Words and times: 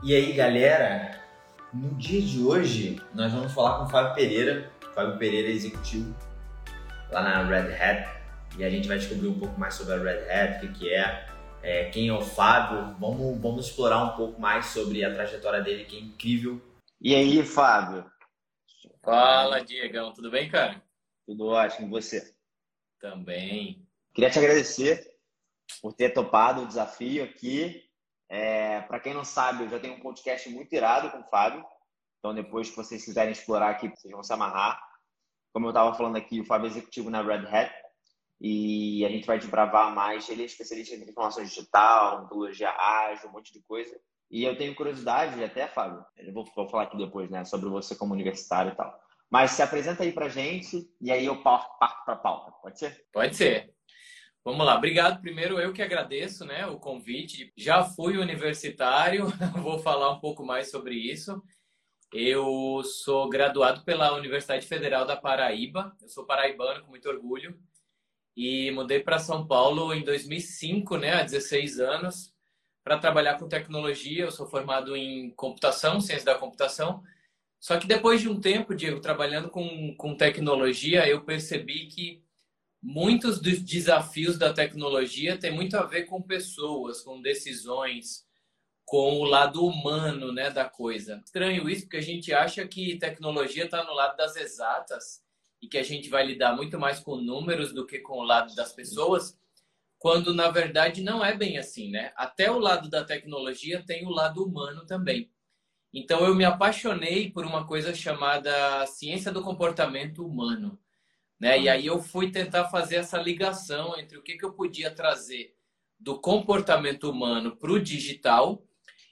E 0.00 0.14
aí, 0.14 0.32
galera? 0.32 1.20
No 1.74 1.92
dia 1.96 2.22
de 2.22 2.40
hoje, 2.40 3.02
nós 3.12 3.32
vamos 3.32 3.52
falar 3.52 3.78
com 3.78 3.84
o 3.84 3.88
Fábio 3.88 4.14
Pereira. 4.14 4.70
O 4.88 4.94
Fábio 4.94 5.18
Pereira 5.18 5.48
é 5.48 5.50
executivo 5.50 6.14
lá 7.10 7.20
na 7.20 7.42
Red 7.42 7.74
Hat. 7.74 8.08
E 8.56 8.64
a 8.64 8.70
gente 8.70 8.86
vai 8.86 8.98
descobrir 8.98 9.26
um 9.26 9.38
pouco 9.38 9.58
mais 9.58 9.74
sobre 9.74 9.94
a 9.94 9.98
Red 9.98 10.30
Hat, 10.30 10.56
o 10.56 10.60
que, 10.60 10.78
que 10.78 10.94
é, 10.94 11.28
é, 11.64 11.90
quem 11.90 12.06
é 12.06 12.12
o 12.12 12.20
Fábio. 12.20 12.94
Vamos, 13.00 13.40
vamos 13.40 13.66
explorar 13.66 14.04
um 14.04 14.16
pouco 14.16 14.40
mais 14.40 14.66
sobre 14.66 15.04
a 15.04 15.12
trajetória 15.12 15.62
dele, 15.62 15.84
que 15.84 15.96
é 15.96 16.00
incrível. 16.00 16.62
E 17.00 17.16
aí, 17.16 17.42
Fábio? 17.42 18.08
Fala, 19.02 19.64
Diegão. 19.64 20.12
Tudo 20.12 20.30
bem, 20.30 20.48
cara? 20.48 20.80
Tudo 21.26 21.46
ótimo. 21.48 21.88
E 21.88 21.90
você? 21.90 22.32
Também. 23.00 23.84
Queria 24.14 24.30
te 24.30 24.38
agradecer 24.38 25.12
por 25.82 25.92
ter 25.92 26.10
topado 26.10 26.62
o 26.62 26.66
desafio 26.66 27.24
aqui 27.24 27.87
é, 28.28 28.80
para 28.82 29.00
quem 29.00 29.14
não 29.14 29.24
sabe, 29.24 29.64
eu 29.64 29.68
já 29.68 29.80
tenho 29.80 29.94
um 29.94 30.00
podcast 30.00 30.48
muito 30.50 30.72
irado 30.72 31.10
com 31.10 31.20
o 31.20 31.28
Fábio. 31.28 31.64
Então, 32.18 32.34
depois 32.34 32.68
que 32.68 32.76
vocês 32.76 33.04
quiserem 33.04 33.32
explorar 33.32 33.70
aqui, 33.70 33.88
vocês 33.88 34.12
vão 34.12 34.22
se 34.22 34.32
amarrar. 34.32 34.80
Como 35.52 35.66
eu 35.66 35.70
estava 35.70 35.94
falando 35.94 36.16
aqui, 36.16 36.40
o 36.40 36.44
Fábio 36.44 36.66
é 36.66 36.70
executivo 36.70 37.10
na 37.10 37.22
Red 37.22 37.46
Hat. 37.46 37.72
E 38.40 39.04
a 39.04 39.08
gente 39.08 39.26
vai 39.26 39.38
desbravar 39.38 39.94
mais. 39.94 40.28
Ele 40.28 40.42
é 40.42 40.46
especialista 40.46 40.94
em 40.94 41.02
informação 41.02 41.42
digital, 41.42 42.22
metodologia 42.22 42.70
ágil, 42.70 43.28
um 43.28 43.32
monte 43.32 43.52
de 43.52 43.62
coisa. 43.62 43.98
E 44.30 44.44
eu 44.44 44.56
tenho 44.56 44.74
curiosidade, 44.74 45.42
até, 45.42 45.66
Fábio, 45.66 46.04
eu 46.16 46.32
vou, 46.32 46.44
vou 46.54 46.68
falar 46.68 46.82
aqui 46.82 46.98
depois, 46.98 47.30
né, 47.30 47.44
sobre 47.44 47.70
você 47.70 47.96
como 47.96 48.12
universitário 48.12 48.72
e 48.72 48.76
tal. 48.76 48.94
Mas 49.30 49.52
se 49.52 49.62
apresenta 49.62 50.02
aí 50.02 50.12
pra 50.12 50.28
gente 50.28 50.86
e 51.00 51.10
aí 51.10 51.24
eu 51.24 51.42
parto 51.42 51.78
para 51.78 52.14
a 52.14 52.16
pauta, 52.16 52.52
pode 52.62 52.78
ser? 52.78 53.06
Pode 53.12 53.36
ser. 53.36 53.74
Vamos 54.48 54.64
lá, 54.64 54.76
obrigado. 54.76 55.20
Primeiro, 55.20 55.60
eu 55.60 55.74
que 55.74 55.82
agradeço 55.82 56.42
né, 56.46 56.66
o 56.66 56.78
convite. 56.78 57.52
Já 57.54 57.84
fui 57.84 58.16
universitário, 58.16 59.26
vou 59.62 59.78
falar 59.78 60.10
um 60.10 60.20
pouco 60.20 60.42
mais 60.42 60.70
sobre 60.70 60.94
isso. 60.94 61.42
Eu 62.10 62.82
sou 62.82 63.28
graduado 63.28 63.84
pela 63.84 64.14
Universidade 64.14 64.66
Federal 64.66 65.04
da 65.04 65.14
Paraíba, 65.14 65.94
eu 66.00 66.08
sou 66.08 66.24
paraibano 66.24 66.82
com 66.82 66.88
muito 66.88 67.06
orgulho, 67.10 67.60
e 68.34 68.70
mudei 68.70 69.00
para 69.00 69.18
São 69.18 69.46
Paulo 69.46 69.92
em 69.92 70.02
2005, 70.02 70.96
né, 70.96 71.12
há 71.12 71.22
16 71.24 71.78
anos, 71.78 72.32
para 72.82 72.96
trabalhar 72.96 73.38
com 73.38 73.46
tecnologia. 73.46 74.24
Eu 74.24 74.30
sou 74.30 74.46
formado 74.46 74.96
em 74.96 75.28
computação, 75.32 76.00
ciência 76.00 76.24
da 76.24 76.38
computação. 76.38 77.02
Só 77.60 77.78
que 77.78 77.86
depois 77.86 78.22
de 78.22 78.30
um 78.30 78.40
tempo, 78.40 78.74
Diego, 78.74 78.98
trabalhando 78.98 79.50
com, 79.50 79.94
com 79.94 80.16
tecnologia, 80.16 81.06
eu 81.06 81.22
percebi 81.22 81.84
que 81.88 82.26
muitos 82.82 83.40
dos 83.40 83.60
desafios 83.60 84.38
da 84.38 84.52
tecnologia 84.52 85.38
têm 85.38 85.50
muito 85.50 85.76
a 85.76 85.84
ver 85.84 86.04
com 86.04 86.22
pessoas, 86.22 87.02
com 87.02 87.20
decisões, 87.20 88.26
com 88.84 89.20
o 89.20 89.24
lado 89.24 89.64
humano 89.64 90.32
né, 90.32 90.50
da 90.50 90.64
coisa. 90.64 91.20
Estranho 91.24 91.68
isso, 91.68 91.82
porque 91.82 91.98
a 91.98 92.02
gente 92.02 92.32
acha 92.32 92.66
que 92.66 92.98
tecnologia 92.98 93.64
está 93.66 93.84
no 93.84 93.92
lado 93.92 94.16
das 94.16 94.34
exatas 94.36 95.22
e 95.60 95.68
que 95.68 95.76
a 95.76 95.82
gente 95.82 96.08
vai 96.08 96.24
lidar 96.24 96.56
muito 96.56 96.78
mais 96.78 97.00
com 97.00 97.16
números 97.16 97.72
do 97.72 97.86
que 97.86 97.98
com 97.98 98.18
o 98.18 98.24
lado 98.24 98.54
das 98.54 98.72
pessoas, 98.72 99.38
quando 99.98 100.32
na 100.32 100.48
verdade 100.48 101.02
não 101.02 101.24
é 101.24 101.36
bem 101.36 101.58
assim, 101.58 101.90
né? 101.90 102.12
Até 102.16 102.50
o 102.50 102.58
lado 102.58 102.88
da 102.88 103.04
tecnologia 103.04 103.84
tem 103.84 104.06
o 104.06 104.10
lado 104.10 104.44
humano 104.44 104.86
também. 104.86 105.30
Então 105.92 106.24
eu 106.24 106.34
me 106.34 106.44
apaixonei 106.44 107.30
por 107.30 107.44
uma 107.44 107.66
coisa 107.66 107.94
chamada 107.94 108.86
ciência 108.86 109.32
do 109.32 109.42
comportamento 109.42 110.24
humano. 110.24 110.78
Né? 111.38 111.60
E 111.60 111.68
aí 111.68 111.86
eu 111.86 112.02
fui 112.02 112.30
tentar 112.30 112.68
fazer 112.68 112.96
essa 112.96 113.18
ligação 113.18 113.98
entre 113.98 114.18
o 114.18 114.22
que, 114.22 114.36
que 114.36 114.44
eu 114.44 114.52
podia 114.52 114.90
trazer 114.90 115.54
do 115.98 116.18
comportamento 116.18 117.10
humano 117.10 117.56
para 117.56 117.72
o 117.72 117.80
digital. 117.80 118.62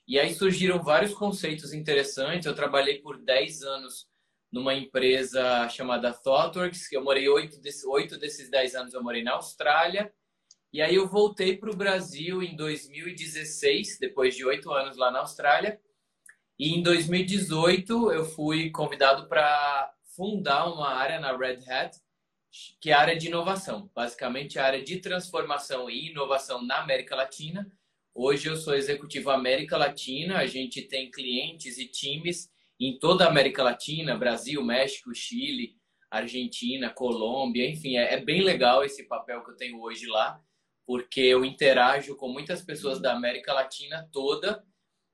E 0.06 0.18
aí 0.18 0.34
surgiram 0.34 0.82
vários 0.82 1.14
conceitos 1.14 1.72
interessantes. 1.72 2.46
Eu 2.46 2.54
trabalhei 2.54 3.00
por 3.00 3.18
10 3.18 3.62
anos 3.62 4.08
numa 4.50 4.74
empresa 4.74 5.68
chamada 5.68 6.12
ThoughtWorks, 6.12 6.88
que 6.88 6.96
eu 6.96 7.02
morei 7.02 7.28
oito 7.28 7.60
desses, 7.60 7.84
oito 7.84 8.16
desses 8.16 8.48
10 8.48 8.74
anos 8.74 8.94
eu 8.94 9.02
morei 9.02 9.22
na 9.22 9.32
Austrália. 9.32 10.12
E 10.72 10.80
aí 10.80 10.94
eu 10.94 11.08
voltei 11.08 11.56
para 11.56 11.70
o 11.70 11.76
Brasil 11.76 12.42
em 12.42 12.56
2016, 12.56 13.98
depois 13.98 14.34
de 14.34 14.44
oito 14.44 14.72
anos 14.72 14.96
lá 14.96 15.10
na 15.10 15.20
Austrália. 15.20 15.80
E 16.58 16.74
em 16.74 16.82
2018 16.82 18.12
eu 18.12 18.24
fui 18.24 18.70
convidado 18.70 19.28
para 19.28 19.92
fundar 20.14 20.66
uma 20.72 20.88
área 20.88 21.20
na 21.20 21.36
Red 21.36 21.60
Hat 21.68 21.98
que 22.80 22.90
é 22.90 22.92
a 22.92 23.00
área 23.00 23.16
de 23.16 23.28
inovação, 23.28 23.90
basicamente 23.94 24.58
a 24.58 24.64
área 24.64 24.82
de 24.82 24.98
transformação 24.98 25.90
e 25.90 26.10
inovação 26.10 26.62
na 26.64 26.80
América 26.80 27.14
Latina. 27.14 27.70
Hoje 28.14 28.48
eu 28.48 28.56
sou 28.56 28.74
executivo 28.74 29.30
América 29.30 29.76
Latina, 29.76 30.38
a 30.38 30.46
gente 30.46 30.82
tem 30.82 31.10
clientes 31.10 31.78
e 31.78 31.86
times 31.86 32.50
em 32.78 32.98
toda 32.98 33.24
a 33.24 33.28
América 33.28 33.62
Latina, 33.62 34.16
Brasil, 34.16 34.62
México, 34.62 35.14
Chile, 35.14 35.76
Argentina, 36.10 36.90
Colômbia, 36.90 37.68
enfim, 37.68 37.96
é, 37.96 38.14
é 38.14 38.20
bem 38.20 38.42
legal 38.42 38.84
esse 38.84 39.04
papel 39.04 39.42
que 39.44 39.50
eu 39.50 39.56
tenho 39.56 39.80
hoje 39.80 40.06
lá, 40.06 40.40
porque 40.86 41.20
eu 41.20 41.44
interajo 41.44 42.16
com 42.16 42.28
muitas 42.28 42.62
pessoas 42.62 43.00
da 43.00 43.12
América 43.12 43.52
Latina 43.52 44.08
toda 44.12 44.64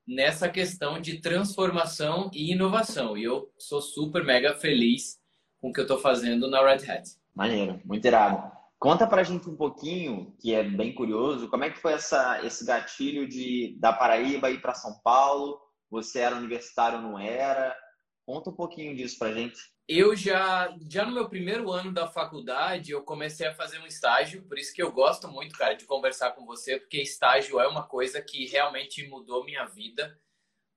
nessa 0.07 0.49
questão 0.49 1.01
de 1.01 1.21
transformação 1.21 2.31
e 2.35 2.53
inovação. 2.53 3.17
E 3.17 3.25
eu 3.25 3.53
sou 3.59 3.81
super 3.81 4.25
mega 4.25 4.55
feliz 4.55 5.21
com 5.61 5.71
o 5.71 5.73
que 5.73 5.81
eu 5.81 5.85
estou 5.85 5.99
fazendo 5.99 6.51
na 6.51 6.63
Red 6.63 6.91
Hat. 6.91 7.22
Maneiro, 7.35 7.81
muito 7.85 8.07
irado. 8.07 8.53
Conta 8.79 9.07
pra 9.07 9.23
gente 9.23 9.49
um 9.49 9.57
pouquinho, 9.57 10.35
que 10.41 10.53
é 10.53 10.65
bem 10.65 10.93
curioso, 10.93 11.49
como 11.49 11.65
é 11.65 11.71
que 11.71 11.79
foi 11.79 11.93
essa, 11.93 12.45
esse 12.45 12.65
gatilho 12.65 13.29
de 13.29 13.77
da 13.79 13.93
Paraíba 13.93 14.51
ir 14.51 14.61
para 14.61 14.75
São 14.75 14.99
Paulo? 15.05 15.61
Você 15.89 16.19
era 16.19 16.37
universitário 16.37 16.99
ou 16.99 17.05
não 17.05 17.19
era? 17.19 17.77
Conta 18.27 18.51
um 18.51 18.55
pouquinho 18.55 18.97
disso 18.97 19.19
pra 19.19 19.33
gente. 19.33 19.59
Eu 19.87 20.17
já, 20.17 20.75
já 20.91 21.05
no 21.05 21.13
meu 21.13 21.29
primeiro 21.29 21.71
ano 21.71 21.93
da 21.93 22.09
faculdade, 22.09 22.93
eu 22.93 23.03
comecei 23.03 23.47
a 23.47 23.55
fazer 23.55 23.79
um 23.79 23.87
estágio, 23.87 24.43
por 24.49 24.59
isso 24.59 24.73
que 24.73 24.83
eu 24.83 24.93
gosto 24.93 25.29
muito, 25.29 25.57
cara, 25.57 25.75
de 25.75 25.85
conversar 25.85 26.33
com 26.33 26.47
você, 26.47 26.79
porque 26.79 27.03
estágio 27.03 27.61
é 27.61 27.69
uma 27.69 27.87
coisa 27.87 28.23
que 28.23 28.47
realmente 28.47 29.07
mudou 29.09 29.45
minha 29.45 29.65
vida. 29.67 30.19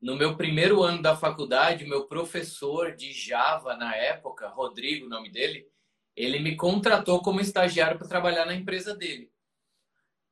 No 0.01 0.15
meu 0.15 0.35
primeiro 0.35 0.83
ano 0.83 1.01
da 1.01 1.15
faculdade, 1.15 1.85
meu 1.85 2.05
professor 2.07 2.95
de 2.95 3.11
Java 3.11 3.75
na 3.75 3.95
época, 3.95 4.47
Rodrigo, 4.49 5.05
o 5.05 5.09
nome 5.09 5.31
dele, 5.31 5.67
ele 6.15 6.39
me 6.39 6.55
contratou 6.55 7.21
como 7.21 7.41
estagiário 7.41 7.97
para 7.97 8.07
trabalhar 8.07 8.45
na 8.45 8.55
empresa 8.55 8.95
dele. 8.95 9.31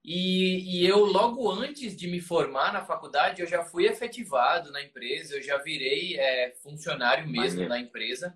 E, 0.03 0.81
e, 0.81 0.85
eu, 0.85 1.05
logo 1.05 1.49
antes 1.49 1.95
de 1.95 2.07
me 2.07 2.19
formar 2.19 2.73
na 2.73 2.83
faculdade, 2.83 3.41
eu 3.41 3.47
já 3.47 3.63
fui 3.63 3.85
efetivado 3.85 4.69
na 4.71 4.81
empresa, 4.81 5.35
eu 5.35 5.41
já 5.41 5.57
virei 5.57 6.17
é, 6.19 6.53
funcionário 6.61 7.27
mesmo 7.27 7.67
da 7.69 7.79
empresa. 7.79 8.35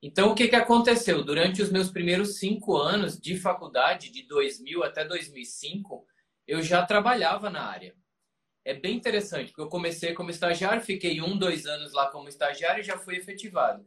Então, 0.00 0.30
o 0.30 0.34
que, 0.34 0.48
que 0.48 0.56
aconteceu? 0.56 1.24
Durante 1.24 1.60
os 1.60 1.70
meus 1.70 1.90
primeiros 1.90 2.38
cinco 2.38 2.76
anos 2.76 3.18
de 3.18 3.36
faculdade, 3.36 4.10
de 4.10 4.22
2000 4.26 4.84
até 4.84 5.04
2005, 5.04 6.06
eu 6.46 6.62
já 6.62 6.84
trabalhava 6.84 7.50
na 7.50 7.62
área. 7.64 7.94
É 8.64 8.74
bem 8.74 8.96
interessante, 8.96 9.48
porque 9.48 9.60
eu 9.60 9.68
comecei 9.68 10.14
como 10.14 10.30
estagiário, 10.30 10.82
fiquei 10.82 11.20
um, 11.20 11.36
dois 11.36 11.66
anos 11.66 11.92
lá 11.92 12.10
como 12.10 12.28
estagiário 12.28 12.80
e 12.80 12.84
já 12.84 12.96
fui 12.96 13.16
efetivado. 13.16 13.84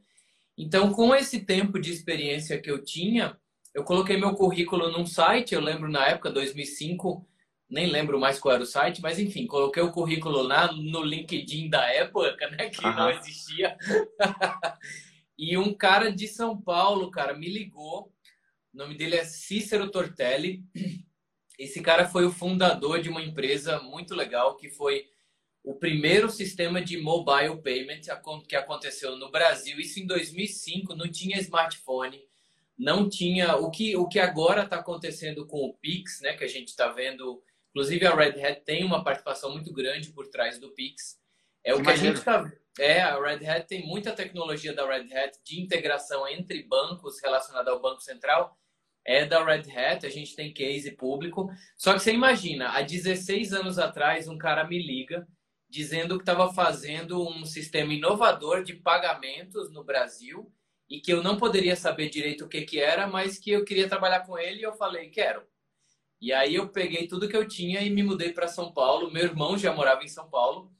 Então, 0.57 0.91
com 0.93 1.13
esse 1.13 1.45
tempo 1.45 1.79
de 1.79 1.91
experiência 1.91 2.59
que 2.59 2.71
eu 2.71 2.83
tinha, 2.83 3.37
eu 3.73 3.83
coloquei 3.83 4.17
meu 4.17 4.33
currículo 4.33 4.89
num 4.89 5.05
site, 5.05 5.53
eu 5.53 5.59
lembro 5.59 5.91
na 5.91 6.07
época, 6.07 6.31
2005, 6.31 7.27
nem 7.69 7.87
lembro 7.87 8.17
mais 8.19 8.39
qual 8.39 8.55
era 8.55 8.63
o 8.63 8.65
site, 8.65 9.01
mas 9.01 9.19
enfim, 9.19 9.45
coloquei 9.45 9.83
o 9.83 9.91
currículo 9.91 10.41
lá 10.41 10.71
no 10.71 11.03
LinkedIn 11.03 11.69
da 11.69 11.85
época, 11.91 12.49
né, 12.51 12.69
que 12.69 12.81
não 12.81 13.09
existia. 13.09 13.75
e 15.37 15.57
um 15.57 15.73
cara 15.73 16.09
de 16.09 16.27
São 16.27 16.59
Paulo, 16.59 17.11
cara, 17.11 17.33
me 17.33 17.49
ligou. 17.49 18.13
O 18.73 18.77
nome 18.77 18.95
dele 18.95 19.17
é 19.17 19.25
Cícero 19.25 19.91
Tortelli. 19.91 20.63
Esse 21.59 21.81
cara 21.81 22.05
foi 22.07 22.25
o 22.25 22.31
fundador 22.31 23.01
de 23.01 23.09
uma 23.09 23.21
empresa 23.21 23.79
muito 23.79 24.13
legal 24.13 24.55
que 24.55 24.69
foi 24.69 25.05
o 25.65 25.73
primeiro 25.73 26.29
sistema 26.29 26.79
de 26.79 26.95
mobile 27.01 27.59
payment 27.61 28.01
que 28.47 28.55
aconteceu 28.55 29.15
no 29.17 29.31
Brasil. 29.31 29.79
Isso 29.79 29.99
em 29.99 30.05
2005, 30.05 30.95
não 30.95 31.11
tinha 31.11 31.39
smartphone, 31.39 32.21
não 32.77 33.09
tinha 33.09 33.55
o 33.55 33.71
que 33.71 33.97
o 33.97 34.07
que 34.07 34.19
agora 34.19 34.63
está 34.63 34.77
acontecendo 34.77 35.47
com 35.47 35.65
o 35.65 35.73
Pix, 35.73 36.21
né? 36.21 36.33
Que 36.33 36.43
a 36.43 36.47
gente 36.47 36.67
está 36.67 36.89
vendo. 36.89 37.41
Inclusive 37.71 38.05
a 38.05 38.15
Red 38.15 38.45
Hat 38.45 38.61
tem 38.63 38.85
uma 38.85 39.03
participação 39.03 39.51
muito 39.51 39.73
grande 39.73 40.11
por 40.11 40.27
trás 40.27 40.59
do 40.59 40.69
Pix. 40.69 41.19
É 41.63 41.73
o 41.73 41.81
que 41.81 41.89
a 41.89 41.95
gente 41.95 42.17
está. 42.17 42.49
É, 42.79 43.01
a 43.01 43.19
Red 43.19 43.45
Hat 43.47 43.67
tem 43.67 43.87
muita 43.87 44.11
tecnologia 44.11 44.71
da 44.71 44.87
Red 44.87 45.11
Hat 45.11 45.39
de 45.43 45.59
integração 45.59 46.27
entre 46.27 46.61
bancos 46.61 47.19
relacionada 47.21 47.71
ao 47.71 47.81
Banco 47.81 48.01
Central. 48.01 48.55
É 49.03 49.25
da 49.25 49.43
Red 49.43 49.71
Hat, 49.71 50.05
a 50.05 50.09
gente 50.09 50.35
tem 50.35 50.53
case 50.53 50.91
público. 50.91 51.49
Só 51.75 51.93
que 51.93 51.99
você 51.99 52.13
imagina, 52.13 52.69
há 52.69 52.81
16 52.81 53.53
anos 53.53 53.79
atrás, 53.79 54.27
um 54.27 54.37
cara 54.37 54.63
me 54.63 54.81
liga 54.81 55.27
dizendo 55.75 56.15
que 56.15 56.21
estava 56.21 56.53
fazendo 56.53 57.21
um 57.21 57.45
sistema 57.45 57.93
inovador 57.93 58.63
de 58.63 58.73
pagamentos 58.73 59.69
no 59.69 59.83
Brasil 59.83 60.49
e 60.89 61.01
que 61.01 61.11
eu 61.11 61.21
não 61.21 61.35
poderia 61.35 61.75
saber 61.75 62.07
direito 62.09 62.45
o 62.45 62.47
que, 62.47 62.61
que 62.61 62.79
era, 62.79 63.05
mas 63.07 63.37
que 63.37 63.51
eu 63.51 63.65
queria 63.65 63.89
trabalhar 63.89 64.21
com 64.21 64.37
ele 64.37 64.61
e 64.61 64.63
eu 64.63 64.71
falei, 64.71 65.09
quero. 65.09 65.43
E 66.21 66.31
aí 66.31 66.55
eu 66.55 66.69
peguei 66.69 67.07
tudo 67.07 67.27
que 67.27 67.35
eu 67.35 67.45
tinha 67.45 67.81
e 67.81 67.89
me 67.89 68.03
mudei 68.03 68.31
para 68.31 68.47
São 68.47 68.71
Paulo. 68.71 69.11
Meu 69.11 69.25
irmão 69.25 69.57
já 69.57 69.73
morava 69.73 70.01
em 70.01 70.07
São 70.07 70.29
Paulo. 70.29 70.71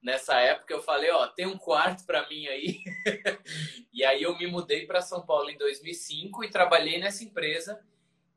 nessa 0.00 0.38
época 0.38 0.72
eu 0.72 0.80
falei, 0.80 1.10
ó, 1.10 1.26
tem 1.26 1.46
um 1.46 1.58
quarto 1.58 2.06
para 2.06 2.28
mim 2.28 2.46
aí. 2.46 2.78
e 3.92 4.04
aí 4.04 4.22
eu 4.22 4.38
me 4.38 4.46
mudei 4.46 4.86
para 4.86 5.02
São 5.02 5.26
Paulo 5.26 5.50
em 5.50 5.58
2005 5.58 6.44
e 6.44 6.50
trabalhei 6.50 7.00
nessa 7.00 7.24
empresa 7.24 7.84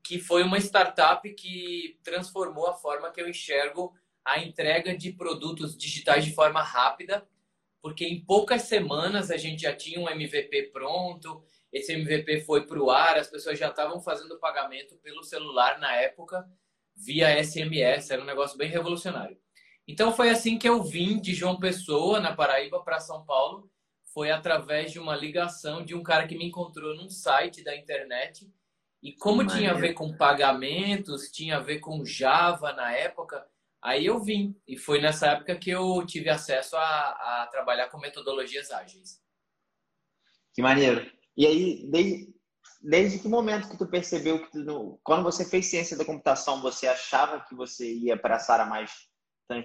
que 0.01 0.17
foi 0.19 0.41
uma 0.41 0.57
startup 0.57 1.31
que 1.35 1.99
transformou 2.01 2.65
a 2.65 2.73
forma 2.73 3.11
que 3.11 3.21
eu 3.21 3.29
enxergo 3.29 3.93
a 4.27 4.39
entrega 4.39 4.95
de 4.95 5.13
produtos 5.13 5.77
digitais 5.77 6.25
de 6.25 6.33
forma 6.33 6.61
rápida, 6.61 7.25
porque 7.81 8.05
em 8.05 8.19
poucas 8.19 8.63
semanas 8.63 9.31
a 9.31 9.37
gente 9.37 9.61
já 9.61 9.73
tinha 9.73 10.01
um 10.01 10.09
MVP 10.09 10.63
pronto, 10.73 11.41
esse 11.71 11.93
MVP 11.93 12.41
foi 12.41 12.67
para 12.67 12.77
o 12.77 12.91
ar, 12.91 13.17
as 13.17 13.29
pessoas 13.29 13.57
já 13.57 13.69
estavam 13.69 14.01
fazendo 14.01 14.37
pagamento 14.37 14.97
pelo 14.97 15.23
celular 15.23 15.79
na 15.79 15.95
época 15.95 16.45
via 16.93 17.41
SMS, 17.41 18.11
era 18.11 18.21
um 18.21 18.25
negócio 18.25 18.57
bem 18.57 18.69
revolucionário. 18.69 19.37
Então 19.87 20.11
foi 20.11 20.29
assim 20.29 20.57
que 20.57 20.67
eu 20.67 20.83
vim 20.83 21.21
de 21.21 21.33
João 21.33 21.57
Pessoa, 21.57 22.19
na 22.19 22.35
Paraíba, 22.35 22.83
para 22.83 22.99
São 22.99 23.23
Paulo. 23.23 23.71
Foi 24.13 24.29
através 24.29 24.91
de 24.91 24.99
uma 24.99 25.15
ligação 25.15 25.85
de 25.85 25.95
um 25.95 26.03
cara 26.03 26.27
que 26.27 26.37
me 26.37 26.45
encontrou 26.45 26.95
num 26.95 27.09
site 27.09 27.63
da 27.63 27.73
internet. 27.73 28.51
E 29.01 29.13
como 29.13 29.47
tinha 29.47 29.71
a 29.71 29.75
ver 29.75 29.93
com 29.93 30.17
pagamentos, 30.17 31.31
tinha 31.31 31.57
a 31.57 31.61
ver 31.61 31.79
com 31.79 32.03
Java 32.03 32.73
na 32.73 32.91
época, 32.91 33.47
aí 33.87 34.05
eu 34.05 34.19
vim. 34.19 34.55
E 34.67 34.77
foi 34.77 35.01
nessa 35.01 35.27
época 35.27 35.55
que 35.55 35.69
eu 35.69 36.05
tive 36.05 36.29
acesso 36.29 36.75
a, 36.75 36.81
a 37.43 37.47
trabalhar 37.51 37.89
com 37.89 37.99
metodologias 37.99 38.71
ágeis. 38.71 39.21
Que 40.53 40.61
maneiro. 40.61 41.09
E 41.35 41.45
aí, 41.45 41.87
desde, 41.89 42.33
desde 42.81 43.19
que 43.19 43.27
momento 43.27 43.69
que 43.69 43.77
tu 43.77 43.87
percebeu 43.87 44.43
que 44.43 44.51
tu, 44.51 44.99
quando 45.03 45.23
você 45.23 45.47
fez 45.47 45.67
ciência 45.67 45.97
da 45.97 46.05
computação, 46.05 46.61
você 46.61 46.87
achava 46.87 47.41
que 47.41 47.55
você 47.55 47.93
ia 47.93 48.17
para 48.17 48.35
essa 48.35 48.53
área 48.53 48.65
mais 48.65 48.91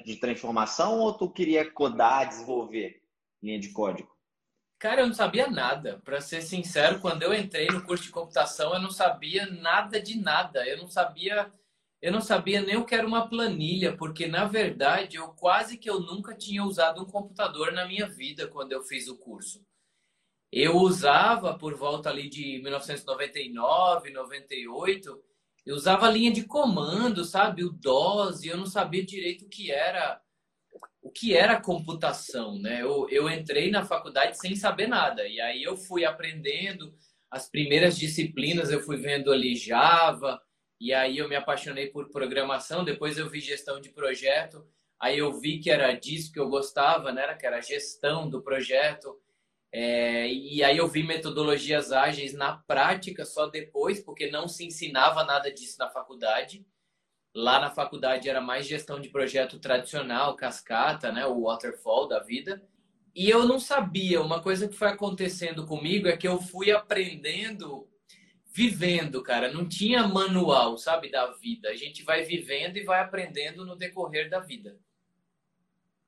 de 0.05 0.17
transformação 0.17 1.01
ou 1.01 1.17
tu 1.17 1.33
queria 1.33 1.69
codar, 1.73 2.29
desenvolver 2.29 3.03
linha 3.43 3.59
de 3.59 3.73
código? 3.73 4.13
Cara, 4.79 5.03
eu 5.03 5.07
não 5.07 5.15
sabia 5.15 5.49
nada. 5.49 6.01
Para 6.05 6.21
ser 6.21 6.43
sincero, 6.43 7.01
quando 7.01 7.23
eu 7.23 7.33
entrei 7.33 7.69
no 7.69 7.85
curso 7.85 8.05
de 8.05 8.11
computação, 8.11 8.75
eu 8.75 8.81
não 8.81 8.91
sabia 8.91 9.47
nada 9.47 10.01
de 10.01 10.21
nada. 10.21 10.67
Eu 10.67 10.79
não 10.79 10.89
sabia, 10.89 11.53
eu 12.03 12.11
não 12.11 12.21
sabia 12.21 12.61
nem 12.61 12.77
o 12.77 12.85
que 12.85 12.97
era 12.97 13.07
uma 13.07 13.29
planilha, 13.29 13.97
porque 13.97 14.27
na 14.27 14.45
verdade 14.45 15.17
eu 15.17 15.29
quase 15.29 15.79
que 15.79 15.89
eu 15.89 16.01
nunca 16.01 16.35
tinha 16.35 16.65
usado 16.65 17.01
um 17.01 17.07
computador 17.07 17.73
na 17.73 17.87
minha 17.87 18.09
vida 18.09 18.49
quando 18.49 18.73
eu 18.73 18.83
fiz 18.83 19.07
o 19.07 19.17
curso. 19.17 19.65
Eu 20.51 20.77
usava 20.79 21.57
por 21.57 21.77
volta 21.77 22.11
ali 22.11 22.29
de 22.29 22.61
1999, 22.61 24.11
98, 24.11 25.23
eu 25.65 25.77
usava 25.77 26.11
linha 26.11 26.33
de 26.33 26.45
comando, 26.45 27.25
sabe? 27.25 27.63
O 27.63 27.71
DOS, 27.71 28.43
e 28.43 28.49
eu 28.49 28.57
não 28.57 28.67
sabia 28.67 29.07
direito 29.07 29.45
o 29.45 29.49
que 29.49 29.71
era 29.71 30.21
o 31.01 31.11
que 31.11 31.37
era 31.37 31.61
computação, 31.61 32.59
né? 32.59 32.83
Eu, 32.83 33.09
eu 33.11 33.29
entrei 33.29 33.71
na 33.71 33.85
faculdade 33.85 34.39
sem 34.39 34.57
saber 34.57 34.89
nada. 34.89 35.27
E 35.27 35.41
aí 35.41 35.63
eu 35.63 35.77
fui 35.77 36.05
aprendendo 36.05 36.95
as 37.31 37.49
primeiras 37.49 37.99
disciplinas, 37.99 38.71
eu 38.71 38.81
fui 38.81 38.97
vendo 38.97 39.31
ali 39.33 39.55
Java, 39.55 40.41
e 40.83 40.93
aí 40.93 41.19
eu 41.19 41.29
me 41.29 41.37
apaixonei 41.37 41.87
por 41.87 42.11
programação, 42.11 42.83
depois 42.85 43.17
eu 43.17 43.31
vi 43.31 43.39
gestão 43.39 43.81
de 43.81 43.91
projeto, 43.91 44.67
aí 44.99 45.17
eu 45.17 45.33
vi 45.33 45.61
que 45.61 45.71
era 45.71 45.93
disso 45.93 46.33
que 46.33 46.41
eu 46.41 46.49
gostava, 46.49 47.13
né? 47.13 47.33
Que 47.35 47.47
era 47.47 47.61
gestão 47.61 48.29
do 48.29 48.43
projeto. 48.43 49.17
É, 49.71 50.27
e 50.27 50.61
aí 50.65 50.77
eu 50.79 50.89
vi 50.89 51.05
metodologias 51.05 51.93
ágeis 51.93 52.33
na 52.33 52.57
prática 52.57 53.25
só 53.25 53.47
depois, 53.47 54.01
porque 54.01 54.29
não 54.29 54.49
se 54.49 54.67
ensinava 54.67 55.23
nada 55.23 55.53
disso 55.53 55.77
na 55.79 55.89
faculdade. 55.89 56.67
Lá 57.33 57.61
na 57.61 57.71
faculdade 57.71 58.29
era 58.29 58.41
mais 58.41 58.67
gestão 58.67 58.99
de 58.99 59.09
projeto 59.09 59.61
tradicional, 59.61 60.35
cascata, 60.35 61.13
né, 61.13 61.25
o 61.25 61.43
waterfall 61.43 62.09
da 62.09 62.19
vida. 62.19 62.61
E 63.15 63.31
eu 63.31 63.47
não 63.47 63.61
sabia, 63.61 64.21
uma 64.21 64.43
coisa 64.43 64.67
que 64.67 64.75
foi 64.75 64.89
acontecendo 64.89 65.65
comigo 65.65 66.09
é 66.09 66.17
que 66.17 66.27
eu 66.27 66.41
fui 66.41 66.73
aprendendo 66.73 67.89
vivendo, 68.53 69.23
cara. 69.23 69.51
Não 69.51 69.69
tinha 69.69 70.07
manual, 70.07 70.77
sabe, 70.77 71.11
da 71.11 71.31
vida. 71.33 71.71
A 71.71 71.77
gente 71.77 72.03
vai 72.03 72.23
vivendo 72.23 72.77
e 72.77 72.85
vai 72.85 73.01
aprendendo 73.01 73.65
no 73.65 73.75
decorrer 73.75 74.29
da 74.29 74.41
vida. 74.41 74.79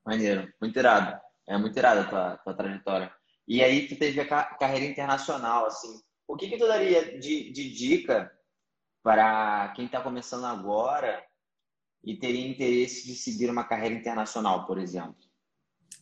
Maneiro, 0.05 0.53
muito 0.61 0.77
irado. 0.77 1.19
É 1.47 1.57
muito 1.57 1.77
irado 1.77 2.01
a 2.01 2.05
tua, 2.05 2.37
tua 2.37 2.53
trajetória. 2.53 3.11
E 3.47 3.63
aí 3.63 3.87
tu 3.87 3.95
teve 3.95 4.21
a 4.21 4.25
carreira 4.25 4.85
internacional, 4.85 5.65
assim. 5.65 6.01
O 6.27 6.35
que 6.35 6.49
que 6.49 6.57
tu 6.57 6.67
daria 6.67 7.19
de, 7.19 7.51
de 7.51 7.69
dica 7.71 8.31
para 9.03 9.71
quem 9.75 9.85
está 9.85 10.01
começando 10.01 10.45
agora 10.45 11.23
e 12.03 12.15
teria 12.15 12.47
interesse 12.47 13.05
de 13.05 13.15
seguir 13.15 13.49
uma 13.49 13.63
carreira 13.63 13.95
internacional, 13.95 14.65
por 14.65 14.79
exemplo? 14.79 15.17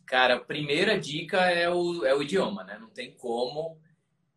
Cara, 0.05 0.35
a 0.35 0.39
primeira 0.39 0.99
dica 0.99 1.49
é 1.49 1.69
o, 1.69 2.05
é 2.05 2.13
o 2.13 2.21
idioma, 2.21 2.63
né? 2.63 2.77
Não 2.77 2.89
tem 2.89 3.15
como. 3.15 3.81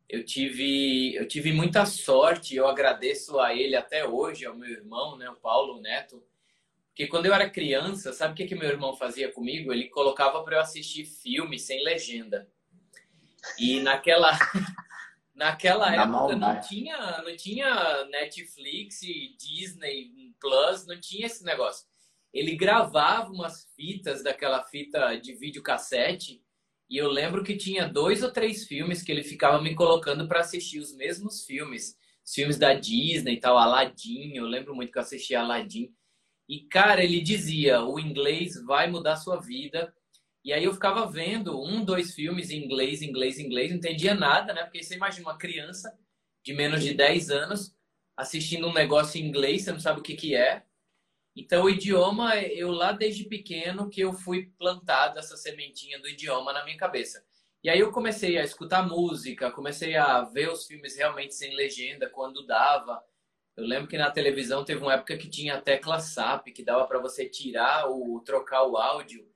Eu 0.08 0.24
tive, 0.24 1.14
eu 1.16 1.26
tive 1.26 1.52
muita 1.52 1.84
sorte, 1.84 2.54
eu 2.54 2.68
agradeço 2.68 3.40
a 3.40 3.54
ele 3.54 3.74
até 3.74 4.06
hoje, 4.06 4.46
ao 4.46 4.56
meu 4.56 4.70
irmão, 4.70 5.16
né, 5.16 5.28
o 5.28 5.34
Paulo 5.34 5.80
Neto, 5.80 6.22
porque 6.96 7.08
quando 7.08 7.26
eu 7.26 7.34
era 7.34 7.50
criança, 7.50 8.10
sabe 8.14 8.32
o 8.32 8.34
que, 8.34 8.46
que 8.46 8.54
meu 8.54 8.70
irmão 8.70 8.96
fazia 8.96 9.30
comigo? 9.30 9.70
Ele 9.70 9.90
colocava 9.90 10.42
para 10.42 10.56
eu 10.56 10.60
assistir 10.60 11.04
filme 11.04 11.58
sem 11.58 11.84
legenda. 11.84 12.48
E 13.58 13.80
naquela, 13.80 14.30
naquela 15.34 15.92
época 15.92 16.06
maldade. 16.06 16.40
não 16.40 16.60
tinha, 16.60 17.22
não 17.22 17.36
tinha 17.36 18.04
Netflix, 18.06 19.00
Disney 19.38 20.10
Plus, 20.40 20.86
não 20.86 20.98
tinha 20.98 21.26
esse 21.26 21.44
negócio. 21.44 21.86
Ele 22.32 22.56
gravava 22.56 23.30
umas 23.30 23.70
fitas 23.76 24.22
daquela 24.22 24.62
fita 24.62 25.16
de 25.16 25.34
videocassete 25.34 26.42
e 26.88 26.96
eu 26.96 27.08
lembro 27.08 27.42
que 27.42 27.56
tinha 27.56 27.88
dois 27.88 28.22
ou 28.22 28.30
três 28.30 28.66
filmes 28.66 29.02
que 29.02 29.10
ele 29.10 29.22
ficava 29.22 29.60
me 29.60 29.74
colocando 29.74 30.28
para 30.28 30.40
assistir 30.40 30.78
os 30.78 30.94
mesmos 30.94 31.44
filmes. 31.44 31.96
Os 32.24 32.32
filmes 32.32 32.58
da 32.58 32.74
Disney 32.74 33.34
e 33.34 33.40
tal, 33.40 33.56
Aladdin, 33.56 34.34
eu 34.34 34.46
lembro 34.46 34.74
muito 34.74 34.92
que 34.92 34.98
eu 34.98 35.02
assistia 35.02 35.40
Aladdin. 35.40 35.92
E, 36.48 36.60
cara, 36.68 37.02
ele 37.02 37.20
dizia: 37.20 37.82
o 37.82 37.98
inglês 37.98 38.54
vai 38.64 38.90
mudar 38.90 39.16
sua 39.16 39.40
vida 39.40 39.92
e 40.46 40.52
aí 40.52 40.62
eu 40.62 40.72
ficava 40.72 41.04
vendo 41.10 41.60
um, 41.60 41.84
dois 41.84 42.14
filmes 42.14 42.50
em 42.50 42.64
inglês, 42.64 43.02
inglês, 43.02 43.36
inglês, 43.40 43.70
não 43.70 43.78
entendia 43.78 44.14
nada, 44.14 44.54
né? 44.54 44.62
Porque 44.62 44.80
você 44.80 44.94
imagina 44.94 45.26
uma 45.28 45.36
criança 45.36 45.92
de 46.44 46.54
menos 46.54 46.84
de 46.84 46.94
10 46.94 47.30
anos 47.30 47.74
assistindo 48.16 48.68
um 48.68 48.72
negócio 48.72 49.20
em 49.20 49.26
inglês, 49.26 49.62
você 49.62 49.72
não 49.72 49.80
sabe 49.80 49.98
o 49.98 50.02
que, 50.04 50.14
que 50.14 50.36
é. 50.36 50.64
Então, 51.36 51.64
o 51.64 51.70
idioma, 51.70 52.34
eu 52.36 52.70
lá 52.70 52.92
desde 52.92 53.24
pequeno 53.24 53.90
que 53.90 54.00
eu 54.00 54.14
fui 54.14 54.50
plantado 54.58 55.18
essa 55.18 55.36
sementinha 55.36 56.00
do 56.00 56.08
idioma 56.08 56.50
na 56.50 56.64
minha 56.64 56.78
cabeça. 56.78 57.22
E 57.62 57.68
aí 57.68 57.78
eu 57.78 57.92
comecei 57.92 58.38
a 58.38 58.42
escutar 58.42 58.88
música, 58.88 59.50
comecei 59.50 59.96
a 59.96 60.22
ver 60.22 60.50
os 60.50 60.66
filmes 60.66 60.96
realmente 60.96 61.34
sem 61.34 61.54
legenda 61.54 62.08
quando 62.08 62.46
dava. 62.46 63.04
Eu 63.54 63.66
lembro 63.66 63.86
que 63.86 63.98
na 63.98 64.10
televisão 64.10 64.64
teve 64.64 64.80
uma 64.80 64.94
época 64.94 65.18
que 65.18 65.28
tinha 65.28 65.56
a 65.56 65.60
tecla 65.60 66.00
SAP, 66.00 66.48
que 66.54 66.64
dava 66.64 66.86
para 66.86 66.98
você 66.98 67.28
tirar 67.28 67.84
ou 67.86 68.18
trocar 68.20 68.62
o 68.62 68.78
áudio. 68.78 69.28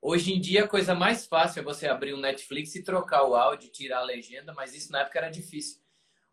Hoje 0.00 0.32
em 0.32 0.40
dia, 0.40 0.64
a 0.64 0.68
coisa 0.68 0.94
mais 0.94 1.26
fácil 1.26 1.60
é 1.60 1.62
você 1.62 1.86
abrir 1.86 2.14
um 2.14 2.20
Netflix 2.20 2.74
e 2.74 2.82
trocar 2.82 3.24
o 3.24 3.34
áudio, 3.34 3.70
tirar 3.70 3.98
a 3.98 4.04
legenda, 4.04 4.54
mas 4.54 4.74
isso 4.74 4.90
na 4.92 5.00
época 5.00 5.18
era 5.18 5.30
difícil. 5.30 5.83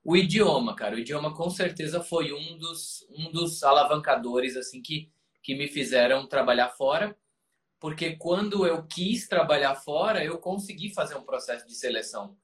O 0.03 0.17
idioma, 0.17 0.75
cara, 0.75 0.95
o 0.95 0.99
idioma 0.99 1.33
com 1.33 1.49
certeza 1.49 2.01
foi 2.01 2.33
um 2.33 2.57
dos, 2.57 3.05
um 3.11 3.31
dos 3.31 3.61
alavancadores 3.61 4.57
assim 4.57 4.81
que, 4.81 5.11
que 5.43 5.53
me 5.53 5.67
fizeram 5.67 6.27
trabalhar 6.27 6.69
fora, 6.69 7.15
porque 7.79 8.15
quando 8.15 8.65
eu 8.65 8.85
quis 8.87 9.27
trabalhar 9.27 9.75
fora, 9.75 10.23
eu 10.23 10.37
consegui 10.39 10.93
fazer 10.93 11.15
um 11.15 11.23
processo 11.23 11.67
de 11.67 11.75
seleção. 11.75 12.37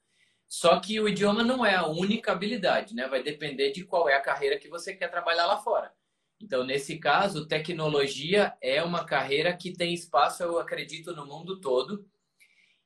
Só 0.47 0.79
que 0.79 0.99
o 0.99 1.09
idioma 1.09 1.43
não 1.43 1.65
é 1.65 1.75
a 1.75 1.87
única 1.87 2.31
habilidade, 2.31 2.95
né? 2.95 3.07
Vai 3.07 3.21
depender 3.21 3.71
de 3.71 3.83
qual 3.83 4.07
é 4.07 4.15
a 4.15 4.21
carreira 4.21 4.57
que 4.57 4.69
você 4.69 4.95
quer 4.95 5.09
trabalhar 5.09 5.45
lá 5.45 5.57
fora. 5.57 5.91
Então, 6.39 6.63
nesse 6.63 6.97
caso, 6.99 7.47
tecnologia 7.47 8.55
é 8.61 8.81
uma 8.83 9.03
carreira 9.03 9.55
que 9.55 9.73
tem 9.73 9.93
espaço, 9.93 10.43
eu 10.43 10.59
acredito, 10.59 11.13
no 11.15 11.25
mundo 11.25 11.59
todo. 11.59 12.05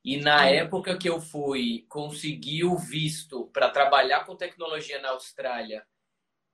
E 0.04 0.18
na 0.18 0.48
época 0.48 0.98
que 0.98 1.08
eu 1.08 1.22
fui 1.22 1.86
conseguir 1.88 2.64
o 2.64 2.78
visto 2.78 3.46
para 3.48 3.70
trabalhar 3.70 4.26
com 4.26 4.36
tecnologia 4.36 5.00
na 5.00 5.10
Austrália, 5.10 5.86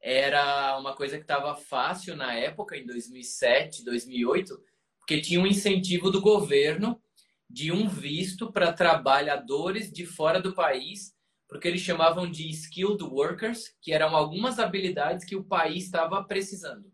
era 0.02 0.78
uma 0.78 0.94
coisa 0.94 1.18
que 1.18 1.24
estava 1.24 1.56
fácil 1.56 2.16
na 2.16 2.34
época, 2.34 2.76
em 2.76 2.86
2007, 2.86 3.84
2008, 3.86 4.62
porque 5.00 5.22
tinha 5.22 5.40
um 5.40 5.48
incentivo 5.48 6.12
do 6.12 6.22
governo 6.22 7.02
de 7.50 7.72
um 7.72 7.88
visto 7.88 8.52
para 8.52 8.74
trabalhadores 8.74 9.92
de 9.92 10.06
fora 10.06 10.42
do 10.42 10.54
país, 10.54 11.16
porque 11.48 11.68
eles 11.68 11.82
chamavam 11.82 12.30
de 12.30 12.50
skilled 12.50 13.02
workers, 13.02 13.74
que 13.82 13.94
eram 13.94 14.16
algumas 14.16 14.60
habilidades 14.60 15.26
que 15.26 15.36
o 15.36 15.46
país 15.46 15.86
estava 15.86 16.22
precisando. 16.26 16.92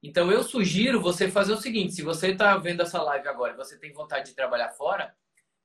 Então 0.00 0.30
eu 0.30 0.44
sugiro 0.44 1.00
você 1.00 1.28
fazer 1.28 1.52
o 1.52 1.60
seguinte: 1.60 1.92
se 1.94 2.02
você 2.02 2.28
está 2.28 2.56
vendo 2.56 2.82
essa 2.82 3.02
live 3.02 3.28
agora 3.28 3.52
e 3.52 3.56
você 3.56 3.76
tem 3.78 3.92
vontade 3.92 4.30
de 4.30 4.36
trabalhar 4.36 4.70
fora, 4.70 5.14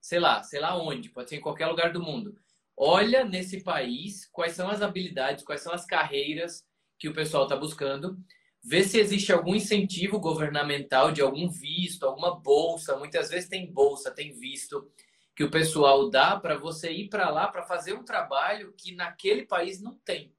sei 0.05 0.19
lá, 0.19 0.43
sei 0.43 0.59
lá 0.59 0.77
onde, 0.77 1.09
pode 1.09 1.29
ser 1.29 1.37
em 1.37 1.41
qualquer 1.41 1.65
lugar 1.65 1.91
do 1.91 1.99
mundo. 1.99 2.37
Olha 2.77 3.25
nesse 3.25 3.63
país 3.63 4.27
quais 4.31 4.53
são 4.53 4.69
as 4.69 4.83
habilidades, 4.83 5.43
quais 5.43 5.61
são 5.61 5.73
as 5.73 5.83
carreiras 5.83 6.63
que 6.99 7.09
o 7.09 7.13
pessoal 7.13 7.43
está 7.43 7.55
buscando. 7.55 8.15
ver 8.63 8.83
se 8.83 8.99
existe 8.99 9.33
algum 9.33 9.55
incentivo 9.55 10.19
governamental 10.19 11.11
de 11.11 11.21
algum 11.21 11.49
visto, 11.49 12.05
alguma 12.05 12.39
bolsa. 12.39 12.95
Muitas 12.97 13.29
vezes 13.31 13.49
tem 13.49 13.71
bolsa, 13.71 14.11
tem 14.11 14.31
visto 14.31 14.91
que 15.35 15.43
o 15.43 15.49
pessoal 15.49 16.07
dá 16.07 16.39
para 16.39 16.55
você 16.55 16.91
ir 16.91 17.09
para 17.09 17.31
lá 17.31 17.47
para 17.47 17.63
fazer 17.63 17.93
um 17.93 18.05
trabalho 18.05 18.75
que 18.77 18.93
naquele 18.93 19.43
país 19.43 19.81
não 19.81 19.97
tem. 20.05 20.31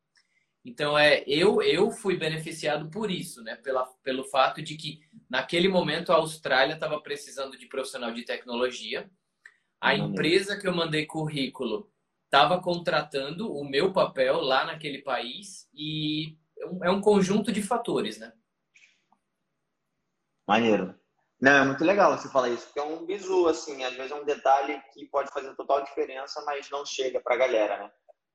Então 0.65 0.97
é 0.97 1.25
eu 1.27 1.61
eu 1.61 1.91
fui 1.91 2.17
beneficiado 2.17 2.89
por 2.89 3.11
isso, 3.11 3.43
né? 3.43 3.57
Pela, 3.57 3.85
pelo 4.05 4.23
fato 4.25 4.63
de 4.63 4.77
que 4.77 5.01
naquele 5.29 5.69
momento 5.69 6.13
a 6.13 6.17
Austrália 6.17 6.75
estava 6.75 7.01
precisando 7.01 7.59
de 7.59 7.67
profissional 7.67 8.13
de 8.13 8.25
tecnologia. 8.25 9.11
A 9.87 9.95
empresa 9.95 10.59
que 10.59 10.67
eu 10.67 10.75
mandei 10.75 11.07
currículo 11.07 11.89
estava 12.25 12.61
contratando 12.61 13.53
o 13.53 13.65
meu 13.65 13.93
papel 13.93 14.41
lá 14.41 14.65
naquele 14.65 15.01
país 15.03 15.69
e 15.73 16.37
é 16.83 16.91
um 16.91 17.01
conjunto 17.01 17.53
de 17.53 17.63
fatores, 17.63 18.19
né? 18.19 18.33
Maneiro. 20.47 20.99
Não, 21.41 21.53
é 21.53 21.65
muito 21.65 21.85
legal 21.85 22.17
você 22.17 22.29
falar 22.29 22.49
isso, 22.49 22.65
porque 22.67 22.81
é 22.81 22.83
um 22.83 23.07
bizu, 23.07 23.47
assim, 23.47 23.85
às 23.85 23.95
vezes 23.95 24.11
é 24.11 24.15
um 24.15 24.25
detalhe 24.25 24.83
que 24.93 25.07
pode 25.07 25.31
fazer 25.31 25.55
total 25.55 25.85
diferença, 25.85 26.43
mas 26.45 26.69
não 26.69 26.85
chega 26.85 27.21
para 27.21 27.35
a 27.35 27.39
galera, 27.39 27.79
né? 27.79 27.91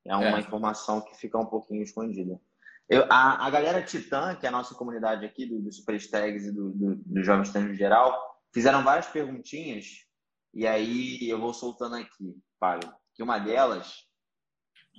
É 0.05 0.15
uma 0.15 0.37
é. 0.37 0.39
informação 0.39 1.01
que 1.01 1.17
fica 1.17 1.37
um 1.37 1.45
pouquinho 1.45 1.83
escondida. 1.83 2.39
Eu, 2.87 3.05
a, 3.09 3.45
a 3.45 3.49
galera 3.49 3.83
Titã, 3.83 4.35
que 4.35 4.45
é 4.45 4.49
a 4.49 4.51
nossa 4.53 4.73
comunidade 4.75 5.25
aqui, 5.25 5.45
do, 5.45 5.59
do 5.59 5.71
Super 5.71 5.99
Tags 6.09 6.45
e 6.45 6.51
do, 6.53 6.71
do, 6.71 6.95
do 6.95 7.23
Jovens 7.23 7.51
Trans 7.51 7.67
no 7.67 7.73
geral, 7.73 8.39
fizeram 8.53 8.83
várias 8.83 9.07
perguntinhas, 9.07 10.05
e 10.53 10.67
aí 10.67 11.29
eu 11.29 11.39
vou 11.39 11.53
soltando 11.53 11.95
aqui, 11.95 12.37
Fábio, 12.59 12.93
que 13.13 13.23
uma 13.23 13.39
delas, 13.39 14.05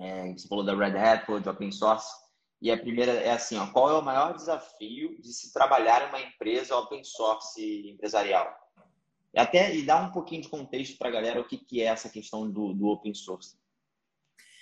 é, 0.00 0.32
você 0.32 0.48
falou 0.48 0.64
da 0.64 0.74
Red 0.74 0.96
Hat, 0.96 1.26
falou 1.26 1.40
de 1.40 1.48
open 1.48 1.70
source, 1.70 2.10
e 2.60 2.70
a 2.70 2.78
primeira 2.78 3.12
é 3.12 3.32
assim, 3.32 3.56
ó, 3.56 3.66
qual 3.72 3.90
é 3.90 3.98
o 3.98 4.04
maior 4.04 4.34
desafio 4.34 5.20
de 5.20 5.32
se 5.32 5.52
trabalhar 5.52 6.06
em 6.06 6.08
uma 6.10 6.20
empresa 6.20 6.76
open 6.76 7.02
source 7.02 7.88
empresarial? 7.88 8.54
Até 9.36 9.74
e 9.74 9.82
dá 9.82 10.00
um 10.00 10.12
pouquinho 10.12 10.42
de 10.42 10.48
contexto 10.48 10.98
para 10.98 11.08
a 11.08 11.12
galera 11.12 11.40
o 11.40 11.44
que, 11.44 11.56
que 11.56 11.80
é 11.80 11.86
essa 11.86 12.08
questão 12.08 12.50
do, 12.50 12.72
do 12.74 12.86
open 12.86 13.14
source. 13.14 13.56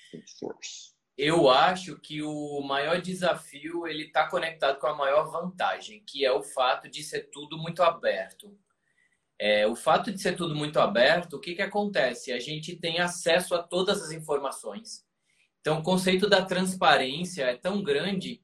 open 0.08 0.26
source. 0.26 0.94
Eu 1.18 1.50
acho 1.50 1.98
que 2.00 2.22
o 2.22 2.62
maior 2.62 3.00
desafio 3.02 3.86
ele 3.86 4.04
está 4.04 4.26
conectado 4.26 4.78
com 4.78 4.86
a 4.86 4.94
maior 4.94 5.30
vantagem, 5.30 6.02
que 6.06 6.24
é 6.24 6.32
o 6.32 6.42
fato 6.42 6.88
de 6.88 7.02
ser 7.02 7.28
tudo 7.30 7.58
muito 7.58 7.82
aberto. 7.82 8.58
É, 9.40 9.66
o 9.66 9.74
fato 9.74 10.12
de 10.12 10.20
ser 10.20 10.36
tudo 10.36 10.54
muito 10.54 10.78
aberto, 10.78 11.34
o 11.34 11.40
que, 11.40 11.54
que 11.54 11.62
acontece? 11.62 12.30
A 12.30 12.38
gente 12.38 12.76
tem 12.76 13.00
acesso 13.00 13.54
a 13.54 13.62
todas 13.62 14.02
as 14.02 14.12
informações 14.12 15.08
então, 15.60 15.78
o 15.78 15.82
conceito 15.82 16.28
da 16.28 16.44
transparência 16.44 17.44
é 17.44 17.56
tão 17.56 17.82
grande 17.82 18.42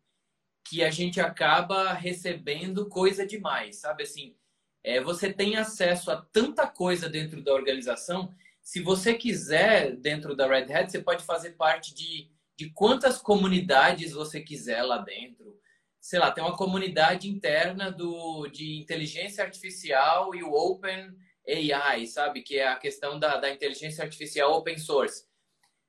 que 0.69 0.85
a 0.85 0.91
gente 0.91 1.21
acaba 1.21 1.93
recebendo 1.95 2.89
coisa 2.89 3.27
demais, 3.27 3.77
sabe? 3.77 4.03
Assim, 4.03 4.37
é, 4.85 5.01
você 5.01 5.33
tem 5.33 5.57
acesso 5.57 6.11
a 6.11 6.17
tanta 6.17 6.67
coisa 6.67 7.09
dentro 7.09 7.43
da 7.43 7.55
organização. 7.55 8.35
Se 8.63 8.83
você 8.83 9.15
quiser, 9.15 9.97
dentro 9.97 10.37
da 10.37 10.47
Red 10.47 10.73
Hat, 10.73 10.91
você 10.91 11.01
pode 11.01 11.25
fazer 11.25 11.53
parte 11.53 11.95
de, 11.95 12.29
de 12.57 12.71
quantas 12.71 13.19
comunidades 13.19 14.13
você 14.13 14.41
quiser 14.41 14.83
lá 14.83 14.99
dentro. 14.99 15.59
Sei 16.07 16.21
lá, 16.21 16.31
tem 16.31 16.45
uma 16.45 16.57
comunidade 16.57 17.29
interna 17.29 17.91
do, 17.91 18.47
de 18.47 18.79
inteligência 18.79 19.43
artificial 19.43 20.33
e 20.37 20.45
o 20.45 20.53
Open 20.53 21.13
AI, 21.49 22.07
sabe? 22.07 22.43
Que 22.43 22.59
é 22.59 22.69
a 22.69 22.77
questão 22.77 23.19
da, 23.19 23.39
da 23.39 23.51
inteligência 23.51 24.05
artificial 24.05 24.53
open 24.53 24.79
source. 24.79 25.25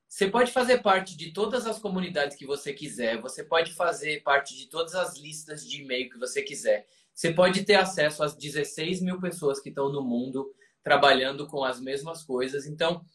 Você 0.07 0.27
pode 0.27 0.51
fazer 0.51 0.79
parte 0.79 1.15
de 1.15 1.31
todas 1.31 1.67
as 1.67 1.77
comunidades 1.77 2.35
que 2.35 2.47
você 2.47 2.73
quiser, 2.73 3.21
você 3.21 3.43
pode 3.43 3.75
fazer 3.75 4.23
parte 4.23 4.57
de 4.57 4.65
todas 4.65 4.95
as 4.95 5.19
listas 5.19 5.63
de 5.63 5.83
e-mail 5.83 6.09
que 6.09 6.17
você 6.17 6.41
quiser. 6.41 6.87
Você 7.13 7.31
pode 7.31 7.63
ter 7.63 7.75
acesso 7.75 8.23
às 8.23 8.35
16 8.35 9.03
mil 9.03 9.21
pessoas 9.21 9.59
que 9.59 9.69
estão 9.69 9.91
no 9.91 10.03
mundo 10.03 10.51
trabalhando 10.81 11.45
com 11.45 11.63
as 11.63 11.79
mesmas 11.79 12.23
coisas. 12.23 12.65
Então, 12.65 13.05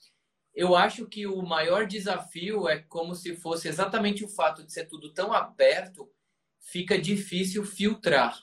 eu 0.54 0.76
acho 0.76 1.04
que 1.08 1.26
o 1.26 1.42
maior 1.42 1.84
desafio 1.84 2.68
é 2.68 2.78
como 2.78 3.12
se 3.16 3.34
fosse 3.34 3.66
exatamente 3.66 4.24
o 4.24 4.28
fato 4.28 4.62
de 4.62 4.72
ser 4.72 4.86
tudo 4.86 5.12
tão 5.12 5.32
aberto, 5.32 6.08
fica 6.62 6.98
difícil 6.98 7.64
filtrar. 7.64 8.40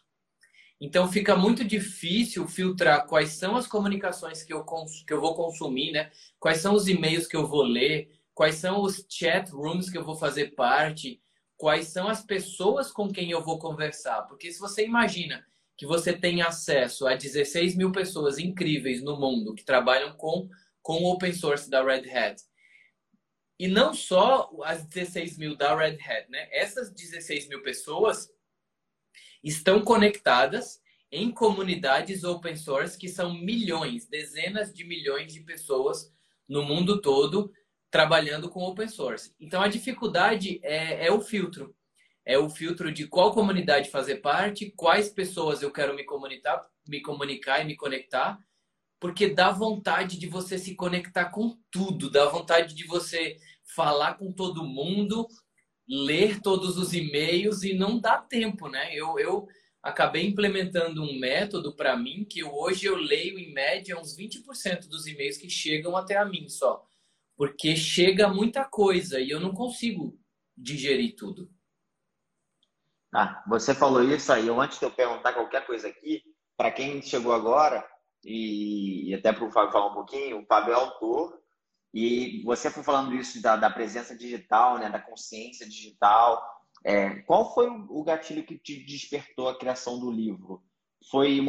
Então 0.81 1.11
fica 1.11 1.35
muito 1.35 1.63
difícil 1.63 2.47
filtrar 2.47 3.05
quais 3.05 3.31
são 3.31 3.57
as 3.57 3.67
comunicações 3.67 4.43
que 4.43 4.53
eu, 4.53 4.63
que 5.05 5.13
eu 5.13 5.19
vou 5.19 5.35
consumir, 5.35 5.91
né? 5.91 6.11
Quais 6.39 6.59
são 6.59 6.73
os 6.73 6.87
e-mails 6.87 7.27
que 7.27 7.35
eu 7.35 7.47
vou 7.47 7.63
ler, 7.63 8.11
quais 8.33 8.55
são 8.55 8.81
os 8.81 9.05
chat 9.09 9.49
rooms 9.51 9.89
que 9.89 9.97
eu 9.97 10.05
vou 10.05 10.15
fazer 10.15 10.55
parte, 10.55 11.21
quais 11.57 11.87
são 11.87 12.07
as 12.07 12.23
pessoas 12.23 12.91
com 12.91 13.11
quem 13.11 13.31
eu 13.31 13.43
vou 13.43 13.59
conversar. 13.59 14.21
Porque 14.23 14.51
se 14.51 14.59
você 14.59 14.85
imagina 14.85 15.45
que 15.77 15.85
você 15.85 16.13
tem 16.13 16.41
acesso 16.41 17.05
a 17.07 17.15
16 17.15 17.75
mil 17.75 17.91
pessoas 17.91 18.37
incríveis 18.37 19.01
no 19.01 19.19
mundo 19.19 19.53
que 19.53 19.65
trabalham 19.65 20.13
com, 20.13 20.49
com 20.81 21.03
o 21.03 21.11
open 21.11 21.33
source 21.33 21.69
da 21.69 21.83
Red 21.83 22.09
Hat, 22.09 22.41
e 23.59 23.67
não 23.67 23.93
só 23.93 24.49
as 24.63 24.85
16 24.85 25.37
mil 25.37 25.55
da 25.55 25.75
Red 25.75 25.97
Hat, 26.01 26.29
né? 26.29 26.47
Essas 26.49 26.89
16 26.91 27.49
mil 27.49 27.61
pessoas 27.61 28.31
estão 29.43 29.81
conectadas 29.81 30.81
em 31.11 31.29
comunidades 31.29 32.23
open 32.23 32.55
source 32.55 32.97
que 32.97 33.09
são 33.09 33.33
milhões, 33.33 34.07
dezenas 34.07 34.73
de 34.73 34.85
milhões 34.85 35.33
de 35.33 35.41
pessoas 35.41 36.13
no 36.47 36.63
mundo 36.63 37.01
todo 37.01 37.51
trabalhando 37.91 38.49
com 38.49 38.63
open 38.63 38.87
source. 38.87 39.33
Então 39.39 39.61
a 39.61 39.67
dificuldade 39.67 40.59
é, 40.63 41.07
é 41.07 41.11
o 41.11 41.19
filtro. 41.19 41.75
É 42.25 42.37
o 42.37 42.49
filtro 42.49 42.91
de 42.91 43.07
qual 43.07 43.33
comunidade 43.33 43.89
fazer 43.89 44.17
parte, 44.17 44.71
quais 44.77 45.09
pessoas 45.09 45.61
eu 45.61 45.71
quero 45.71 45.95
me 45.95 46.03
comunicar, 46.03 46.63
me 46.87 47.01
comunicar 47.01 47.61
e 47.61 47.65
me 47.65 47.75
conectar, 47.75 48.37
porque 48.99 49.27
dá 49.27 49.49
vontade 49.49 50.19
de 50.19 50.27
você 50.27 50.57
se 50.57 50.75
conectar 50.75 51.25
com 51.25 51.57
tudo, 51.71 52.09
dá 52.09 52.25
vontade 52.25 52.75
de 52.75 52.85
você 52.85 53.37
falar 53.75 54.15
com 54.15 54.31
todo 54.31 54.63
mundo, 54.63 55.27
ler 55.87 56.41
todos 56.41 56.77
os 56.77 56.93
e-mails 56.93 57.63
e 57.63 57.73
não 57.73 57.99
dá 57.99 58.17
tempo, 58.17 58.67
né? 58.67 58.93
Eu, 58.95 59.19
eu 59.19 59.47
acabei 59.81 60.25
implementando 60.25 61.03
um 61.03 61.19
método 61.19 61.75
para 61.75 61.95
mim 61.95 62.25
que 62.25 62.43
hoje 62.43 62.85
eu 62.85 62.95
leio 62.95 63.39
em 63.39 63.53
média 63.53 63.99
uns 63.99 64.15
20% 64.17 64.87
dos 64.87 65.07
e-mails 65.07 65.37
que 65.37 65.49
chegam 65.49 65.95
até 65.95 66.17
a 66.17 66.25
mim 66.25 66.47
só 66.49 66.85
porque 67.39 67.73
chega 67.73 68.27
muita 68.27 68.65
coisa 68.65 69.17
e 69.17 69.29
eu 69.29 69.39
não 69.39 69.53
consigo 69.53 70.19
digerir 70.57 71.15
tudo. 71.15 71.49
Ah, 73.15 73.41
você 73.47 73.73
falou 73.73 74.03
isso 74.03 74.33
aí. 74.33 74.49
Antes 74.49 74.77
de 74.77 74.83
eu 74.83 74.91
perguntar 74.91 75.31
qualquer 75.31 75.65
coisa 75.65 75.87
aqui, 75.87 76.21
para 76.57 76.69
quem 76.69 77.01
chegou 77.01 77.31
agora, 77.31 77.89
e 78.25 79.15
até 79.17 79.31
para 79.31 79.45
o 79.45 79.51
Fábio 79.53 79.71
falar 79.71 79.87
um 79.87 79.93
pouquinho, 79.93 80.41
o 80.41 80.45
Fábio 80.47 80.73
é 80.73 80.75
autor, 80.75 81.38
e 81.93 82.43
você 82.43 82.69
foi 82.69 82.83
falando 82.83 83.15
isso 83.15 83.41
da, 83.41 83.55
da 83.55 83.69
presença 83.69 84.15
digital, 84.15 84.77
né, 84.77 84.89
da 84.89 84.99
consciência 84.99 85.67
digital. 85.67 86.41
É, 86.83 87.21
qual 87.21 87.53
foi 87.53 87.67
o 87.67 88.03
gatilho 88.03 88.45
que 88.45 88.57
te 88.57 88.85
despertou 88.85 89.49
a 89.49 89.57
criação 89.57 89.99
do 89.99 90.11
livro? 90.11 90.63
Foi, 91.09 91.39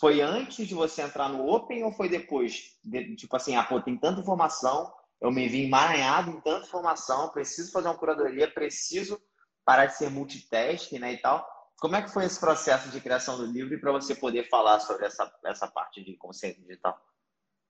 foi 0.00 0.20
antes 0.20 0.66
de 0.66 0.74
você 0.74 1.02
entrar 1.02 1.28
no 1.28 1.46
Open 1.46 1.84
ou 1.84 1.92
foi 1.92 2.08
depois? 2.08 2.76
De, 2.82 3.14
tipo 3.16 3.36
assim, 3.36 3.54
ah, 3.54 3.62
pô, 3.62 3.80
tem 3.80 3.96
tanta 3.96 4.20
informação, 4.20 4.92
eu 5.20 5.30
me 5.30 5.48
vi 5.48 5.64
emaranhado 5.64 6.30
em 6.30 6.40
tanta 6.40 6.66
informação, 6.66 7.30
preciso 7.30 7.70
fazer 7.70 7.88
uma 7.88 7.96
curadoria, 7.96 8.50
preciso 8.50 9.20
parar 9.64 9.86
de 9.86 9.96
ser 9.96 10.10
multitasking, 10.10 10.98
né, 10.98 11.12
e 11.12 11.18
tal. 11.18 11.46
Como 11.78 11.96
é 11.96 12.02
que 12.02 12.12
foi 12.12 12.24
esse 12.24 12.40
processo 12.40 12.88
de 12.90 13.00
criação 13.00 13.36
do 13.36 13.46
livro 13.46 13.74
e 13.74 13.80
para 13.80 13.92
você 13.92 14.14
poder 14.14 14.48
falar 14.48 14.80
sobre 14.80 15.06
essa, 15.06 15.32
essa 15.44 15.68
parte 15.68 16.02
de 16.02 16.16
consciência 16.16 16.60
digital? 16.62 16.98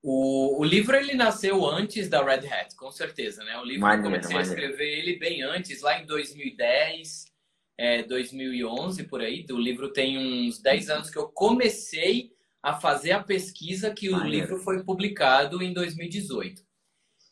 O, 0.06 0.60
o 0.60 0.64
livro 0.64 0.94
ele 0.94 1.14
nasceu 1.14 1.64
antes 1.64 2.10
da 2.10 2.22
Red 2.22 2.46
Hat, 2.46 2.76
com 2.76 2.90
certeza, 2.90 3.42
né? 3.42 3.56
O 3.56 3.64
livro 3.64 3.80
maneiro, 3.80 4.04
eu 4.06 4.10
comecei 4.10 4.36
maneiro. 4.36 4.54
a 4.54 4.54
escrever 4.54 4.98
ele 4.98 5.18
bem 5.18 5.42
antes, 5.42 5.80
lá 5.80 5.98
em 5.98 6.04
2010, 6.04 7.32
é, 7.78 8.02
2011 8.02 9.04
por 9.04 9.22
aí. 9.22 9.46
O 9.50 9.56
livro 9.56 9.90
tem 9.94 10.18
uns 10.18 10.60
10 10.60 10.90
anos 10.90 11.08
que 11.08 11.16
eu 11.16 11.28
comecei 11.28 12.32
a 12.62 12.74
fazer 12.74 13.12
a 13.12 13.24
pesquisa 13.24 13.94
que 13.94 14.10
maneiro. 14.10 14.28
o 14.28 14.40
livro 14.40 14.58
foi 14.58 14.84
publicado 14.84 15.62
em 15.62 15.72
2018. 15.72 16.62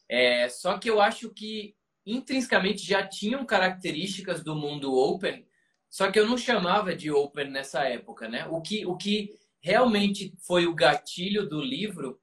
É, 0.08 0.48
só 0.48 0.78
que 0.78 0.88
eu 0.88 0.98
acho 0.98 1.28
que 1.28 1.74
intrinsecamente 2.06 2.86
já 2.86 3.06
tinham 3.06 3.44
características 3.44 4.42
do 4.42 4.56
mundo 4.56 4.94
open, 4.94 5.46
só 5.90 6.10
que 6.10 6.18
eu 6.18 6.26
não 6.26 6.38
chamava 6.38 6.96
de 6.96 7.10
open 7.10 7.50
nessa 7.50 7.84
época, 7.84 8.30
né? 8.30 8.46
O 8.46 8.62
que, 8.62 8.86
o 8.86 8.96
que 8.96 9.34
realmente 9.60 10.34
foi 10.38 10.66
o 10.66 10.74
gatilho 10.74 11.46
do 11.46 11.60
livro 11.60 12.21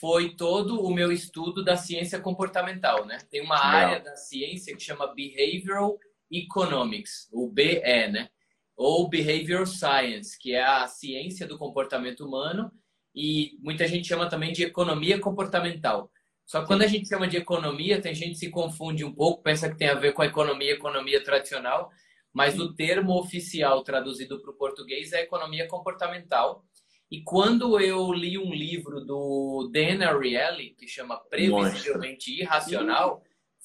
foi 0.00 0.34
todo 0.34 0.82
o 0.82 0.92
meu 0.92 1.12
estudo 1.12 1.64
da 1.64 1.76
ciência 1.76 2.20
comportamental, 2.20 3.04
né? 3.06 3.18
Tem 3.30 3.40
uma 3.40 3.58
área 3.58 4.00
da 4.00 4.16
ciência 4.16 4.74
que 4.76 4.82
chama 4.82 5.14
Behavioral 5.14 5.98
Economics, 6.30 7.28
o 7.32 7.48
BE, 7.48 7.80
né? 8.10 8.28
Ou 8.76 9.08
Behavioral 9.08 9.66
Science, 9.66 10.36
que 10.38 10.52
é 10.52 10.64
a 10.64 10.86
ciência 10.86 11.46
do 11.46 11.56
comportamento 11.56 12.26
humano 12.26 12.72
e 13.14 13.56
muita 13.60 13.86
gente 13.86 14.08
chama 14.08 14.28
também 14.28 14.52
de 14.52 14.64
economia 14.64 15.20
comportamental. 15.20 16.10
Só 16.44 16.60
que 16.60 16.66
quando 16.66 16.82
a 16.82 16.86
gente 16.86 17.08
chama 17.08 17.28
de 17.28 17.36
economia, 17.36 18.00
tem 18.00 18.14
gente 18.14 18.32
que 18.32 18.38
se 18.38 18.50
confunde 18.50 19.04
um 19.04 19.14
pouco, 19.14 19.42
pensa 19.42 19.70
que 19.70 19.76
tem 19.76 19.88
a 19.88 19.94
ver 19.94 20.12
com 20.12 20.22
a 20.22 20.26
economia, 20.26 20.72
economia 20.72 21.22
tradicional. 21.22 21.90
mas 22.32 22.58
o 22.58 22.74
termo 22.74 23.16
oficial 23.16 23.84
traduzido 23.84 24.40
para 24.42 24.50
o 24.50 24.56
português 24.56 25.12
é 25.12 25.22
economia 25.22 25.68
comportamental. 25.68 26.64
E 27.10 27.22
quando 27.22 27.78
eu 27.78 28.12
li 28.12 28.38
um 28.38 28.52
livro 28.52 29.00
do 29.00 29.70
Dan 29.72 30.04
Ariely, 30.04 30.74
que 30.74 30.88
chama 30.88 31.16
Previsivelmente 31.16 32.32
Irracional, 32.32 33.22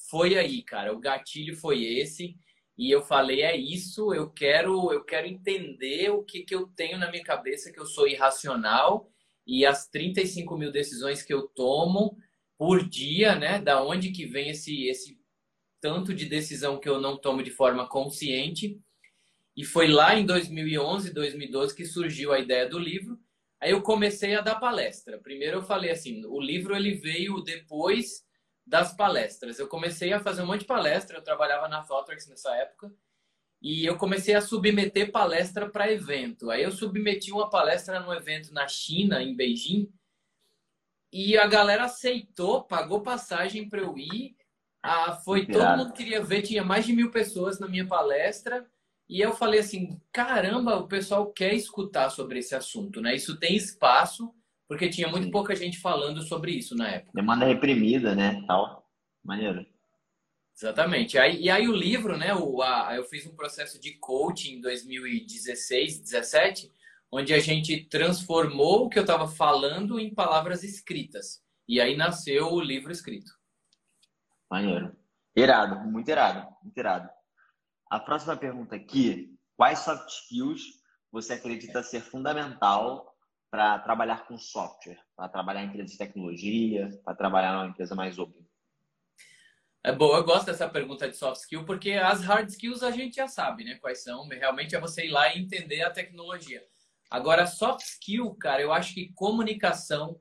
foi 0.08 0.36
aí, 0.36 0.62
cara. 0.62 0.92
O 0.92 1.00
gatilho 1.00 1.56
foi 1.56 1.84
esse. 1.84 2.36
E 2.76 2.90
eu 2.90 3.02
falei, 3.02 3.42
é 3.42 3.54
isso, 3.54 4.14
eu 4.14 4.30
quero, 4.30 4.90
eu 4.92 5.04
quero 5.04 5.26
entender 5.26 6.10
o 6.10 6.22
que, 6.22 6.42
que 6.42 6.54
eu 6.54 6.66
tenho 6.68 6.96
na 6.96 7.10
minha 7.10 7.22
cabeça, 7.22 7.70
que 7.70 7.78
eu 7.78 7.84
sou 7.84 8.08
irracional, 8.08 9.10
e 9.46 9.66
as 9.66 9.86
35 9.88 10.56
mil 10.56 10.72
decisões 10.72 11.22
que 11.22 11.34
eu 11.34 11.46
tomo 11.46 12.16
por 12.56 12.88
dia, 12.88 13.34
né? 13.34 13.60
Da 13.60 13.82
onde 13.82 14.10
que 14.12 14.24
vem 14.24 14.50
esse, 14.50 14.86
esse 14.86 15.20
tanto 15.80 16.14
de 16.14 16.26
decisão 16.26 16.78
que 16.78 16.88
eu 16.88 17.00
não 17.00 17.16
tomo 17.16 17.42
de 17.42 17.50
forma 17.50 17.86
consciente. 17.86 18.80
E 19.56 19.64
foi 19.64 19.88
lá 19.88 20.14
em 20.14 20.24
2011, 20.24 21.12
2012 21.12 21.74
que 21.74 21.84
surgiu 21.84 22.32
a 22.32 22.38
ideia 22.38 22.68
do 22.68 22.78
livro. 22.78 23.18
Aí 23.60 23.72
eu 23.72 23.82
comecei 23.82 24.34
a 24.34 24.40
dar 24.40 24.54
palestra. 24.54 25.18
Primeiro 25.18 25.58
eu 25.58 25.62
falei 25.62 25.90
assim, 25.90 26.24
o 26.24 26.40
livro 26.40 26.74
ele 26.74 26.94
veio 26.94 27.42
depois 27.42 28.24
das 28.66 28.94
palestras. 28.96 29.58
Eu 29.58 29.68
comecei 29.68 30.12
a 30.12 30.20
fazer 30.20 30.42
um 30.42 30.46
monte 30.46 30.60
de 30.60 30.66
palestra, 30.66 31.18
eu 31.18 31.22
trabalhava 31.22 31.68
na 31.68 31.82
Thoughtworks 31.82 32.28
nessa 32.28 32.54
época, 32.56 32.92
e 33.60 33.84
eu 33.84 33.98
comecei 33.98 34.34
a 34.34 34.40
submeter 34.40 35.12
palestra 35.12 35.68
para 35.68 35.92
evento. 35.92 36.50
Aí 36.50 36.62
eu 36.62 36.70
submeti 36.70 37.32
uma 37.32 37.50
palestra 37.50 38.00
no 38.00 38.14
evento 38.14 38.54
na 38.54 38.66
China, 38.66 39.22
em 39.22 39.36
Beijing, 39.36 39.92
e 41.12 41.36
a 41.36 41.46
galera 41.46 41.84
aceitou, 41.84 42.64
pagou 42.64 43.02
passagem 43.02 43.68
para 43.68 43.80
eu 43.80 43.98
ir. 43.98 44.36
Ah, 44.82 45.16
foi 45.24 45.46
todo 45.46 45.76
mundo 45.76 45.92
queria 45.92 46.22
ver, 46.22 46.42
tinha 46.42 46.64
mais 46.64 46.86
de 46.86 46.92
mil 46.92 47.10
pessoas 47.10 47.58
na 47.58 47.68
minha 47.68 47.86
palestra. 47.86 48.66
E 49.10 49.20
eu 49.20 49.32
falei 49.32 49.58
assim, 49.58 50.00
caramba, 50.12 50.76
o 50.76 50.86
pessoal 50.86 51.32
quer 51.32 51.52
escutar 51.52 52.10
sobre 52.10 52.38
esse 52.38 52.54
assunto, 52.54 53.00
né? 53.00 53.12
Isso 53.12 53.36
tem 53.40 53.56
espaço, 53.56 54.32
porque 54.68 54.88
tinha 54.88 55.08
muito 55.08 55.24
Sim. 55.24 55.30
pouca 55.32 55.56
gente 55.56 55.80
falando 55.80 56.22
sobre 56.22 56.52
isso 56.52 56.76
na 56.76 56.88
época. 56.88 57.10
Demanda 57.12 57.44
reprimida, 57.44 58.14
né? 58.14 58.40
Tal. 58.46 58.88
Maneiro. 59.24 59.66
Exatamente. 60.56 61.18
Aí, 61.18 61.42
e 61.42 61.50
aí 61.50 61.66
o 61.66 61.74
livro, 61.74 62.16
né? 62.16 62.32
O, 62.32 62.62
a, 62.62 62.94
eu 62.94 63.02
fiz 63.02 63.26
um 63.26 63.34
processo 63.34 63.80
de 63.80 63.98
coaching 63.98 64.58
em 64.58 64.60
2016, 64.60 66.02
17, 66.02 66.70
onde 67.10 67.34
a 67.34 67.40
gente 67.40 67.86
transformou 67.86 68.84
o 68.84 68.88
que 68.88 68.96
eu 68.96 69.02
estava 69.02 69.26
falando 69.26 69.98
em 69.98 70.14
palavras 70.14 70.62
escritas. 70.62 71.42
E 71.66 71.80
aí 71.80 71.96
nasceu 71.96 72.52
o 72.52 72.60
livro 72.60 72.92
escrito. 72.92 73.32
Maneiro. 74.48 74.94
Irado, 75.34 75.80
muito 75.90 76.08
irado, 76.08 76.46
muito 76.62 76.78
irado. 76.78 77.19
A 77.90 77.98
próxima 77.98 78.36
pergunta 78.36 78.76
aqui: 78.76 79.36
quais 79.56 79.80
soft 79.80 80.08
skills 80.08 80.62
você 81.10 81.32
acredita 81.32 81.82
ser 81.82 82.00
fundamental 82.00 83.12
para 83.50 83.80
trabalhar 83.80 84.28
com 84.28 84.38
software, 84.38 85.00
para 85.16 85.28
trabalhar 85.28 85.64
em 85.64 85.66
empresas 85.66 85.90
de 85.90 85.98
tecnologia, 85.98 86.88
para 87.04 87.16
trabalhar 87.16 87.52
numa 87.52 87.66
empresa 87.66 87.96
mais 87.96 88.16
open? 88.16 88.46
É 89.82 89.90
bom, 89.92 90.14
eu 90.14 90.22
gosto 90.22 90.46
dessa 90.46 90.68
pergunta 90.68 91.08
de 91.08 91.16
soft 91.16 91.40
skill, 91.40 91.64
porque 91.64 91.92
as 91.92 92.22
hard 92.22 92.48
skills 92.48 92.82
a 92.84 92.92
gente 92.92 93.16
já 93.16 93.26
sabe, 93.26 93.64
né? 93.64 93.74
Quais 93.76 94.04
são. 94.04 94.28
Realmente 94.28 94.76
é 94.76 94.80
você 94.80 95.06
ir 95.06 95.10
lá 95.10 95.34
e 95.34 95.40
entender 95.40 95.82
a 95.82 95.90
tecnologia. 95.90 96.62
Agora, 97.10 97.44
soft 97.44 97.80
skill, 97.80 98.32
cara, 98.36 98.62
eu 98.62 98.72
acho 98.72 98.94
que 98.94 99.12
comunicação, 99.14 100.20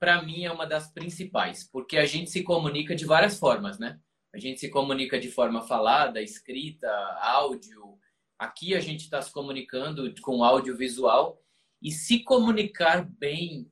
para 0.00 0.20
mim, 0.22 0.44
é 0.44 0.50
uma 0.50 0.66
das 0.66 0.90
principais, 0.90 1.62
porque 1.70 1.96
a 1.96 2.06
gente 2.06 2.30
se 2.30 2.42
comunica 2.42 2.96
de 2.96 3.04
várias 3.04 3.38
formas, 3.38 3.78
né? 3.78 4.00
A 4.34 4.38
gente 4.38 4.58
se 4.58 4.68
comunica 4.68 5.16
de 5.16 5.30
forma 5.30 5.62
falada, 5.62 6.20
escrita, 6.20 6.90
áudio. 7.20 7.96
Aqui 8.36 8.74
a 8.74 8.80
gente 8.80 9.02
está 9.02 9.22
se 9.22 9.30
comunicando 9.30 10.12
com 10.20 10.42
audiovisual. 10.42 11.40
E 11.80 11.92
se 11.92 12.18
comunicar 12.18 13.08
bem 13.08 13.70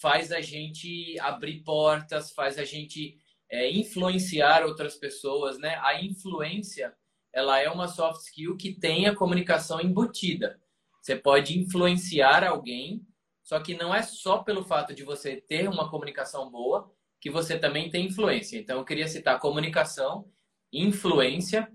faz 0.00 0.32
a 0.32 0.40
gente 0.40 1.20
abrir 1.20 1.62
portas, 1.64 2.32
faz 2.32 2.58
a 2.58 2.64
gente 2.64 3.18
é, 3.50 3.70
influenciar 3.70 4.64
outras 4.64 4.96
pessoas, 4.96 5.58
né? 5.58 5.76
A 5.82 6.02
influência, 6.02 6.96
ela 7.30 7.60
é 7.60 7.68
uma 7.68 7.88
soft 7.88 8.22
skill 8.22 8.56
que 8.56 8.72
tem 8.72 9.06
a 9.06 9.14
comunicação 9.14 9.82
embutida. 9.82 10.58
Você 11.02 11.14
pode 11.14 11.58
influenciar 11.58 12.42
alguém, 12.42 13.06
só 13.42 13.60
que 13.60 13.74
não 13.74 13.94
é 13.94 14.02
só 14.02 14.38
pelo 14.38 14.64
fato 14.64 14.94
de 14.94 15.04
você 15.04 15.36
ter 15.36 15.68
uma 15.68 15.90
comunicação 15.90 16.50
boa, 16.50 16.90
que 17.22 17.30
você 17.30 17.56
também 17.56 17.88
tem 17.88 18.06
influência. 18.06 18.58
Então, 18.58 18.78
eu 18.78 18.84
queria 18.84 19.06
citar 19.06 19.38
comunicação, 19.38 20.28
influência. 20.72 21.70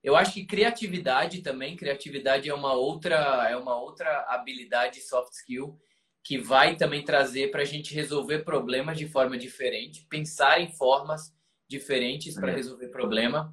Eu 0.00 0.14
acho 0.14 0.32
que 0.32 0.46
criatividade 0.46 1.42
também. 1.42 1.76
Criatividade 1.76 2.48
é 2.48 2.54
uma 2.54 2.72
outra, 2.72 3.48
é 3.50 3.56
uma 3.56 3.76
outra 3.76 4.24
habilidade 4.28 5.00
soft 5.00 5.32
skill 5.32 5.76
que 6.22 6.38
vai 6.38 6.76
também 6.76 7.04
trazer 7.04 7.50
para 7.50 7.62
a 7.62 7.64
gente 7.64 7.92
resolver 7.92 8.44
problemas 8.44 8.96
de 8.96 9.08
forma 9.08 9.36
diferente, 9.36 10.06
pensar 10.08 10.60
em 10.60 10.68
formas 10.68 11.34
diferentes 11.68 12.36
para 12.36 12.52
resolver 12.52 12.86
problema. 12.88 13.52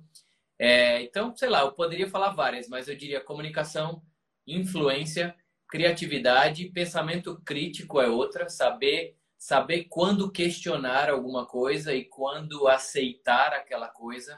É, 0.60 1.02
então, 1.02 1.36
sei 1.36 1.50
lá, 1.50 1.62
eu 1.62 1.72
poderia 1.72 2.08
falar 2.08 2.30
várias, 2.30 2.68
mas 2.68 2.88
eu 2.88 2.96
diria 2.96 3.20
comunicação, 3.20 4.04
influência, 4.46 5.36
criatividade, 5.68 6.70
pensamento 6.70 7.42
crítico 7.44 8.00
é 8.00 8.08
outra, 8.08 8.50
saber 8.50 9.16
saber 9.40 9.86
quando 9.86 10.30
questionar 10.30 11.10
alguma 11.10 11.46
coisa 11.46 11.96
e 11.96 12.04
quando 12.04 12.68
aceitar 12.68 13.54
aquela 13.54 13.88
coisa. 13.88 14.38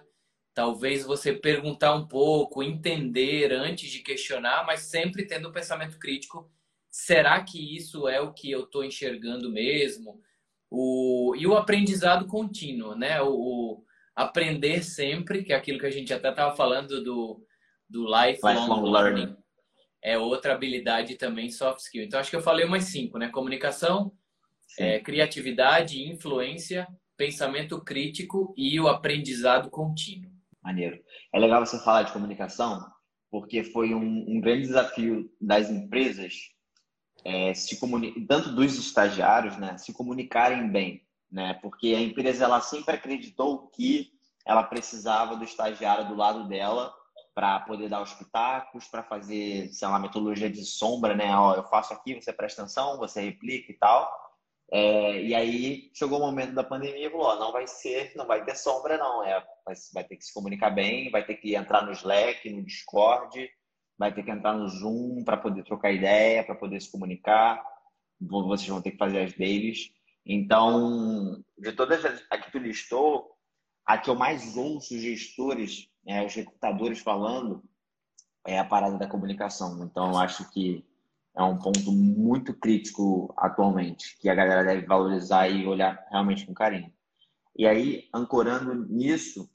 Talvez 0.53 1.03
você 1.03 1.33
perguntar 1.33 1.95
um 1.95 2.07
pouco, 2.07 2.61
entender 2.61 3.51
antes 3.51 3.89
de 3.89 3.99
questionar, 3.99 4.63
mas 4.65 4.81
sempre 4.81 5.25
tendo 5.25 5.49
um 5.49 5.51
pensamento 5.51 5.97
crítico. 5.97 6.51
Será 6.87 7.41
que 7.43 7.75
isso 7.75 8.07
é 8.07 8.21
o 8.21 8.31
que 8.31 8.51
eu 8.51 8.65
estou 8.65 8.83
enxergando 8.83 9.51
mesmo? 9.51 10.21
O, 10.69 11.33
e 11.35 11.47
o 11.47 11.55
aprendizado 11.57 12.27
contínuo, 12.27 12.93
né? 12.95 13.21
O, 13.21 13.83
aprender 14.15 14.83
sempre, 14.83 15.43
que 15.43 15.51
é 15.51 15.55
aquilo 15.55 15.79
que 15.79 15.85
a 15.85 15.91
gente 15.91 16.13
até 16.13 16.29
estava 16.29 16.55
falando 16.55 17.03
do, 17.03 17.43
do 17.89 18.03
lifelong, 18.03 18.53
lifelong 18.53 18.91
learning. 18.91 19.19
learning. 19.21 19.37
É 20.03 20.17
outra 20.17 20.53
habilidade 20.53 21.15
também 21.15 21.49
soft 21.49 21.79
skill. 21.79 22.03
Então, 22.03 22.19
acho 22.19 22.29
que 22.29 22.35
eu 22.35 22.41
falei 22.41 22.65
umas 22.65 22.83
cinco, 22.85 23.17
né? 23.17 23.29
Comunicação, 23.29 24.11
é, 24.77 24.99
criatividade, 24.99 26.03
influência, 26.03 26.87
pensamento 27.17 27.79
crítico 27.81 28.53
e 28.57 28.79
o 28.79 28.87
aprendizado 28.87 29.69
contínuo. 29.69 30.31
Maneiro. 30.63 30.99
É 31.33 31.39
legal 31.39 31.65
você 31.65 31.79
falar 31.83 32.03
de 32.03 32.13
comunicação, 32.13 32.85
porque 33.29 33.63
foi 33.63 33.93
um, 33.93 34.25
um 34.27 34.39
grande 34.39 34.67
desafio 34.67 35.29
das 35.39 35.69
empresas 35.69 36.33
é, 37.23 37.53
se 37.53 37.79
tanto 38.27 38.53
dos 38.53 38.77
estagiários, 38.77 39.57
né, 39.57 39.77
se 39.77 39.93
comunicarem 39.93 40.67
bem, 40.69 41.05
né, 41.31 41.53
porque 41.61 41.93
a 41.95 42.01
empresa 42.01 42.45
ela 42.45 42.61
sempre 42.61 42.95
acreditou 42.95 43.67
que 43.69 44.11
ela 44.45 44.63
precisava 44.63 45.35
do 45.35 45.43
estagiário 45.43 46.07
do 46.07 46.15
lado 46.15 46.47
dela 46.47 46.93
para 47.33 47.59
poder 47.61 47.89
dar 47.89 48.01
os 48.01 48.13
pitacos, 48.13 48.87
para 48.87 49.03
fazer, 49.03 49.69
sei 49.69 49.87
lá, 49.87 49.99
metodologia 49.99 50.49
de 50.49 50.65
sombra, 50.65 51.15
né? 51.15 51.33
Ó, 51.33 51.55
eu 51.55 51.63
faço 51.63 51.93
aqui, 51.93 52.13
você 52.13 52.33
presta 52.33 52.61
atenção, 52.61 52.97
você 52.97 53.21
replica 53.21 53.71
e 53.71 53.75
tal. 53.75 54.11
É, 54.73 55.21
e 55.21 55.35
aí 55.35 55.91
chegou 55.93 56.17
o 56.17 56.21
momento 56.21 56.53
da 56.53 56.63
pandemia 56.63 57.07
e 57.07 57.09
falou: 57.09 57.27
ó, 57.27 57.35
não 57.35 57.51
vai 57.51 57.67
ser, 57.67 58.13
não 58.15 58.25
vai 58.25 58.43
ter 58.45 58.55
sombra, 58.55 58.97
não. 58.97 59.23
É, 59.23 59.43
vai, 59.93 60.03
ter 60.05 60.15
que 60.15 60.25
se 60.25 60.33
comunicar 60.33 60.69
bem, 60.69 61.11
vai 61.11 61.25
ter 61.25 61.35
que 61.35 61.55
entrar 61.55 61.85
no 61.85 61.91
Slack, 61.91 62.49
no 62.49 62.63
Discord, 62.63 63.49
vai 63.97 64.13
ter 64.13 64.23
que 64.23 64.31
entrar 64.31 64.53
no 64.53 64.67
Zoom 64.69 65.23
para 65.25 65.35
poder 65.35 65.63
trocar 65.63 65.91
ideia, 65.91 66.43
para 66.43 66.55
poder 66.55 66.79
se 66.81 66.89
comunicar. 66.89 67.61
Vocês 68.19 68.69
vão 68.69 68.81
ter 68.81 68.91
que 68.91 68.97
fazer 68.97 69.19
as 69.19 69.33
deles. 69.33 69.91
Então, 70.25 71.43
de 71.57 71.73
todas 71.73 72.05
as 72.05 72.23
aqui 72.29 72.51
tu 72.51 72.59
listou, 72.59 73.31
a 73.85 73.97
que 73.97 74.09
eu 74.09 74.15
mais 74.15 74.55
ouço 74.55 74.97
gestores, 74.97 75.89
né, 76.05 76.25
os 76.25 76.33
recrutadores 76.33 76.99
falando, 76.99 77.63
é 78.45 78.57
a 78.57 78.63
parada 78.63 78.97
da 78.97 79.07
comunicação. 79.07 79.83
Então, 79.83 80.17
acho 80.17 80.49
que 80.51 80.85
é 81.35 81.43
um 81.43 81.57
ponto 81.57 81.91
muito 81.91 82.53
crítico 82.53 83.33
atualmente, 83.37 84.17
que 84.19 84.29
a 84.29 84.35
galera 84.35 84.63
deve 84.63 84.85
valorizar 84.85 85.47
e 85.47 85.65
olhar 85.65 86.05
realmente 86.09 86.45
com 86.45 86.53
carinho. 86.53 86.91
E 87.57 87.65
aí, 87.65 88.09
ancorando 88.13 88.73
nisso, 88.87 89.49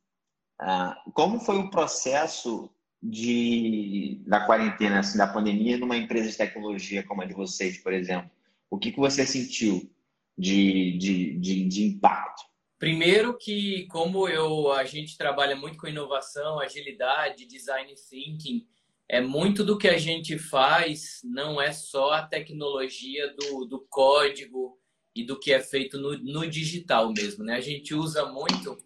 ah, 0.59 0.97
como 1.13 1.41
foi 1.41 1.59
o 1.59 1.71
processo 1.71 2.71
de, 3.03 4.23
da 4.27 4.45
quarentena, 4.47 5.01
assim, 5.01 5.19
da 5.19 5.27
pandemia, 5.27 5.77
numa 5.77 5.97
empresa 5.97 6.31
de 6.31 6.37
tecnologia 6.37 7.03
como 7.03 7.23
a 7.23 7.25
de 7.25 7.35
vocês, 7.35 7.79
por 7.83 7.93
exemplo? 7.93 8.31
O 8.71 8.79
que, 8.79 8.91
que 8.91 8.99
você 8.99 9.27
sentiu 9.27 9.91
de, 10.37 10.97
de, 10.99 11.39
de, 11.39 11.65
de 11.69 11.85
impacto? 11.85 12.45
Primeiro 12.79 13.37
que, 13.39 13.87
como 13.87 14.29
eu, 14.29 14.73
a 14.73 14.85
gente 14.85 15.17
trabalha 15.17 15.57
muito 15.57 15.79
com 15.79 15.87
inovação, 15.87 16.61
agilidade, 16.61 17.47
design 17.47 17.95
thinking, 18.09 18.67
é 19.09 19.21
muito 19.21 19.63
do 19.63 19.79
que 19.79 19.89
a 19.89 19.99
gente 19.99 20.39
faz 20.39 21.21
não 21.23 21.61
é 21.61 21.73
só 21.73 22.13
a 22.13 22.27
tecnologia 22.27 23.33
do, 23.35 23.65
do 23.65 23.87
código 23.89 24.79
e 25.15 25.25
do 25.25 25.39
que 25.39 25.53
é 25.53 25.61
feito 25.61 25.99
no, 25.99 26.19
no 26.19 26.49
digital 26.49 27.13
mesmo, 27.13 27.45
né? 27.45 27.55
A 27.55 27.61
gente 27.61 27.95
usa 27.95 28.27
muito 28.27 28.77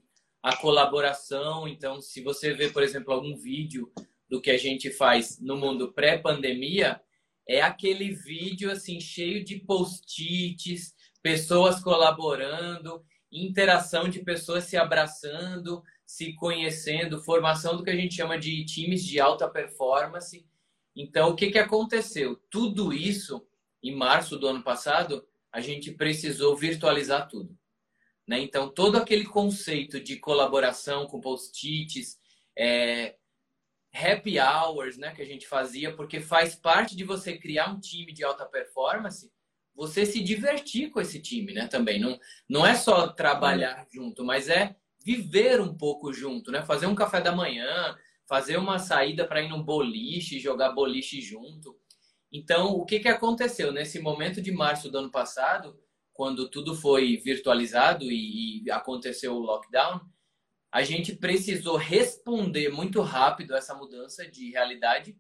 a 0.43 0.57
colaboração, 0.57 1.67
então 1.67 2.01
se 2.01 2.23
você 2.23 2.53
vê, 2.53 2.69
por 2.69 2.83
exemplo, 2.83 3.13
algum 3.13 3.37
vídeo 3.37 3.91
do 4.29 4.41
que 4.41 4.51
a 4.51 4.59
gente 4.59 4.91
faz 4.91 5.41
no 5.41 5.57
mundo 5.57 5.93
pré-pandemia 5.93 7.01
é 7.49 7.61
aquele 7.61 8.13
vídeo 8.13 8.71
assim 8.71 9.01
cheio 9.01 9.45
de 9.45 9.57
post-its, 9.59 10.95
pessoas 11.23 11.83
colaborando, 11.83 13.05
interação 13.33 14.09
de 14.09 14.21
pessoas 14.21 14.65
se 14.65 14.77
abraçando, 14.77 15.83
se 16.11 16.33
conhecendo, 16.33 17.23
formação 17.23 17.77
do 17.77 17.85
que 17.85 17.91
a 17.91 17.95
gente 17.95 18.17
chama 18.17 18.37
de 18.37 18.65
times 18.65 19.05
de 19.05 19.21
alta 19.21 19.49
performance. 19.49 20.45
Então, 20.95 21.31
o 21.31 21.37
que, 21.37 21.53
que 21.53 21.59
aconteceu? 21.59 22.35
Tudo 22.51 22.93
isso, 22.93 23.47
em 23.81 23.95
março 23.95 24.37
do 24.37 24.49
ano 24.49 24.61
passado, 24.61 25.25
a 25.53 25.61
gente 25.61 25.93
precisou 25.93 26.57
virtualizar 26.57 27.29
tudo. 27.29 27.57
Né? 28.27 28.41
Então, 28.41 28.69
todo 28.69 28.97
aquele 28.97 29.25
conceito 29.25 30.01
de 30.01 30.17
colaboração 30.17 31.07
com 31.07 31.21
post-its, 31.21 32.19
é, 32.59 33.15
happy 33.95 34.41
hours 34.41 34.99
né, 34.99 35.15
que 35.15 35.23
a 35.23 35.27
gente 35.27 35.47
fazia, 35.47 35.95
porque 35.95 36.21
faz 36.21 36.57
parte 36.57 36.97
de 36.97 37.05
você 37.05 37.39
criar 37.39 37.71
um 37.71 37.79
time 37.79 38.13
de 38.13 38.25
alta 38.25 38.45
performance, 38.45 39.33
você 39.73 40.05
se 40.05 40.21
divertir 40.21 40.91
com 40.91 41.01
esse 41.01 41.23
time 41.23 41.55
né, 41.55 41.69
também. 41.69 42.01
Não, 42.01 42.19
não 42.49 42.67
é 42.67 42.75
só 42.75 43.07
trabalhar 43.07 43.87
junto, 43.93 44.25
mas 44.25 44.49
é 44.49 44.75
viver 45.17 45.61
um 45.61 45.75
pouco 45.75 46.13
junto, 46.13 46.53
né? 46.53 46.63
fazer 46.63 46.87
um 46.87 46.95
café 46.95 47.21
da 47.21 47.33
manhã, 47.33 47.97
fazer 48.29 48.57
uma 48.57 48.79
saída 48.79 49.27
para 49.27 49.43
ir 49.43 49.49
no 49.49 49.65
boliche, 49.65 50.39
jogar 50.39 50.71
boliche 50.71 51.21
junto. 51.21 51.77
Então, 52.31 52.75
o 52.75 52.85
que, 52.85 53.01
que 53.01 53.09
aconteceu? 53.09 53.73
Nesse 53.73 53.99
momento 53.99 54.41
de 54.41 54.53
março 54.53 54.89
do 54.89 54.99
ano 54.99 55.11
passado, 55.11 55.77
quando 56.13 56.49
tudo 56.49 56.77
foi 56.77 57.17
virtualizado 57.17 58.05
e, 58.05 58.63
e 58.63 58.71
aconteceu 58.71 59.35
o 59.35 59.41
lockdown, 59.41 60.01
a 60.71 60.83
gente 60.85 61.17
precisou 61.17 61.77
responder 61.77 62.69
muito 62.69 63.01
rápido 63.01 63.57
essa 63.57 63.75
mudança 63.75 64.25
de 64.29 64.53
realidade. 64.53 65.19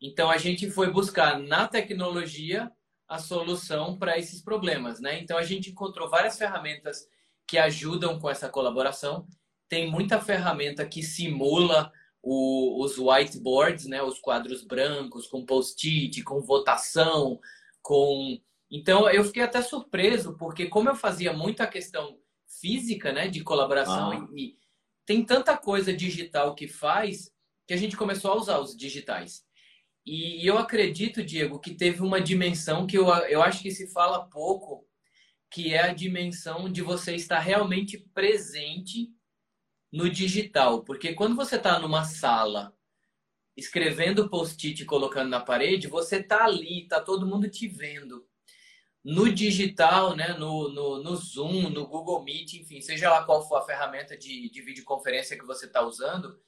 Então, 0.00 0.30
a 0.30 0.36
gente 0.36 0.70
foi 0.70 0.88
buscar 0.88 1.40
na 1.40 1.66
tecnologia 1.66 2.70
a 3.08 3.18
solução 3.18 3.98
para 3.98 4.18
esses 4.18 4.40
problemas, 4.40 5.00
né? 5.00 5.18
Então, 5.18 5.36
a 5.36 5.42
gente 5.42 5.70
encontrou 5.70 6.08
várias 6.08 6.38
ferramentas 6.38 7.08
que 7.46 7.58
ajudam 7.58 8.18
com 8.18 8.28
essa 8.28 8.48
colaboração. 8.48 9.26
Tem 9.68 9.90
muita 9.90 10.20
ferramenta 10.20 10.86
que 10.86 11.02
simula 11.02 11.92
o, 12.22 12.82
os 12.84 12.98
whiteboards, 12.98 13.86
né, 13.86 14.02
os 14.02 14.18
quadros 14.18 14.64
brancos 14.64 15.26
com 15.26 15.46
post-it, 15.46 16.22
com 16.22 16.40
votação, 16.40 17.40
com 17.82 18.40
então 18.68 19.08
eu 19.08 19.22
fiquei 19.22 19.44
até 19.44 19.62
surpreso 19.62 20.36
porque 20.36 20.66
como 20.66 20.88
eu 20.88 20.96
fazia 20.96 21.32
muita 21.32 21.68
questão 21.68 22.18
física, 22.60 23.12
né, 23.12 23.28
de 23.28 23.44
colaboração 23.44 24.10
ah. 24.10 24.28
e, 24.34 24.48
e 24.48 24.58
tem 25.04 25.24
tanta 25.24 25.56
coisa 25.56 25.92
digital 25.92 26.54
que 26.54 26.66
faz 26.66 27.30
que 27.66 27.74
a 27.74 27.76
gente 27.76 27.96
começou 27.96 28.32
a 28.32 28.36
usar 28.36 28.58
os 28.58 28.76
digitais. 28.76 29.44
E, 30.04 30.46
eu 30.46 30.56
acredito, 30.56 31.22
Diego, 31.22 31.58
que 31.58 31.74
teve 31.74 32.00
uma 32.00 32.20
dimensão 32.20 32.86
que 32.86 32.96
eu, 32.96 33.08
eu 33.08 33.42
acho 33.42 33.60
que 33.60 33.72
se 33.72 33.92
fala 33.92 34.28
pouco, 34.28 34.86
que 35.50 35.72
é 35.74 35.82
a 35.82 35.94
dimensão 35.94 36.70
de 36.70 36.82
você 36.82 37.14
estar 37.14 37.38
realmente 37.38 37.98
presente 38.12 39.10
no 39.92 40.10
digital. 40.10 40.82
Porque 40.84 41.14
quando 41.14 41.36
você 41.36 41.56
está 41.56 41.78
numa 41.78 42.04
sala 42.04 42.76
escrevendo 43.56 44.28
post-it 44.28 44.82
e 44.82 44.86
colocando 44.86 45.30
na 45.30 45.40
parede, 45.40 45.88
você 45.88 46.16
está 46.16 46.44
ali, 46.44 46.82
está 46.82 47.00
todo 47.00 47.26
mundo 47.26 47.48
te 47.48 47.66
vendo. 47.66 48.26
No 49.02 49.32
digital, 49.32 50.14
né, 50.16 50.34
no, 50.34 50.68
no, 50.68 51.02
no, 51.02 51.16
Zoom, 51.16 51.70
no 51.70 51.86
Google 51.86 52.24
Meet, 52.24 52.54
enfim, 52.54 52.80
seja 52.80 53.08
lá 53.08 53.24
qual 53.24 53.46
for 53.46 53.56
a 53.56 53.62
ferramenta 53.64 54.16
de, 54.16 54.50
de 54.50 54.60
videoconferência 54.60 55.38
que 55.38 55.46
você 55.46 55.66
está 55.66 55.80
usando, 55.80 56.38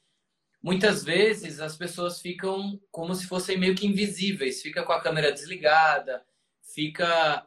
muitas 0.60 1.04
vezes 1.04 1.60
as 1.60 1.76
pessoas 1.76 2.20
ficam 2.20 2.78
como 2.90 3.14
se 3.14 3.26
fossem 3.26 3.56
meio 3.56 3.76
que 3.76 3.86
invisíveis, 3.86 4.60
fica 4.60 4.82
com 4.82 4.92
a 4.92 5.00
câmera 5.00 5.32
desligada, 5.32 6.26
fica 6.60 7.46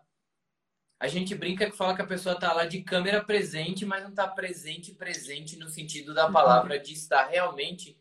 a 1.01 1.07
gente 1.07 1.33
brinca 1.33 1.67
que 1.67 1.75
fala 1.75 1.95
que 1.95 2.01
a 2.03 2.05
pessoa 2.05 2.35
está 2.35 2.53
lá 2.53 2.63
de 2.63 2.83
câmera 2.83 3.23
presente, 3.23 3.87
mas 3.87 4.03
não 4.03 4.11
está 4.11 4.27
presente, 4.27 4.93
presente 4.93 5.57
no 5.57 5.67
sentido 5.67 6.13
da 6.13 6.29
palavra 6.29 6.77
de 6.77 6.93
estar 6.93 7.25
realmente 7.25 7.99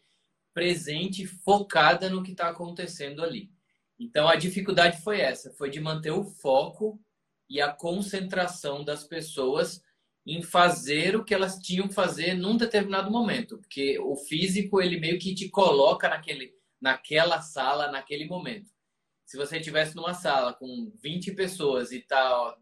presente, 0.53 1.25
focada 1.25 2.11
no 2.11 2.23
que 2.23 2.33
está 2.33 2.51
acontecendo 2.51 3.25
ali. 3.25 3.51
Então 3.99 4.29
a 4.29 4.37
dificuldade 4.37 5.01
foi 5.01 5.19
essa, 5.19 5.51
foi 5.51 5.71
de 5.71 5.81
manter 5.81 6.11
o 6.11 6.25
foco 6.25 7.01
e 7.49 7.59
a 7.59 7.73
concentração 7.73 8.85
das 8.85 9.03
pessoas 9.03 9.83
em 10.27 10.43
fazer 10.43 11.17
o 11.17 11.25
que 11.25 11.33
elas 11.33 11.59
tinham 11.59 11.89
que 11.89 11.95
fazer 11.95 12.35
num 12.35 12.59
determinado 12.59 13.11
momento, 13.11 13.57
porque 13.57 13.99
o 13.99 14.15
físico 14.15 14.79
ele 14.79 15.01
meio 15.01 15.19
que 15.19 15.35
te 15.35 15.49
coloca 15.49 16.07
naquele, 16.07 16.53
naquela 16.79 17.41
sala, 17.41 17.91
naquele 17.91 18.27
momento. 18.27 18.69
Se 19.25 19.39
você 19.39 19.57
estivesse 19.57 19.97
numa 19.97 20.13
sala 20.13 20.53
com 20.53 20.93
20 21.03 21.33
pessoas 21.33 21.93
e 21.93 22.01
tá 22.03 22.59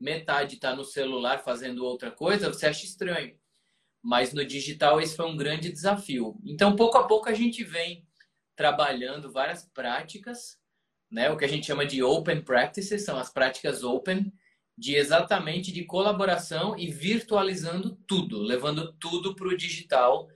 metade 0.00 0.54
está 0.54 0.74
no 0.74 0.84
celular 0.84 1.38
fazendo 1.38 1.84
outra 1.84 2.10
coisa, 2.10 2.52
você 2.52 2.66
acha 2.66 2.84
estranho. 2.84 3.36
Mas 4.02 4.32
no 4.32 4.44
digital 4.44 5.00
esse 5.00 5.16
foi 5.16 5.26
um 5.26 5.36
grande 5.36 5.72
desafio. 5.72 6.38
Então, 6.44 6.76
pouco 6.76 6.98
a 6.98 7.06
pouco 7.06 7.28
a 7.28 7.34
gente 7.34 7.64
vem 7.64 8.06
trabalhando 8.54 9.30
várias 9.30 9.64
práticas, 9.72 10.58
né? 11.10 11.30
O 11.30 11.36
que 11.36 11.44
a 11.44 11.48
gente 11.48 11.66
chama 11.66 11.86
de 11.86 12.02
open 12.02 12.42
practices, 12.42 13.04
são 13.04 13.16
as 13.16 13.30
práticas 13.30 13.82
open, 13.82 14.32
de 14.76 14.94
exatamente 14.94 15.72
de 15.72 15.84
colaboração 15.84 16.78
e 16.78 16.88
virtualizando 16.88 17.98
tudo, 18.06 18.40
levando 18.40 18.92
tudo 18.94 19.34
para 19.34 19.48
o 19.48 19.56
digital 19.56 20.28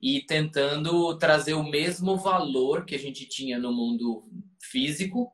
e 0.00 0.20
tentando 0.22 1.16
trazer 1.18 1.54
o 1.54 1.62
mesmo 1.62 2.16
valor 2.16 2.86
que 2.86 2.94
a 2.94 2.98
gente 2.98 3.26
tinha 3.26 3.58
no 3.58 3.72
mundo 3.72 4.26
físico 4.58 5.30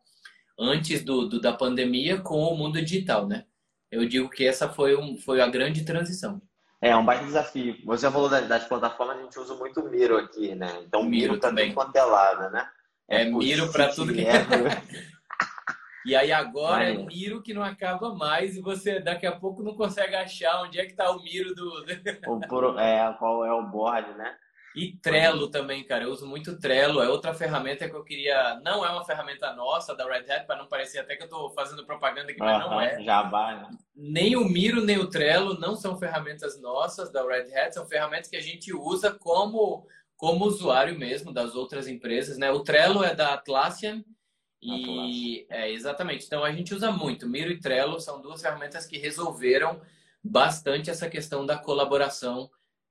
antes 0.59 1.05
do, 1.05 1.29
do 1.29 1.41
da 1.41 1.53
pandemia 1.53 2.21
com 2.21 2.41
o 2.43 2.57
mundo 2.57 2.83
digital, 2.83 3.29
né? 3.29 3.47
Eu 3.91 4.07
digo 4.07 4.29
que 4.29 4.47
essa 4.47 4.69
foi, 4.69 4.97
um, 4.97 5.17
foi 5.17 5.41
a 5.41 5.49
grande 5.49 5.85
transição. 5.85 6.41
É, 6.81 6.95
um 6.95 7.05
baita 7.05 7.25
desafio. 7.25 7.77
Você 7.85 8.11
falou 8.11 8.29
das, 8.29 8.47
das 8.47 8.65
plataformas, 8.65 9.19
a 9.19 9.23
gente 9.23 9.39
usa 9.39 9.55
muito 9.55 9.81
o 9.81 9.91
Miro 9.91 10.17
aqui, 10.17 10.55
né? 10.55 10.81
Então, 10.87 11.03
Miro, 11.03 11.33
Miro 11.33 11.39
também 11.39 11.73
quanto 11.73 11.97
é 11.97 12.03
lado, 12.03 12.51
né? 12.51 12.69
É, 13.09 13.23
é 13.23 13.25
Miro 13.25 13.73
para 13.73 13.89
tudo 13.89 14.13
que... 14.13 14.25
É. 14.25 14.47
e 16.07 16.15
aí 16.15 16.31
agora 16.31 16.85
é 16.85 16.97
Miro 16.97 17.43
que 17.43 17.53
não 17.53 17.63
acaba 17.63 18.15
mais 18.15 18.57
e 18.57 18.61
você 18.61 19.01
daqui 19.01 19.27
a 19.27 19.33
pouco 19.33 19.63
não 19.63 19.75
consegue 19.75 20.15
achar 20.15 20.63
onde 20.63 20.79
é 20.79 20.85
que 20.85 20.93
está 20.93 21.11
o 21.11 21.21
Miro 21.23 21.53
do... 21.55 21.85
o, 22.29 22.79
é, 22.79 23.13
qual 23.19 23.45
é 23.45 23.53
o 23.53 23.67
board, 23.67 24.13
né? 24.15 24.37
E 24.79 24.97
Trello 24.99 25.51
também, 25.51 25.83
cara. 25.83 26.05
Eu 26.05 26.13
uso 26.13 26.25
muito 26.25 26.57
Trello. 26.59 27.03
É 27.03 27.09
outra 27.09 27.35
ferramenta 27.35 27.89
que 27.89 27.97
eu 27.97 28.05
queria. 28.05 28.61
Não 28.65 28.87
é 28.87 28.91
uma 28.91 29.05
ferramenta 29.05 29.53
nossa 29.53 29.93
da 29.97 30.07
Red 30.07 30.31
Hat, 30.31 30.47
para 30.47 30.57
não 30.57 30.69
parecer 30.69 31.01
até 31.01 31.17
que 31.17 31.25
eu 31.25 31.27
estou 31.27 31.51
fazendo 31.51 31.85
propaganda 31.85 32.31
aqui, 32.31 32.39
mas 32.39 32.61
não 32.61 32.81
é. 32.81 33.03
Já 33.03 33.23
vai, 33.23 33.57
né? 33.57 33.71
Nem 33.97 34.37
o 34.37 34.49
Miro, 34.49 34.81
nem 34.81 34.99
o 34.99 35.11
Trello 35.11 35.59
não 35.59 35.75
são 35.75 35.99
ferramentas 35.99 36.61
nossas 36.61 37.11
da 37.11 37.27
Red 37.27 37.53
Hat, 37.53 37.75
são 37.75 37.87
ferramentas 37.87 38.31
que 38.31 38.37
a 38.37 38.41
gente 38.41 38.73
usa 38.73 39.11
como, 39.11 39.85
como 40.17 40.45
usuário 40.45 40.97
mesmo 40.97 41.33
das 41.33 41.57
outras 41.57 41.89
empresas, 41.89 42.39
né? 42.39 42.53
O 42.53 42.61
Trello 42.61 43.03
é 43.03 43.15
da 43.15 43.35
Atlassian. 43.35 44.05
E 44.63 45.47
é 45.51 45.71
exatamente. 45.71 46.27
Então 46.27 46.45
a 46.45 46.53
gente 46.53 46.73
usa 46.73 46.91
muito. 46.91 47.29
Miro 47.29 47.51
e 47.51 47.61
Trello 47.61 48.01
são 48.01 48.21
duas 48.21 48.41
ferramentas 48.41 48.87
que 48.87 48.99
resolveram 48.99 49.81
bastante 50.23 50.91
essa 50.91 51.09
questão 51.09 51.45
da 51.45 51.57
colaboração 51.57 52.51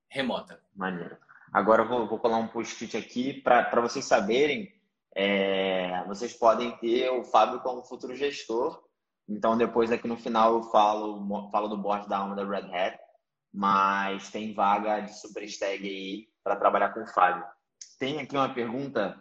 remota. 0.10 0.60
Maneiro. 0.76 1.18
Agora 1.58 1.82
eu 1.82 1.88
vou, 1.88 2.08
vou 2.08 2.20
colar 2.20 2.38
um 2.38 2.48
post-it 2.48 2.96
aqui 2.96 3.42
para 3.42 3.82
vocês 3.82 4.06
saberem. 4.06 4.72
É, 5.16 6.04
vocês 6.06 6.32
podem 6.32 6.78
ter 6.78 7.10
o 7.10 7.24
Fábio 7.24 7.62
como 7.62 7.84
futuro 7.84 8.16
gestor. 8.16 8.80
Então, 9.28 9.58
depois 9.58 9.92
aqui 9.92 10.08
no 10.08 10.18
final 10.18 10.54
eu 10.54 10.64
falo, 10.66 11.50
falo 11.52 11.68
do 11.68 11.76
board 11.76 12.08
da 12.08 12.20
alma 12.20 12.36
da 12.36 12.48
Red 12.48 12.72
Hat. 12.72 13.00
Mas 13.52 14.30
tem 14.30 14.54
vaga 14.54 15.00
de 15.00 15.20
super 15.20 15.44
stag 15.46 15.84
aí 15.84 16.28
para 16.44 16.58
trabalhar 16.58 16.94
com 16.94 17.02
o 17.02 17.08
Fábio. 17.08 17.44
Tem 17.98 18.20
aqui 18.20 18.36
uma 18.36 18.54
pergunta, 18.54 19.20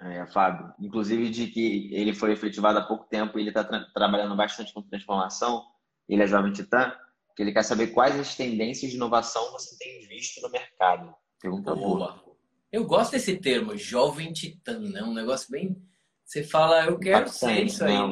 é, 0.00 0.26
Fábio, 0.26 0.74
inclusive 0.80 1.30
de 1.30 1.46
que 1.46 1.94
ele 1.94 2.12
foi 2.12 2.32
efetivado 2.32 2.80
há 2.80 2.82
pouco 2.82 3.04
tempo 3.04 3.38
e 3.38 3.42
ele 3.42 3.50
está 3.50 3.62
tra 3.62 3.78
trabalhando 3.94 4.34
bastante 4.34 4.74
com 4.74 4.82
transformação. 4.82 5.64
Ele 6.08 6.24
é 6.24 6.26
jovem 6.26 6.52
titã, 6.52 6.92
que 7.36 7.44
ele 7.44 7.52
quer 7.52 7.62
saber 7.62 7.92
quais 7.92 8.18
as 8.18 8.34
tendências 8.34 8.90
de 8.90 8.96
inovação 8.96 9.52
você 9.52 9.78
tem 9.78 10.00
visto 10.08 10.42
no 10.42 10.50
mercado. 10.50 11.14
Pergunta 11.44 11.74
boa. 11.74 12.24
Eu 12.72 12.86
gosto 12.86 13.12
desse 13.12 13.36
termo, 13.36 13.76
jovem 13.76 14.32
titã, 14.32 14.80
né? 14.80 15.02
Um 15.02 15.12
negócio 15.12 15.50
bem. 15.50 15.76
Você 16.24 16.42
fala, 16.42 16.86
eu 16.86 16.98
quero 16.98 17.28
ser 17.28 17.66
isso 17.66 17.84
aí. 17.84 17.92
Não, 17.92 18.08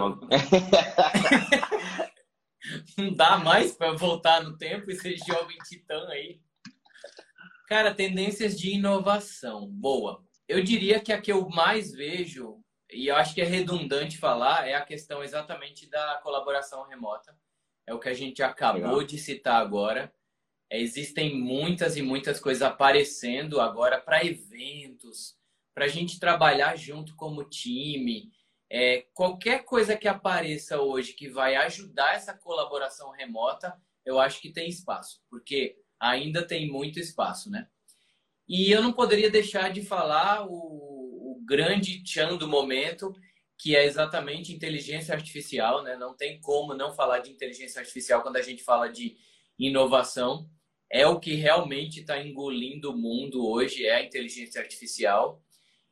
não 2.98 3.14
dá 3.16 3.38
mais 3.38 3.72
para 3.72 3.94
voltar 3.94 4.44
no 4.44 4.58
tempo 4.58 4.90
e 4.90 4.96
ser 4.96 5.16
jovem 5.16 5.56
titã 5.66 6.06
aí. 6.08 6.42
Cara, 7.66 7.94
tendências 7.94 8.60
de 8.60 8.74
inovação. 8.74 9.66
Boa. 9.66 10.22
Eu 10.46 10.62
diria 10.62 11.00
que 11.00 11.10
a 11.10 11.18
que 11.18 11.32
eu 11.32 11.48
mais 11.48 11.90
vejo, 11.90 12.62
e 12.92 13.06
eu 13.06 13.16
acho 13.16 13.34
que 13.34 13.40
é 13.40 13.46
redundante 13.46 14.18
falar, 14.18 14.68
é 14.68 14.74
a 14.74 14.84
questão 14.84 15.24
exatamente 15.24 15.88
da 15.88 16.20
colaboração 16.22 16.86
remota. 16.86 17.34
É 17.86 17.94
o 17.94 17.98
que 17.98 18.10
a 18.10 18.14
gente 18.14 18.42
acabou 18.42 18.82
Legal. 18.82 19.04
de 19.04 19.16
citar 19.16 19.58
agora. 19.58 20.12
Existem 20.74 21.38
muitas 21.38 21.96
e 21.96 22.02
muitas 22.02 22.40
coisas 22.40 22.62
aparecendo 22.62 23.61
agora 23.61 24.00
para 24.00 24.24
eventos, 24.24 25.37
para 25.74 25.85
a 25.85 25.88
gente 25.88 26.18
trabalhar 26.18 26.76
junto 26.76 27.14
como 27.14 27.44
time. 27.44 28.30
É, 28.70 29.06
qualquer 29.12 29.64
coisa 29.64 29.94
que 29.96 30.08
apareça 30.08 30.80
hoje 30.80 31.12
que 31.12 31.28
vai 31.28 31.56
ajudar 31.56 32.14
essa 32.14 32.32
colaboração 32.32 33.11
remota, 33.11 33.76
eu 34.04 34.18
acho 34.18 34.40
que 34.40 34.50
tem 34.50 34.66
espaço, 34.68 35.20
porque 35.28 35.76
ainda 36.00 36.42
tem 36.42 36.70
muito 36.70 36.98
espaço, 36.98 37.50
né? 37.50 37.68
E 38.48 38.72
eu 38.72 38.82
não 38.82 38.92
poderia 38.92 39.30
deixar 39.30 39.70
de 39.70 39.82
falar 39.82 40.46
o, 40.46 40.52
o 40.52 41.42
grande 41.44 42.02
tchan 42.02 42.37
do 42.37 42.48
momento, 42.48 43.14
que 43.58 43.76
é 43.76 43.85
exatamente 43.85 44.52
inteligência 44.52 45.14
artificial, 45.14 45.82
né? 45.82 45.96
Não 45.96 46.16
tem 46.16 46.40
como 46.40 46.74
não 46.74 46.92
falar 46.94 47.18
de 47.18 47.30
inteligência 47.30 47.78
artificial 47.78 48.22
quando 48.22 48.37
a 48.37 48.42
gente 48.42 48.64
fala 48.64 48.88
de 48.88 49.16
inovação. 49.58 50.50
É 50.92 51.07
o 51.07 51.18
que 51.18 51.35
realmente 51.35 52.00
está 52.00 52.22
engolindo 52.22 52.90
o 52.92 52.96
mundo 52.96 53.48
hoje, 53.48 53.87
é 53.87 53.94
a 53.94 54.02
inteligência 54.05 54.61
artificial. 54.61 55.42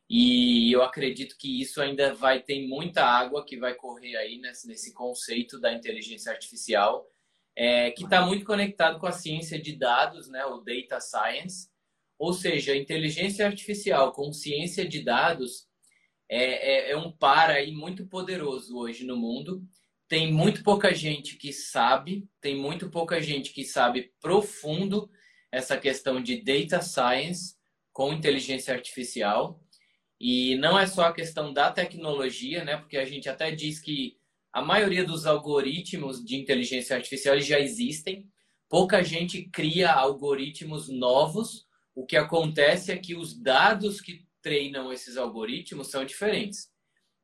E 0.07 0.71
eu 0.71 0.83
acredito 0.83 1.35
que 1.37 1.59
isso 1.59 1.81
ainda 1.81 2.13
vai 2.13 2.39
ter 2.43 2.67
muita 2.67 3.03
água 3.03 3.43
que 3.43 3.57
vai 3.57 3.73
correr 3.73 4.15
aí 4.15 4.37
nesse, 4.37 4.67
nesse 4.67 4.93
conceito 4.93 5.59
da 5.59 5.73
inteligência 5.73 6.31
artificial, 6.31 7.07
é, 7.55 7.89
que 7.91 8.03
está 8.03 8.23
muito 8.23 8.45
conectado 8.45 8.99
com 8.99 9.07
a 9.07 9.11
ciência 9.11 9.59
de 9.59 9.75
dados, 9.75 10.29
né? 10.29 10.45
O 10.45 10.59
data 10.59 10.99
science. 10.99 11.69
Ou 12.19 12.33
seja, 12.33 12.75
inteligência 12.75 13.47
artificial 13.47 14.11
com 14.11 14.31
ciência 14.31 14.87
de 14.87 15.01
dados 15.01 15.65
é, 16.29 16.89
é, 16.89 16.91
é 16.91 16.97
um 16.97 17.11
par 17.11 17.49
aí 17.49 17.71
muito 17.71 18.05
poderoso 18.05 18.77
hoje 18.77 19.03
no 19.03 19.17
mundo. 19.17 19.67
Tem 20.11 20.29
muito 20.29 20.61
pouca 20.61 20.93
gente 20.93 21.37
que 21.37 21.53
sabe, 21.53 22.27
tem 22.41 22.53
muito 22.53 22.89
pouca 22.89 23.21
gente 23.21 23.53
que 23.53 23.63
sabe 23.63 24.11
profundo 24.19 25.09
essa 25.49 25.77
questão 25.77 26.21
de 26.21 26.43
data 26.43 26.81
science 26.81 27.55
com 27.93 28.11
inteligência 28.11 28.73
artificial. 28.73 29.63
E 30.19 30.57
não 30.57 30.77
é 30.77 30.85
só 30.85 31.03
a 31.03 31.13
questão 31.13 31.53
da 31.53 31.71
tecnologia, 31.71 32.65
né? 32.65 32.75
Porque 32.75 32.97
a 32.97 33.05
gente 33.05 33.29
até 33.29 33.51
diz 33.51 33.79
que 33.79 34.17
a 34.51 34.61
maioria 34.61 35.05
dos 35.05 35.25
algoritmos 35.25 36.21
de 36.21 36.35
inteligência 36.35 36.93
artificial 36.93 37.39
já 37.39 37.57
existem. 37.57 38.29
Pouca 38.67 39.01
gente 39.01 39.43
cria 39.43 39.93
algoritmos 39.93 40.89
novos. 40.89 41.65
O 41.95 42.05
que 42.05 42.17
acontece 42.17 42.91
é 42.91 42.97
que 42.97 43.15
os 43.15 43.33
dados 43.33 44.01
que 44.01 44.25
treinam 44.41 44.91
esses 44.91 45.15
algoritmos 45.15 45.87
são 45.87 46.03
diferentes. 46.03 46.69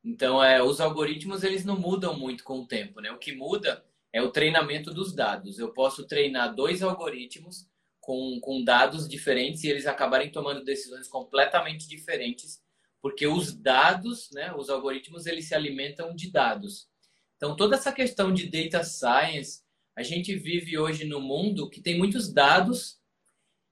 Então, 0.04 0.42
é, 0.42 0.62
os 0.62 0.80
algoritmos 0.80 1.42
eles 1.42 1.64
não 1.64 1.78
mudam 1.78 2.18
muito 2.18 2.44
com 2.44 2.60
o 2.60 2.66
tempo, 2.66 3.00
né? 3.00 3.10
O 3.10 3.18
que 3.18 3.34
muda 3.34 3.84
é 4.12 4.22
o 4.22 4.30
treinamento 4.30 4.92
dos 4.92 5.14
dados. 5.14 5.58
Eu 5.58 5.72
posso 5.72 6.06
treinar 6.06 6.54
dois 6.54 6.82
algoritmos 6.82 7.66
com, 8.00 8.38
com 8.40 8.64
dados 8.64 9.08
diferentes 9.08 9.64
e 9.64 9.68
eles 9.68 9.86
acabarem 9.86 10.30
tomando 10.30 10.64
decisões 10.64 11.08
completamente 11.08 11.86
diferentes, 11.86 12.62
porque 13.02 13.26
os 13.26 13.52
dados, 13.52 14.30
né, 14.32 14.52
os 14.54 14.70
algoritmos, 14.70 15.26
eles 15.26 15.46
se 15.46 15.54
alimentam 15.54 16.14
de 16.14 16.30
dados. 16.30 16.88
Então, 17.36 17.54
toda 17.54 17.76
essa 17.76 17.92
questão 17.92 18.32
de 18.32 18.48
data 18.48 18.82
science, 18.82 19.62
a 19.94 20.02
gente 20.02 20.34
vive 20.34 20.78
hoje 20.78 21.04
no 21.04 21.20
mundo 21.20 21.68
que 21.68 21.82
tem 21.82 21.98
muitos 21.98 22.32
dados 22.32 22.98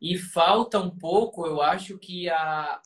e 0.01 0.19
falta 0.19 0.79
um 0.79 0.91
pouco, 0.91 1.47
eu 1.47 1.63
acho 1.63 1.99
que 1.99 2.29
a, 2.29 2.81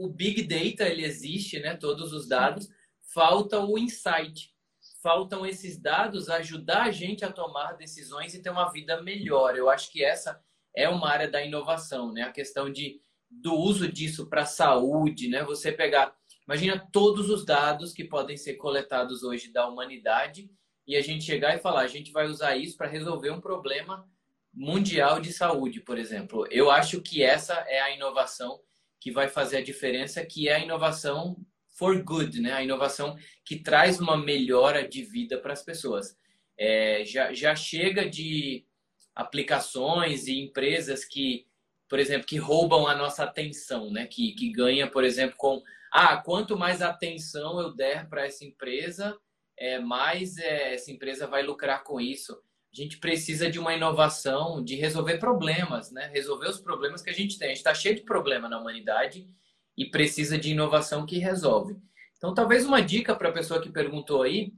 o 0.00 0.08
big 0.08 0.42
data 0.42 0.88
ele 0.88 1.04
existe, 1.04 1.60
né? 1.60 1.76
Todos 1.76 2.12
os 2.12 2.26
dados. 2.26 2.68
Falta 3.12 3.60
o 3.60 3.78
insight. 3.78 4.54
Faltam 5.02 5.44
esses 5.44 5.78
dados 5.78 6.28
ajudar 6.28 6.84
a 6.84 6.90
gente 6.90 7.24
a 7.24 7.32
tomar 7.32 7.72
decisões 7.72 8.34
e 8.34 8.42
ter 8.42 8.50
uma 8.50 8.70
vida 8.70 9.02
melhor. 9.02 9.56
Eu 9.56 9.68
acho 9.68 9.90
que 9.92 10.02
essa 10.02 10.42
é 10.74 10.88
uma 10.88 11.08
área 11.08 11.30
da 11.30 11.44
inovação, 11.44 12.12
né? 12.12 12.22
A 12.22 12.32
questão 12.32 12.70
de 12.70 13.00
do 13.30 13.54
uso 13.54 13.90
disso 13.90 14.28
para 14.28 14.42
a 14.42 14.46
saúde, 14.46 15.28
né? 15.28 15.44
Você 15.44 15.70
pegar, 15.70 16.14
imagina 16.46 16.88
todos 16.92 17.30
os 17.30 17.44
dados 17.44 17.92
que 17.92 18.04
podem 18.04 18.36
ser 18.36 18.54
coletados 18.54 19.22
hoje 19.22 19.52
da 19.52 19.68
humanidade 19.68 20.50
e 20.86 20.96
a 20.96 21.02
gente 21.02 21.24
chegar 21.24 21.54
e 21.54 21.60
falar, 21.60 21.82
a 21.82 21.86
gente 21.86 22.10
vai 22.10 22.26
usar 22.26 22.56
isso 22.56 22.76
para 22.76 22.88
resolver 22.88 23.30
um 23.30 23.40
problema 23.40 24.08
mundial 24.52 25.20
de 25.20 25.32
saúde, 25.32 25.80
por 25.80 25.96
exemplo. 25.96 26.46
Eu 26.50 26.70
acho 26.70 27.00
que 27.00 27.22
essa 27.22 27.54
é 27.68 27.80
a 27.80 27.94
inovação 27.94 28.60
que 29.00 29.10
vai 29.10 29.28
fazer 29.28 29.58
a 29.58 29.62
diferença, 29.62 30.24
que 30.24 30.48
é 30.48 30.56
a 30.56 30.60
inovação 30.60 31.36
for 31.80 32.02
good, 32.02 32.40
né? 32.40 32.52
A 32.52 32.62
inovação 32.62 33.16
que 33.44 33.56
traz 33.56 33.98
uma 33.98 34.16
melhora 34.16 34.86
de 34.86 35.02
vida 35.02 35.38
para 35.38 35.54
as 35.54 35.62
pessoas. 35.62 36.14
É, 36.58 37.04
já, 37.06 37.32
já 37.32 37.56
chega 37.56 38.08
de 38.08 38.66
aplicações 39.14 40.26
e 40.26 40.38
empresas 40.38 41.04
que, 41.04 41.46
por 41.88 41.98
exemplo, 41.98 42.26
que 42.26 42.36
roubam 42.36 42.86
a 42.86 42.94
nossa 42.94 43.24
atenção, 43.24 43.90
né? 43.90 44.06
Que, 44.06 44.32
que 44.32 44.52
ganha, 44.52 44.86
por 44.90 45.04
exemplo, 45.04 45.36
com 45.38 45.62
ah, 45.90 46.18
quanto 46.18 46.56
mais 46.56 46.82
atenção 46.82 47.58
eu 47.58 47.74
der 47.74 48.08
para 48.08 48.26
essa 48.26 48.44
empresa, 48.44 49.18
é, 49.58 49.78
mais 49.78 50.36
é, 50.38 50.74
essa 50.74 50.90
empresa 50.90 51.26
vai 51.26 51.42
lucrar 51.42 51.82
com 51.82 52.00
isso 52.00 52.38
a 52.72 52.76
gente 52.76 52.98
precisa 52.98 53.50
de 53.50 53.58
uma 53.58 53.74
inovação, 53.74 54.62
de 54.62 54.76
resolver 54.76 55.18
problemas, 55.18 55.90
né? 55.90 56.06
Resolver 56.12 56.48
os 56.48 56.60
problemas 56.60 57.02
que 57.02 57.10
a 57.10 57.12
gente 57.12 57.36
tem. 57.36 57.48
A 57.48 57.50
gente 57.50 57.58
está 57.58 57.74
cheio 57.74 57.96
de 57.96 58.02
problema 58.02 58.48
na 58.48 58.60
humanidade 58.60 59.28
e 59.76 59.86
precisa 59.86 60.38
de 60.38 60.50
inovação 60.50 61.04
que 61.04 61.18
resolve. 61.18 61.76
Então, 62.16 62.32
talvez 62.32 62.64
uma 62.64 62.80
dica 62.80 63.14
para 63.16 63.30
a 63.30 63.32
pessoa 63.32 63.60
que 63.60 63.70
perguntou 63.70 64.22
aí 64.22 64.52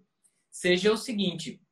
seja 0.50 0.92
o 0.92 0.96
seguinte: 0.96 1.62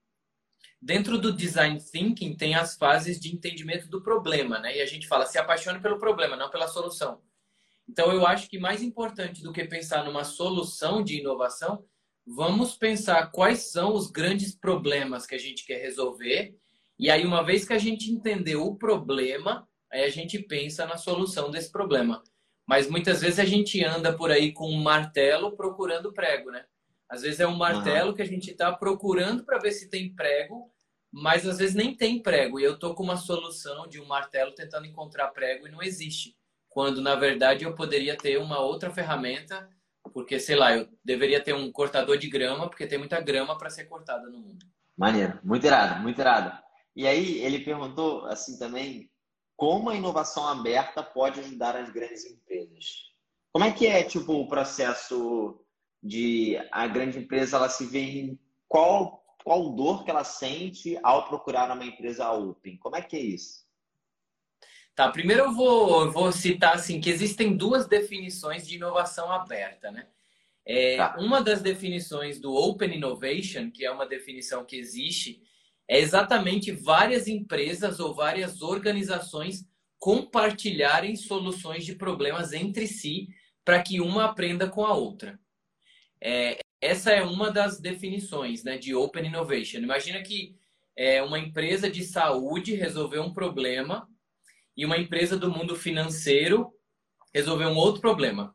dentro 0.81 1.18
do 1.18 1.31
design 1.31 1.79
thinking 1.79 2.35
tem 2.35 2.55
as 2.55 2.74
fases 2.74 3.20
de 3.20 3.35
entendimento 3.35 3.87
do 3.88 4.03
problema, 4.03 4.59
né? 4.59 4.79
E 4.79 4.81
a 4.81 4.87
gente 4.87 5.07
fala 5.07 5.26
se 5.26 5.38
apaixone 5.38 5.81
pelo 5.81 5.98
problema, 5.98 6.37
não 6.37 6.48
pela 6.48 6.68
solução. 6.68 7.20
Então, 7.87 8.11
eu 8.12 8.24
acho 8.26 8.48
que 8.48 8.59
mais 8.59 8.83
importante 8.83 9.42
do 9.42 9.53
que 9.53 9.64
pensar 9.64 10.05
numa 10.05 10.24
solução 10.24 11.03
de 11.03 11.18
inovação 11.18 11.85
vamos 12.26 12.76
pensar 12.76 13.30
quais 13.30 13.70
são 13.70 13.94
os 13.94 14.11
grandes 14.11 14.54
problemas 14.54 15.26
que 15.26 15.35
a 15.35 15.38
gente 15.38 15.64
quer 15.64 15.80
resolver. 15.80 16.56
E 16.98 17.11
aí, 17.11 17.24
uma 17.24 17.42
vez 17.42 17.64
que 17.64 17.72
a 17.72 17.78
gente 17.78 18.11
entendeu 18.11 18.64
o 18.64 18.76
problema, 18.76 19.68
aí 19.90 20.04
a 20.04 20.09
gente 20.09 20.38
pensa 20.38 20.87
na 20.87 20.96
solução 20.96 21.50
desse 21.50 21.70
problema. 21.72 22.22
Mas 22.66 22.88
muitas 22.88 23.20
vezes 23.20 23.38
a 23.38 23.44
gente 23.44 23.83
anda 23.85 24.12
por 24.12 24.30
aí 24.30 24.52
com 24.52 24.70
um 24.70 24.83
martelo 24.83 25.56
procurando 25.56 26.12
prego, 26.12 26.50
né? 26.50 26.64
Às 27.09 27.22
vezes 27.22 27.40
é 27.40 27.46
um 27.46 27.56
martelo 27.56 28.14
que 28.14 28.22
a 28.22 28.26
gente 28.26 28.52
está 28.52 28.72
procurando 28.72 29.44
para 29.44 29.59
ver 29.59 29.72
se 29.72 29.90
tem 29.90 30.14
prego, 30.14 30.70
mas 31.11 31.44
às 31.44 31.59
vezes 31.59 31.74
nem 31.74 31.96
tem 31.96 32.22
prego. 32.22 32.61
E 32.61 32.62
eu 32.62 32.78
tô 32.78 32.94
com 32.94 33.02
uma 33.02 33.16
solução 33.16 33.88
de 33.88 34.00
um 34.00 34.06
martelo 34.06 34.52
tentando 34.52 34.87
encontrar 34.87 35.28
prego 35.28 35.66
e 35.66 35.70
não 35.72 35.83
existe. 35.83 36.37
Quando 36.68 37.00
na 37.00 37.16
verdade 37.16 37.64
eu 37.64 37.74
poderia 37.74 38.16
ter 38.16 38.38
uma 38.38 38.61
outra 38.61 38.90
ferramenta 38.90 39.68
porque, 40.12 40.38
sei 40.38 40.57
lá, 40.57 40.77
eu 40.77 40.88
deveria 41.05 41.42
ter 41.42 41.55
um 41.55 41.70
cortador 41.70 42.16
de 42.18 42.29
grama, 42.29 42.68
porque 42.68 42.87
tem 42.87 42.99
muita 42.99 43.20
grama 43.20 43.57
para 43.57 43.70
ser 43.70 43.85
cortada 43.85 44.29
no 44.29 44.38
mundo. 44.38 44.66
Maneiro, 44.96 45.38
muito 45.42 45.66
irado, 45.66 46.03
muito 46.03 46.20
irado. 46.20 46.53
E 46.94 47.07
aí 47.07 47.38
ele 47.38 47.64
perguntou 47.64 48.27
assim 48.27 48.59
também, 48.59 49.11
como 49.57 49.90
a 49.90 49.94
inovação 49.94 50.46
aberta 50.46 51.03
pode 51.03 51.40
ajudar 51.40 51.77
as 51.77 51.90
grandes 51.90 52.25
empresas? 52.25 53.11
Como 53.53 53.64
é 53.64 53.73
que 53.73 53.87
é 53.87 54.03
tipo 54.03 54.33
o 54.33 54.49
processo 54.49 55.61
de 56.03 56.57
a 56.70 56.87
grande 56.87 57.18
empresa 57.18 57.57
ela 57.57 57.68
se 57.68 57.87
vê 57.87 58.01
em 58.01 58.40
qual 58.68 59.20
qual 59.42 59.70
dor 59.70 60.05
que 60.05 60.11
ela 60.11 60.25
sente 60.25 60.99
ao 61.03 61.27
procurar 61.29 61.70
uma 61.70 61.85
empresa 61.85 62.31
open? 62.31 62.77
Como 62.77 62.96
é 62.96 63.03
que 63.03 63.16
é 63.16 63.20
isso? 63.20 63.64
Tá, 64.94 65.11
primeiro 65.11 65.44
eu 65.44 65.53
vou, 65.53 66.11
vou 66.11 66.33
citar 66.33 66.74
assim 66.74 67.00
que 67.00 67.09
existem 67.09 67.57
duas 67.57 67.87
definições 67.87 68.66
de 68.66 68.76
inovação 68.76 69.33
aberta, 69.33 69.90
né? 69.90 70.07
É, 70.64 70.96
tá. 70.96 71.16
Uma 71.18 71.42
das 71.42 71.62
definições 71.62 72.38
do 72.38 72.55
Open 72.55 72.94
Innovation, 72.94 73.70
que 73.70 73.85
é 73.85 73.90
uma 73.90 74.07
definição 74.07 74.64
que 74.64 74.76
existe, 74.76 75.42
é 75.88 75.98
exatamente 75.98 76.70
várias 76.70 77.26
empresas 77.26 77.98
ou 77.98 78.14
várias 78.14 78.62
organizações 78.62 79.64
compartilharem 79.98 81.16
soluções 81.16 81.85
de 81.85 81.94
problemas 81.94 82.53
entre 82.53 82.87
si 82.87 83.29
para 83.64 83.83
que 83.83 84.00
uma 84.00 84.24
aprenda 84.24 84.68
com 84.68 84.85
a 84.85 84.94
outra. 84.94 85.38
É, 86.22 86.59
essa 86.81 87.11
é 87.11 87.22
uma 87.22 87.50
das 87.50 87.81
definições 87.81 88.64
né, 88.64 88.79
de 88.79 88.94
Open 88.94 89.26
Innovation. 89.26 89.79
Imagina 89.79 90.22
que 90.22 90.57
é, 90.96 91.22
uma 91.22 91.38
empresa 91.38 91.90
de 91.90 92.05
saúde 92.05 92.74
resolveu 92.74 93.22
um 93.22 93.33
problema 93.33 94.09
e 94.76 94.85
uma 94.85 94.98
empresa 94.98 95.37
do 95.37 95.50
mundo 95.50 95.76
financeiro 95.76 96.72
resolveu 97.35 97.68
um 97.68 97.76
outro 97.76 98.00
problema. 98.00 98.54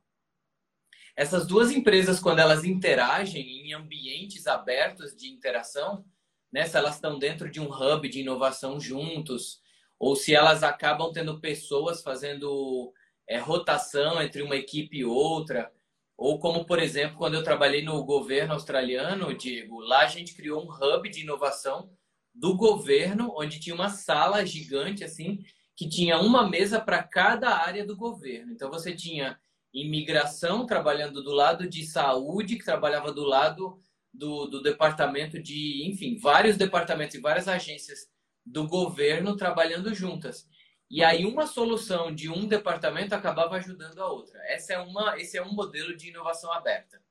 Essas 1.16 1.48
duas 1.48 1.72
empresas, 1.72 2.20
quando 2.20 2.40
elas 2.40 2.66
interagem 2.66 3.66
em 3.66 3.74
ambientes 3.74 4.48
abertos 4.48 5.16
de 5.16 5.30
interação, 5.30 6.06
né, 6.52 6.66
se 6.66 6.78
elas 6.78 6.96
estão 6.96 7.18
dentro 7.18 7.50
de 7.50 7.60
um 7.60 7.70
hub 7.72 8.08
de 8.10 8.20
inovação 8.20 8.80
juntos, 8.80 9.62
ou 9.98 10.16
se 10.16 10.36
elas 10.36 10.62
acabam 10.62 11.12
tendo 11.12 11.40
pessoas 11.40 12.02
fazendo 12.02 12.94
é, 13.28 13.38
rotação 13.38 14.22
entre 14.22 14.42
uma 14.42 14.56
equipe 14.56 14.98
e 14.98 15.06
outra, 15.06 15.72
ou 16.18 16.40
como, 16.40 16.66
por 16.66 16.80
exemplo, 16.80 17.18
quando 17.18 17.34
eu 17.36 17.44
trabalhei 17.44 17.82
no 17.82 18.04
governo 18.04 18.54
australiano, 18.54 19.36
Diego, 19.38 19.80
lá 19.80 20.02
a 20.02 20.08
gente 20.08 20.34
criou 20.34 20.64
um 20.64 20.70
hub 20.70 21.10
de 21.10 21.22
inovação 21.22 21.90
do 22.34 22.56
governo, 22.56 23.34
onde 23.36 23.60
tinha 23.60 23.76
uma 23.76 23.90
sala 23.90 24.46
gigante, 24.46 25.04
assim, 25.04 25.40
que 25.76 25.90
tinha 25.90 26.20
uma 26.20 26.48
mesa 26.48 26.80
para 26.80 27.04
cada 27.04 27.50
área 27.58 27.86
do 27.86 27.96
governo. 27.96 28.52
Então 28.52 28.70
você 28.70 28.96
tinha 28.96 29.38
imigração, 29.74 30.66
trabalhando 30.66 31.22
do 31.22 31.32
lado 31.32 31.68
de 31.68 31.86
saúde, 31.86 32.56
que 32.56 32.64
trabalhava 32.64 33.12
do 33.12 33.24
lado 33.24 33.78
do, 34.14 34.46
do 34.46 34.62
departamento 34.62 35.42
de, 35.42 35.86
enfim, 35.86 36.18
vários 36.18 36.56
departamentos 36.56 37.16
e 37.16 37.22
várias 37.22 37.48
agências 37.48 38.08
do 38.46 38.68
governo 38.68 39.36
trabalhando 39.36 39.94
juntas. 39.94 40.48
E 40.90 41.04
aí 41.04 41.26
uma 41.26 41.48
solução 41.48 42.14
de 42.14 42.30
um 42.30 42.48
departamento 42.48 43.14
acabava 43.14 43.56
ajudando 43.56 44.00
a 44.00 44.10
outra. 44.10 44.40
Essa 44.46 44.74
é 44.74 44.80
uma, 44.80 45.20
esse 45.20 45.38
é 45.38 45.44
um 45.44 45.54
modelo 45.54 45.96
de 45.98 46.10
inovação 46.10 46.54
aberta. 46.54 47.02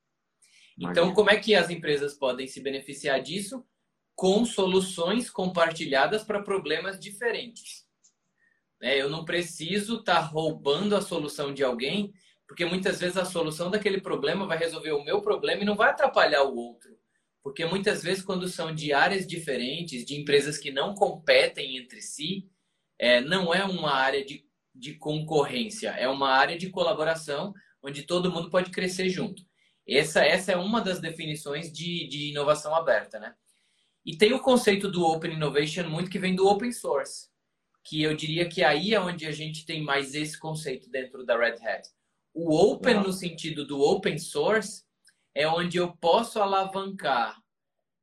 Então, 0.79 1.13
como 1.13 1.31
é 1.31 1.37
que 1.37 1.55
as 1.55 1.71
empresas 1.71 2.15
podem 2.15 2.47
se 2.47 2.61
beneficiar 2.61 3.21
disso? 3.21 3.65
Com 4.15 4.45
soluções 4.45 5.29
compartilhadas 5.29 6.25
para 6.25 6.43
problemas 6.43 6.99
diferentes. 6.99 7.84
É, 8.85 9.01
eu 9.01 9.09
não 9.09 9.25
preciso 9.25 10.01
estar 10.01 10.17
tá 10.17 10.21
roubando 10.21 10.95
a 10.95 11.01
solução 11.01 11.55
de 11.55 11.65
alguém, 11.65 12.13
porque 12.47 12.67
muitas 12.67 13.01
vezes 13.01 13.17
a 13.17 13.25
solução 13.25 13.71
daquele 13.71 13.99
problema 13.99 14.47
vai 14.47 14.59
resolver 14.59 14.93
o 14.93 15.03
meu 15.03 15.23
problema 15.23 15.63
e 15.63 15.65
não 15.65 15.75
vai 15.75 15.89
atrapalhar 15.89 16.43
o 16.43 16.55
outro. 16.55 16.95
Porque 17.43 17.65
muitas 17.65 18.03
vezes, 18.03 18.23
quando 18.23 18.47
são 18.47 18.75
de 18.75 18.93
áreas 18.93 19.27
diferentes, 19.27 20.05
de 20.05 20.21
empresas 20.21 20.59
que 20.59 20.71
não 20.71 20.95
competem 20.95 21.79
entre 21.79 22.03
si, 22.03 22.47
é, 22.99 23.23
não 23.23 23.55
é 23.55 23.65
uma 23.65 23.91
área 23.91 24.23
de, 24.23 24.45
de 24.75 24.99
concorrência, 24.99 25.89
é 25.93 26.07
uma 26.07 26.29
área 26.29 26.59
de 26.59 26.69
colaboração 26.69 27.55
onde 27.83 28.03
todo 28.03 28.31
mundo 28.31 28.51
pode 28.51 28.71
crescer 28.71 29.09
junto. 29.09 29.43
Essa, 29.89 30.23
essa 30.27 30.53
é 30.53 30.57
uma 30.59 30.83
das 30.83 31.01
definições 31.01 31.73
de, 31.73 32.07
de 32.07 32.33
inovação 32.33 32.75
aberta, 32.75 33.19
né? 33.19 33.35
E 34.05 34.15
tem 34.15 34.35
o 34.35 34.41
conceito 34.41 34.91
do 34.91 35.07
Open 35.07 35.33
Innovation 35.33 35.89
muito 35.89 36.11
que 36.11 36.19
vem 36.19 36.35
do 36.35 36.47
Open 36.47 36.71
Source, 36.71 37.33
que 37.85 38.03
eu 38.03 38.17
diria 38.17 38.49
que 38.49 38.65
aí 38.65 38.95
é 38.95 39.01
onde 39.01 39.27
a 39.27 39.33
gente 39.33 39.67
tem 39.67 39.83
mais 39.83 40.15
esse 40.15 40.39
conceito 40.39 40.91
dentro 40.91 41.25
da 41.25 41.37
Red 41.37 41.65
Hat. 41.65 41.89
O 42.33 42.57
Open, 42.57 42.95
no 42.95 43.13
sentido 43.13 43.65
do 43.65 43.81
Open 43.81 44.19
Source, 44.19 44.83
é 45.35 45.47
onde 45.47 45.77
eu 45.77 45.93
posso 45.97 46.41
alavancar. 46.41 47.45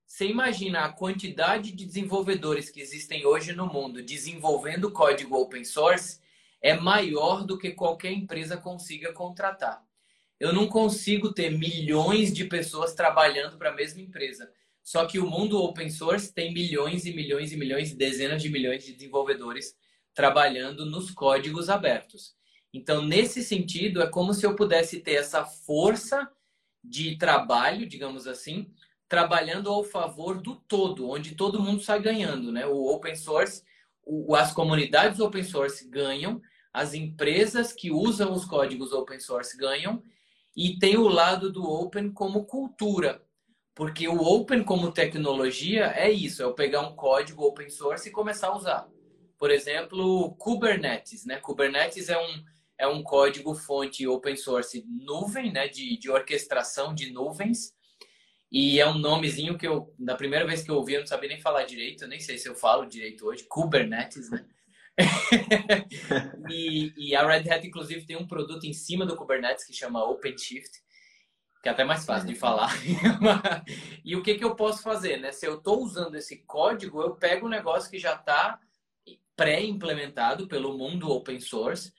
Você 0.05 0.27
imagina 0.27 0.81
a 0.81 0.91
quantidade 0.91 1.71
de 1.71 1.85
desenvolvedores 1.85 2.69
que 2.69 2.81
existem 2.81 3.25
hoje 3.25 3.53
no 3.53 3.65
mundo 3.65 4.03
desenvolvendo 4.03 4.91
código 4.91 5.37
open 5.37 5.63
source 5.63 6.19
é 6.61 6.73
maior 6.73 7.45
do 7.45 7.57
que 7.57 7.71
qualquer 7.71 8.11
empresa 8.11 8.57
consiga 8.57 9.13
contratar. 9.13 9.81
Eu 10.37 10.51
não 10.51 10.67
consigo 10.67 11.33
ter 11.33 11.51
milhões 11.51 12.33
de 12.33 12.43
pessoas 12.43 12.93
trabalhando 12.93 13.57
para 13.57 13.69
a 13.69 13.73
mesma 13.73 14.01
empresa. 14.01 14.51
Só 14.83 15.05
que 15.05 15.19
o 15.19 15.29
mundo 15.29 15.61
open 15.61 15.89
source 15.89 16.33
tem 16.33 16.53
milhões 16.53 17.05
e 17.05 17.13
milhões 17.13 17.51
e 17.51 17.57
milhões, 17.57 17.93
dezenas 17.93 18.41
de 18.41 18.49
milhões 18.49 18.83
de 18.83 18.93
desenvolvedores 18.93 19.75
trabalhando 20.13 20.85
nos 20.85 21.11
códigos 21.11 21.69
abertos. 21.69 22.35
Então, 22.73 23.01
nesse 23.01 23.43
sentido, 23.43 24.01
é 24.01 24.07
como 24.07 24.33
se 24.33 24.45
eu 24.45 24.55
pudesse 24.55 24.99
ter 24.99 25.13
essa 25.13 25.45
força 25.45 26.29
de 26.83 27.17
trabalho, 27.17 27.85
digamos 27.85 28.27
assim, 28.27 28.71
trabalhando 29.07 29.69
ao 29.69 29.83
favor 29.83 30.41
do 30.41 30.55
todo, 30.55 31.09
onde 31.09 31.35
todo 31.35 31.61
mundo 31.61 31.83
sai 31.83 32.01
ganhando, 32.01 32.51
né? 32.51 32.65
O 32.65 32.87
open 32.87 33.15
source, 33.15 33.63
as 34.35 34.53
comunidades 34.53 35.19
open 35.19 35.43
source 35.43 35.87
ganham, 35.87 36.41
as 36.73 36.93
empresas 36.93 37.73
que 37.73 37.91
usam 37.91 38.31
os 38.31 38.45
códigos 38.45 38.93
open 38.93 39.19
source 39.19 39.57
ganham 39.57 40.01
e 40.55 40.79
tem 40.79 40.97
o 40.97 41.07
lado 41.07 41.51
do 41.51 41.63
open 41.63 42.11
como 42.11 42.45
cultura, 42.45 43.21
porque 43.73 44.07
o 44.07 44.17
open 44.17 44.63
como 44.63 44.91
tecnologia 44.91 45.93
é 45.95 46.09
isso, 46.11 46.41
é 46.41 46.45
eu 46.45 46.53
pegar 46.53 46.81
um 46.81 46.95
código 46.95 47.43
open 47.43 47.69
source 47.69 48.09
e 48.09 48.11
começar 48.11 48.47
a 48.47 48.55
usar. 48.55 48.87
Por 49.37 49.49
exemplo, 49.49 50.35
Kubernetes, 50.35 51.25
né? 51.25 51.37
Kubernetes 51.37 52.09
é 52.09 52.17
um 52.17 52.43
é 52.81 52.87
um 52.87 53.03
código 53.03 53.53
fonte 53.53 54.07
open 54.07 54.35
source 54.35 54.83
nuvem, 54.87 55.53
né, 55.53 55.67
de, 55.67 55.99
de 55.99 56.09
orquestração 56.09 56.95
de 56.95 57.11
nuvens. 57.11 57.75
E 58.51 58.79
é 58.79 58.89
um 58.89 58.97
nomezinho 58.97 59.55
que 59.55 59.67
eu, 59.67 59.93
da 59.99 60.15
primeira 60.15 60.47
vez 60.47 60.63
que 60.63 60.71
eu 60.71 60.75
ouvi, 60.75 60.95
eu 60.95 61.01
não 61.01 61.07
sabia 61.07 61.29
nem 61.29 61.39
falar 61.39 61.63
direito, 61.63 62.03
eu 62.03 62.07
nem 62.07 62.19
sei 62.19 62.39
se 62.39 62.49
eu 62.49 62.55
falo 62.55 62.87
direito 62.87 63.27
hoje, 63.27 63.45
Kubernetes, 63.47 64.31
né? 64.31 64.45
e, 66.49 66.91
e, 66.97 67.15
a 67.15 67.25
Red 67.25 67.49
Hat, 67.49 67.65
inclusive, 67.65 68.05
tem 68.05 68.17
um 68.17 68.27
produto 68.27 68.65
em 68.65 68.73
cima 68.73 69.05
do 69.05 69.15
Kubernetes 69.15 69.63
que 69.63 69.73
chama 69.73 70.03
OpenShift, 70.03 70.71
que 71.61 71.69
é 71.69 71.71
até 71.71 71.83
mais 71.83 72.05
fácil 72.05 72.27
de 72.27 72.35
falar. 72.35 72.71
e 74.03 74.15
o 74.15 74.23
que, 74.23 74.35
que 74.35 74.43
eu 74.43 74.55
posso 74.55 74.81
fazer? 74.81 75.17
Né? 75.17 75.31
Se 75.31 75.45
eu 75.45 75.55
estou 75.55 75.83
usando 75.83 76.15
esse 76.15 76.37
código, 76.39 77.01
eu 77.01 77.15
pego 77.15 77.45
um 77.45 77.49
negócio 77.49 77.89
que 77.89 77.99
já 77.99 78.13
está 78.13 78.59
pré-implementado 79.35 80.47
pelo 80.47 80.77
mundo 80.77 81.09
open 81.09 81.39
source 81.39 81.93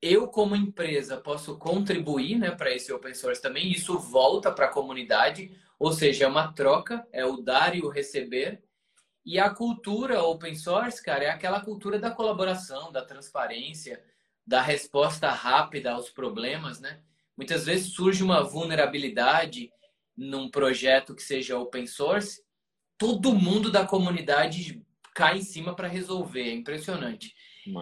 eu, 0.00 0.28
como 0.28 0.54
empresa, 0.54 1.16
posso 1.16 1.56
contribuir 1.58 2.38
né, 2.38 2.50
para 2.50 2.72
esse 2.72 2.92
open 2.92 3.14
source 3.14 3.40
também. 3.40 3.70
Isso 3.70 3.98
volta 3.98 4.52
para 4.52 4.66
a 4.66 4.72
comunidade, 4.72 5.50
ou 5.78 5.92
seja, 5.92 6.24
é 6.24 6.28
uma 6.28 6.52
troca, 6.52 7.06
é 7.12 7.24
o 7.24 7.38
dar 7.38 7.74
e 7.74 7.82
o 7.82 7.88
receber. 7.88 8.62
E 9.24 9.38
a 9.38 9.50
cultura 9.50 10.22
open 10.22 10.54
source, 10.54 11.02
cara, 11.02 11.24
é 11.24 11.30
aquela 11.30 11.60
cultura 11.60 11.98
da 11.98 12.10
colaboração, 12.10 12.92
da 12.92 13.04
transparência, 13.04 14.02
da 14.46 14.60
resposta 14.60 15.28
rápida 15.30 15.92
aos 15.92 16.10
problemas, 16.10 16.78
né? 16.78 17.00
Muitas 17.36 17.66
vezes 17.66 17.92
surge 17.92 18.22
uma 18.22 18.42
vulnerabilidade 18.42 19.70
num 20.16 20.50
projeto 20.50 21.14
que 21.14 21.22
seja 21.22 21.58
open 21.58 21.86
source, 21.86 22.42
todo 22.96 23.34
mundo 23.34 23.70
da 23.70 23.84
comunidade 23.84 24.82
cai 25.14 25.38
em 25.38 25.42
cima 25.42 25.74
para 25.74 25.88
resolver, 25.88 26.48
é 26.48 26.52
impressionante. 26.52 27.34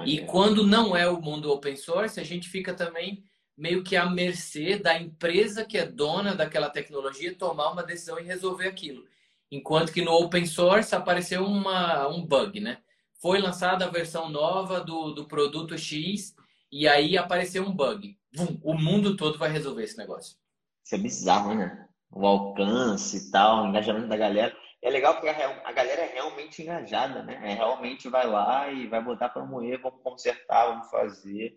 E 0.06 0.20
quando 0.22 0.66
não 0.66 0.96
é 0.96 1.08
o 1.08 1.20
mundo 1.20 1.52
open 1.52 1.76
source, 1.76 2.18
a 2.18 2.24
gente 2.24 2.48
fica 2.48 2.72
também 2.74 3.22
meio 3.56 3.84
que 3.84 3.96
à 3.96 4.08
mercê 4.08 4.78
da 4.78 4.98
empresa 4.98 5.64
que 5.64 5.78
é 5.78 5.86
dona 5.86 6.34
daquela 6.34 6.70
tecnologia 6.70 7.34
tomar 7.34 7.70
uma 7.70 7.82
decisão 7.82 8.18
e 8.18 8.24
resolver 8.24 8.66
aquilo. 8.66 9.04
Enquanto 9.50 9.92
que 9.92 10.02
no 10.02 10.12
open 10.12 10.46
source 10.46 10.94
apareceu 10.94 11.44
uma, 11.44 12.08
um 12.08 12.24
bug, 12.24 12.60
né? 12.60 12.78
Foi 13.20 13.40
lançada 13.40 13.84
a 13.84 13.90
versão 13.90 14.28
nova 14.28 14.80
do, 14.80 15.12
do 15.12 15.26
produto 15.26 15.78
X 15.78 16.34
e 16.76 16.88
aí 16.88 17.16
apareceu 17.16 17.62
um 17.62 17.72
bug. 17.72 18.18
Vum, 18.34 18.58
o 18.64 18.74
mundo 18.74 19.16
todo 19.16 19.38
vai 19.38 19.48
resolver 19.48 19.84
esse 19.84 19.96
negócio. 19.96 20.36
Isso 20.84 20.96
é 20.96 20.98
bizarro, 20.98 21.54
né? 21.54 21.88
O 22.10 22.26
alcance 22.26 23.16
e 23.16 23.30
tal, 23.30 23.62
o 23.62 23.68
engajamento 23.68 24.08
da 24.08 24.16
galera 24.16 24.52
é 24.82 24.90
legal 24.90 25.14
porque 25.14 25.28
a, 25.28 25.72
galera 25.72 26.02
é 26.02 26.14
realmente 26.14 26.62
engajada, 26.62 27.22
né? 27.22 27.40
É, 27.44 27.54
realmente 27.54 28.08
vai 28.08 28.26
lá 28.26 28.72
e 28.72 28.88
vai 28.88 29.00
botar 29.00 29.28
para 29.28 29.44
moer, 29.44 29.80
vamos 29.80 30.02
consertar, 30.02 30.66
vamos 30.66 30.90
fazer. 30.90 31.56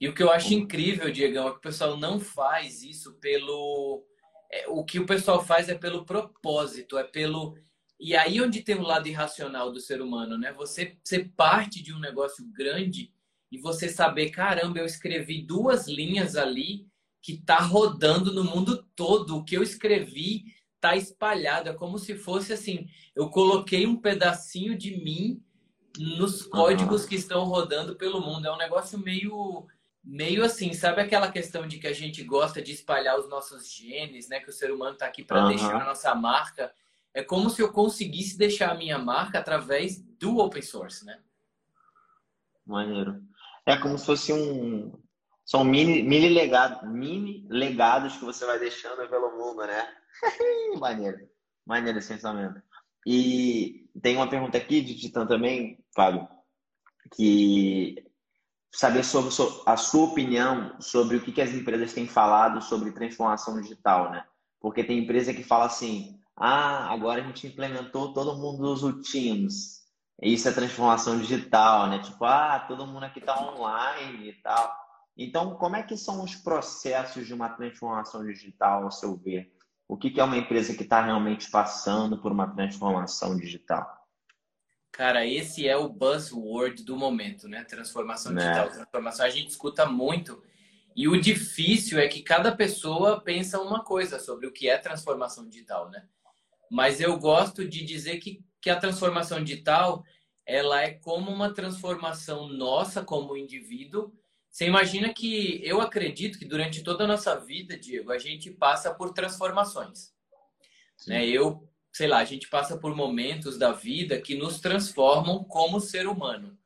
E 0.00 0.08
o 0.08 0.12
que 0.12 0.24
eu 0.24 0.32
acho 0.32 0.52
incrível, 0.52 1.12
Diegão, 1.12 1.46
é 1.46 1.52
que 1.52 1.58
o 1.58 1.62
pessoal 1.62 1.96
não 1.96 2.18
faz 2.18 2.82
isso 2.82 3.14
pelo. 3.20 4.04
É, 4.50 4.68
o 4.70 4.84
que 4.84 4.98
o 4.98 5.06
pessoal 5.06 5.40
faz 5.44 5.68
é 5.68 5.74
pelo 5.76 6.04
propósito, 6.04 6.98
é 6.98 7.04
pelo. 7.04 7.56
E 8.00 8.16
aí 8.16 8.42
onde 8.42 8.60
tem 8.60 8.74
o 8.74 8.82
lado 8.82 9.06
irracional 9.06 9.70
do 9.70 9.78
ser 9.78 10.02
humano, 10.02 10.36
né? 10.36 10.52
Você 10.54 10.98
ser 11.04 11.32
parte 11.36 11.80
de 11.80 11.94
um 11.94 12.00
negócio 12.00 12.44
grande 12.52 13.13
e 13.54 13.58
você 13.58 13.88
saber, 13.88 14.30
caramba, 14.30 14.80
eu 14.80 14.84
escrevi 14.84 15.40
duas 15.40 15.86
linhas 15.86 16.34
ali 16.34 16.88
que 17.22 17.36
tá 17.36 17.58
rodando 17.58 18.32
no 18.32 18.42
mundo 18.42 18.84
todo. 18.96 19.36
O 19.36 19.44
que 19.44 19.56
eu 19.56 19.62
escrevi 19.62 20.46
tá 20.80 20.96
espalhado, 20.96 21.68
é 21.68 21.72
como 21.72 21.96
se 21.96 22.16
fosse 22.16 22.52
assim, 22.52 22.88
eu 23.14 23.30
coloquei 23.30 23.86
um 23.86 23.96
pedacinho 23.96 24.76
de 24.76 24.96
mim 24.96 25.40
nos 25.96 26.42
códigos 26.42 27.06
que 27.06 27.14
estão 27.14 27.44
rodando 27.44 27.94
pelo 27.94 28.20
mundo. 28.20 28.48
É 28.48 28.52
um 28.52 28.58
negócio 28.58 28.98
meio 28.98 29.68
meio 30.02 30.44
assim, 30.44 30.74
sabe 30.74 31.00
aquela 31.00 31.30
questão 31.30 31.66
de 31.66 31.78
que 31.78 31.86
a 31.86 31.92
gente 31.92 32.22
gosta 32.24 32.60
de 32.60 32.72
espalhar 32.72 33.18
os 33.18 33.26
nossos 33.28 33.72
genes, 33.72 34.28
né, 34.28 34.38
que 34.38 34.50
o 34.50 34.52
ser 34.52 34.70
humano 34.70 34.94
está 34.94 35.06
aqui 35.06 35.24
para 35.24 35.44
uhum. 35.44 35.48
deixar 35.48 35.80
a 35.80 35.84
nossa 35.84 36.14
marca. 36.14 36.74
É 37.14 37.22
como 37.22 37.48
se 37.48 37.62
eu 37.62 37.72
conseguisse 37.72 38.36
deixar 38.36 38.72
a 38.72 38.74
minha 38.74 38.98
marca 38.98 39.38
através 39.38 40.02
do 40.18 40.38
open 40.38 40.60
source, 40.60 41.06
né? 41.06 41.20
Maneiro. 42.66 43.22
É 43.66 43.76
como 43.76 43.98
se 43.98 44.06
fosse 44.06 44.32
um 44.32 44.92
são 45.44 45.62
mini 45.62 46.02
mini 46.02 46.30
legados, 46.30 46.88
mini 46.90 47.46
legados 47.50 48.16
que 48.16 48.24
você 48.24 48.46
vai 48.46 48.58
deixando 48.58 49.08
pelo 49.08 49.36
mundo, 49.36 49.66
né? 49.66 49.86
maneiro. 50.80 51.28
Maneiro 51.66 51.98
esse 51.98 52.12
pensamento. 52.12 52.62
E 53.06 53.88
tem 54.02 54.16
uma 54.16 54.28
pergunta 54.28 54.56
aqui 54.56 54.80
de 54.80 54.96
Titã 54.96 55.26
também, 55.26 55.78
Fábio, 55.94 56.26
que 57.14 58.02
saber 58.72 59.04
sobre 59.04 59.30
a 59.66 59.76
sua 59.76 60.04
opinião 60.04 60.76
sobre 60.80 61.16
o 61.16 61.22
que, 61.22 61.32
que 61.32 61.40
as 61.40 61.52
empresas 61.52 61.92
têm 61.92 62.08
falado 62.08 62.60
sobre 62.62 62.92
transformação 62.92 63.60
digital, 63.60 64.10
né? 64.10 64.24
Porque 64.60 64.82
tem 64.82 64.98
empresa 64.98 65.34
que 65.34 65.44
fala 65.44 65.66
assim, 65.66 66.18
ah, 66.36 66.92
agora 66.92 67.22
a 67.22 67.24
gente 67.24 67.46
implementou, 67.46 68.12
todo 68.12 68.36
mundo 68.36 68.64
usa 68.64 68.86
o 68.86 69.02
Teams. 69.02 69.73
Isso 70.22 70.48
é 70.48 70.52
transformação 70.52 71.18
digital, 71.18 71.88
né? 71.88 71.98
Tipo, 71.98 72.24
ah, 72.24 72.64
todo 72.66 72.86
mundo 72.86 73.04
aqui 73.04 73.18
está 73.18 73.38
online 73.40 74.28
e 74.28 74.32
tal. 74.34 74.74
Então, 75.16 75.54
como 75.56 75.76
é 75.76 75.82
que 75.82 75.96
são 75.96 76.22
os 76.22 76.34
processos 76.34 77.26
de 77.26 77.34
uma 77.34 77.48
transformação 77.48 78.24
digital, 78.24 78.84
ao 78.84 78.90
seu 78.90 79.16
ver? 79.16 79.52
O 79.86 79.96
que 79.96 80.18
é 80.18 80.24
uma 80.24 80.38
empresa 80.38 80.74
que 80.74 80.82
está 80.82 81.02
realmente 81.02 81.50
passando 81.50 82.18
por 82.18 82.32
uma 82.32 82.48
transformação 82.48 83.36
digital? 83.36 84.04
Cara, 84.90 85.26
esse 85.26 85.68
é 85.68 85.76
o 85.76 85.88
buzzword 85.88 86.84
do 86.84 86.96
momento, 86.96 87.48
né? 87.48 87.64
Transformação 87.64 88.32
né? 88.32 88.42
digital, 88.42 88.70
transformação. 88.70 89.26
A 89.26 89.30
gente 89.30 89.50
escuta 89.50 89.86
muito 89.86 90.42
E 90.96 91.08
o 91.08 91.20
difícil 91.20 91.98
é 91.98 92.06
que 92.06 92.22
cada 92.22 92.54
pessoa 92.54 93.20
pensa 93.20 93.60
uma 93.60 93.82
coisa 93.82 94.20
sobre 94.20 94.46
o 94.46 94.52
que 94.52 94.68
é 94.68 94.78
transformação 94.78 95.48
digital, 95.48 95.90
né? 95.90 96.06
Mas 96.70 97.00
eu 97.00 97.18
gosto 97.18 97.68
de 97.68 97.84
dizer 97.84 98.18
que, 98.18 98.44
que 98.64 98.70
a 98.70 98.80
transformação 98.80 99.44
digital 99.44 100.02
ela 100.46 100.82
é 100.82 100.92
como 100.92 101.30
uma 101.30 101.52
transformação 101.52 102.48
nossa 102.48 103.04
como 103.04 103.36
indivíduo. 103.36 104.10
Você 104.50 104.64
imagina 104.64 105.12
que 105.12 105.60
eu 105.62 105.82
acredito 105.82 106.38
que 106.38 106.46
durante 106.46 106.82
toda 106.82 107.04
a 107.04 107.06
nossa 107.06 107.38
vida, 107.38 107.78
Diego, 107.78 108.10
a 108.10 108.16
gente 108.16 108.50
passa 108.50 108.94
por 108.94 109.12
transformações. 109.12 110.14
Né? 111.06 111.26
Eu, 111.26 111.68
sei 111.92 112.06
lá, 112.06 112.20
a 112.20 112.24
gente 112.24 112.48
passa 112.48 112.78
por 112.78 112.96
momentos 112.96 113.58
da 113.58 113.70
vida 113.70 114.18
que 114.18 114.34
nos 114.34 114.58
transformam 114.60 115.44
como 115.44 115.78
ser 115.78 116.06
humano. 116.06 116.56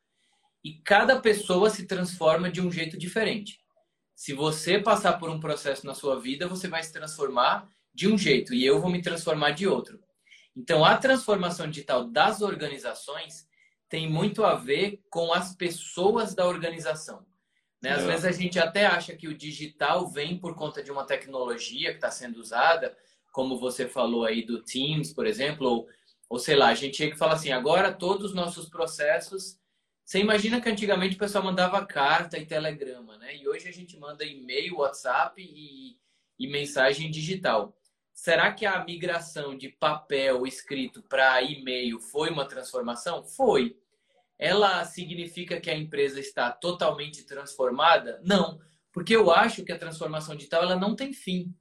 E 0.63 0.75
cada 0.75 1.21
pessoa 1.21 1.69
se 1.69 1.85
transforma 1.85 2.49
de 2.49 2.61
um 2.61 2.71
jeito 2.71 2.97
diferente. 2.97 3.59
Se 4.15 4.33
você 4.33 4.79
passar 4.79 5.15
por 5.15 5.31
um 5.31 5.41
processo 5.41 5.85
na 5.85 5.95
sua 5.95 6.21
vida, 6.21 6.47
você 6.47 6.69
vai 6.69 6.81
se 6.81 6.93
transformar 6.93 7.69
de 7.93 8.07
um 8.07 8.17
jeito 8.17 8.55
e 8.55 8.65
eu 8.65 8.81
vou 8.81 8.89
me 8.89 9.03
transformar 9.03 9.51
de 9.51 9.67
outro. 9.67 9.99
Então, 10.59 10.85
a 10.85 10.97
transformação 10.97 11.71
digital 11.71 12.05
das 12.05 12.43
organizações 12.43 13.47
tem 13.89 14.11
muito 14.11 14.45
a 14.45 14.57
ver 14.57 15.01
com 15.09 15.33
as 15.33 15.55
pessoas 15.55 16.35
da 16.35 16.49
organização. 16.49 17.25
Né? 17.81 17.93
Às 17.93 18.03
é. 18.03 18.07
vezes 18.09 18.25
a 18.25 18.33
gente 18.33 18.59
até 18.59 18.85
acha 18.85 19.15
que 19.15 19.29
o 19.29 19.39
digital 19.39 20.09
vem 20.09 20.37
por 20.37 20.57
conta 20.57 20.83
de 20.83 20.91
uma 20.91 21.07
tecnologia 21.07 21.91
que 21.91 21.99
está 21.99 22.11
sendo 22.11 22.41
usada, 22.41 22.97
como 23.33 23.57
você 23.57 23.87
falou 23.87 24.25
aí 24.25 24.45
do 24.45 24.61
Teams, 24.61 25.13
por 25.13 25.29
exemplo, 25.29 25.69
ou, 25.69 25.89
ou 26.29 26.41
sei 26.41 26.57
lá, 26.57 26.71
a 26.71 26.75
gente 26.75 26.97
chega 26.97 27.15
e 27.15 27.19
fala 27.19 27.35
assim, 27.35 27.53
agora 27.53 27.93
todos 27.93 28.31
os 28.31 28.35
nossos 28.35 28.69
processos... 28.69 29.57
Você 30.05 30.19
imagina 30.19 30.61
que 30.61 30.69
antigamente 30.69 31.17
o 31.17 31.19
pessoal 31.19 31.45
mandava 31.45 31.85
carta 31.85 32.39
e 32.39 32.47
telegrama, 32.47 33.19
né? 33.19 33.37
E 33.37 33.47
hoje 33.47 33.69
a 33.69 33.73
gente 33.73 33.95
manda 33.99 34.25
e-mail, 34.25 34.79
WhatsApp 34.79 35.41
e, 35.41 35.99
e 36.39 36.49
mensagem 36.49 37.11
digital. 37.11 37.77
Será 38.19 38.53
que 38.53 38.67
a 38.67 38.85
migração 38.85 39.57
de 39.57 39.69
papel 39.69 40.45
escrito 40.45 41.01
para 41.05 41.41
e-mail 41.41 42.01
foi 42.01 42.31
uma 42.31 42.49
transformação? 42.49 43.23
Foi. 43.23 43.79
Ela 44.37 44.85
significa 44.85 45.61
que 45.61 45.71
a 45.71 45.79
empresa 45.79 46.19
está 46.19 46.51
totalmente 46.51 47.23
transformada? 47.23 48.21
Não, 48.25 48.59
porque 48.93 49.15
eu 49.15 49.31
acho 49.31 49.65
que 49.65 49.71
a 49.71 49.79
transformação 49.79 50.35
digital 50.35 50.65
ela 50.65 50.75
não 50.75 50.97
tem 50.97 51.13
fim. 51.13 51.55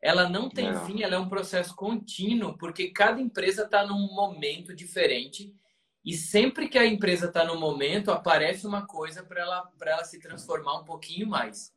Ela 0.00 0.30
não 0.30 0.48
tem 0.48 0.72
não. 0.72 0.86
fim, 0.86 1.02
ela 1.02 1.16
é 1.16 1.18
um 1.18 1.28
processo 1.28 1.76
contínuo, 1.76 2.56
porque 2.56 2.90
cada 2.90 3.20
empresa 3.20 3.64
está 3.64 3.86
num 3.86 4.14
momento 4.14 4.74
diferente 4.74 5.54
e 6.02 6.14
sempre 6.14 6.70
que 6.70 6.78
a 6.78 6.86
empresa 6.86 7.26
está 7.26 7.44
no 7.44 7.60
momento, 7.60 8.10
aparece 8.10 8.66
uma 8.66 8.86
coisa 8.86 9.22
para 9.22 9.42
ela, 9.42 9.70
ela 9.82 10.04
se 10.04 10.18
transformar 10.18 10.80
um 10.80 10.84
pouquinho 10.84 11.28
mais. 11.28 11.70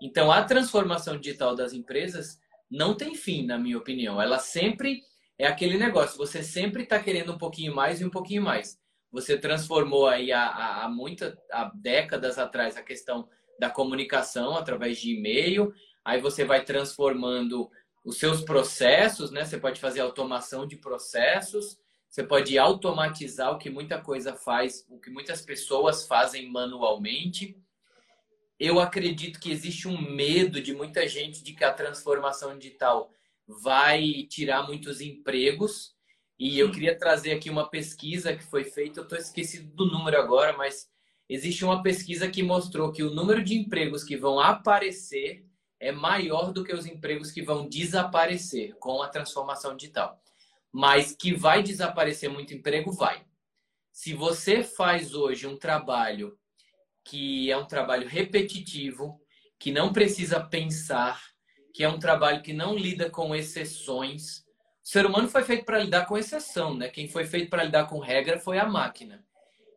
Então, 0.00 0.32
a 0.32 0.42
transformação 0.42 1.18
digital 1.18 1.54
das 1.54 1.74
empresas 1.74 2.42
não 2.70 2.94
tem 2.96 3.14
fim, 3.14 3.44
na 3.44 3.58
minha 3.58 3.78
opinião. 3.78 4.20
Ela 4.20 4.38
sempre 4.38 5.02
é 5.38 5.46
aquele 5.46 5.76
negócio, 5.76 6.16
você 6.16 6.42
sempre 6.42 6.84
está 6.84 6.98
querendo 6.98 7.32
um 7.32 7.38
pouquinho 7.38 7.74
mais 7.74 8.00
e 8.00 8.04
um 8.04 8.10
pouquinho 8.10 8.42
mais. 8.42 8.78
Você 9.10 9.38
transformou 9.38 10.06
aí 10.08 10.32
há, 10.32 10.84
há, 10.84 10.88
muitas 10.88 11.34
há 11.50 11.70
décadas 11.74 12.38
atrás 12.38 12.76
a 12.76 12.82
questão 12.82 13.28
da 13.58 13.70
comunicação 13.70 14.56
através 14.56 14.98
de 14.98 15.14
e-mail, 15.14 15.72
aí 16.04 16.20
você 16.20 16.44
vai 16.44 16.64
transformando 16.64 17.70
os 18.04 18.18
seus 18.18 18.42
processos, 18.42 19.30
né? 19.30 19.44
Você 19.44 19.56
pode 19.56 19.80
fazer 19.80 20.00
automação 20.00 20.66
de 20.66 20.76
processos, 20.76 21.78
você 22.08 22.22
pode 22.22 22.58
automatizar 22.58 23.52
o 23.52 23.58
que 23.58 23.70
muita 23.70 24.00
coisa 24.00 24.34
faz, 24.34 24.84
o 24.88 25.00
que 25.00 25.10
muitas 25.10 25.40
pessoas 25.40 26.06
fazem 26.06 26.50
manualmente 26.50 27.56
eu 28.64 28.80
acredito 28.80 29.40
que 29.40 29.50
existe 29.50 29.88
um 29.88 30.00
medo 30.00 30.60
de 30.60 30.72
muita 30.72 31.06
gente 31.08 31.42
de 31.42 31.52
que 31.52 31.64
a 31.64 31.72
transformação 31.72 32.56
digital 32.56 33.10
vai 33.46 34.26
tirar 34.28 34.62
muitos 34.62 35.00
empregos. 35.00 35.94
E 36.38 36.58
eu 36.58 36.70
queria 36.70 36.98
trazer 36.98 37.32
aqui 37.32 37.50
uma 37.50 37.68
pesquisa 37.68 38.34
que 38.34 38.42
foi 38.42 38.64
feita, 38.64 39.00
eu 39.00 39.04
estou 39.04 39.18
esquecido 39.18 39.72
do 39.74 39.86
número 39.86 40.18
agora, 40.18 40.56
mas 40.56 40.88
existe 41.28 41.64
uma 41.64 41.82
pesquisa 41.82 42.28
que 42.28 42.42
mostrou 42.42 42.90
que 42.90 43.02
o 43.02 43.14
número 43.14 43.42
de 43.42 43.54
empregos 43.54 44.02
que 44.02 44.16
vão 44.16 44.40
aparecer 44.40 45.46
é 45.78 45.92
maior 45.92 46.52
do 46.52 46.64
que 46.64 46.72
os 46.72 46.86
empregos 46.86 47.30
que 47.30 47.42
vão 47.42 47.68
desaparecer 47.68 48.74
com 48.78 49.02
a 49.02 49.08
transformação 49.08 49.76
digital. 49.76 50.20
Mas 50.72 51.14
que 51.14 51.34
vai 51.34 51.62
desaparecer 51.62 52.28
muito 52.28 52.54
emprego, 52.54 52.90
vai. 52.90 53.24
Se 53.92 54.12
você 54.12 54.64
faz 54.64 55.14
hoje 55.14 55.46
um 55.46 55.56
trabalho 55.56 56.36
que 57.04 57.50
é 57.50 57.56
um 57.56 57.66
trabalho 57.66 58.08
repetitivo, 58.08 59.20
que 59.58 59.70
não 59.70 59.92
precisa 59.92 60.40
pensar, 60.40 61.22
que 61.72 61.84
é 61.84 61.88
um 61.88 61.98
trabalho 61.98 62.42
que 62.42 62.52
não 62.52 62.74
lida 62.74 63.10
com 63.10 63.34
exceções. 63.34 64.44
O 64.82 64.88
ser 64.88 65.06
humano 65.06 65.28
foi 65.28 65.42
feito 65.42 65.64
para 65.64 65.78
lidar 65.78 66.06
com 66.06 66.16
exceção, 66.16 66.74
né? 66.74 66.88
Quem 66.88 67.08
foi 67.08 67.24
feito 67.24 67.50
para 67.50 67.64
lidar 67.64 67.86
com 67.86 67.98
regra 67.98 68.38
foi 68.38 68.58
a 68.58 68.66
máquina. 68.66 69.24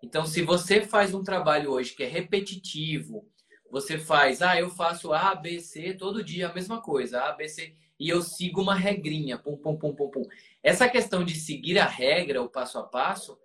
Então, 0.02 0.26
se 0.26 0.42
você 0.42 0.82
faz 0.82 1.14
um 1.14 1.24
trabalho 1.24 1.72
hoje 1.72 1.94
que 1.94 2.04
é 2.04 2.08
repetitivo, 2.08 3.28
você 3.70 3.98
faz, 3.98 4.42
ah, 4.42 4.58
eu 4.58 4.70
faço 4.70 5.12
A, 5.12 5.36
B, 5.36 5.60
C 5.60 5.94
todo 5.94 6.24
dia 6.24 6.48
a 6.48 6.54
mesma 6.54 6.82
coisa, 6.82 7.22
A, 7.22 7.34
B, 7.34 7.48
C, 7.50 7.74
e 8.00 8.08
eu 8.08 8.22
sigo 8.22 8.62
uma 8.62 8.76
regrinha, 8.76 9.38
pum, 9.38 9.58
pum, 9.58 9.76
pum, 9.76 9.94
pum, 9.94 10.10
pum. 10.10 10.24
Essa 10.64 10.88
questão 10.88 11.26
de 11.26 11.36
seguir 11.36 11.80
a 11.80 11.86
regra, 11.86 12.42
o 12.42 12.50
passo 12.50 12.78
a 12.78 12.84
passo, 12.84 13.38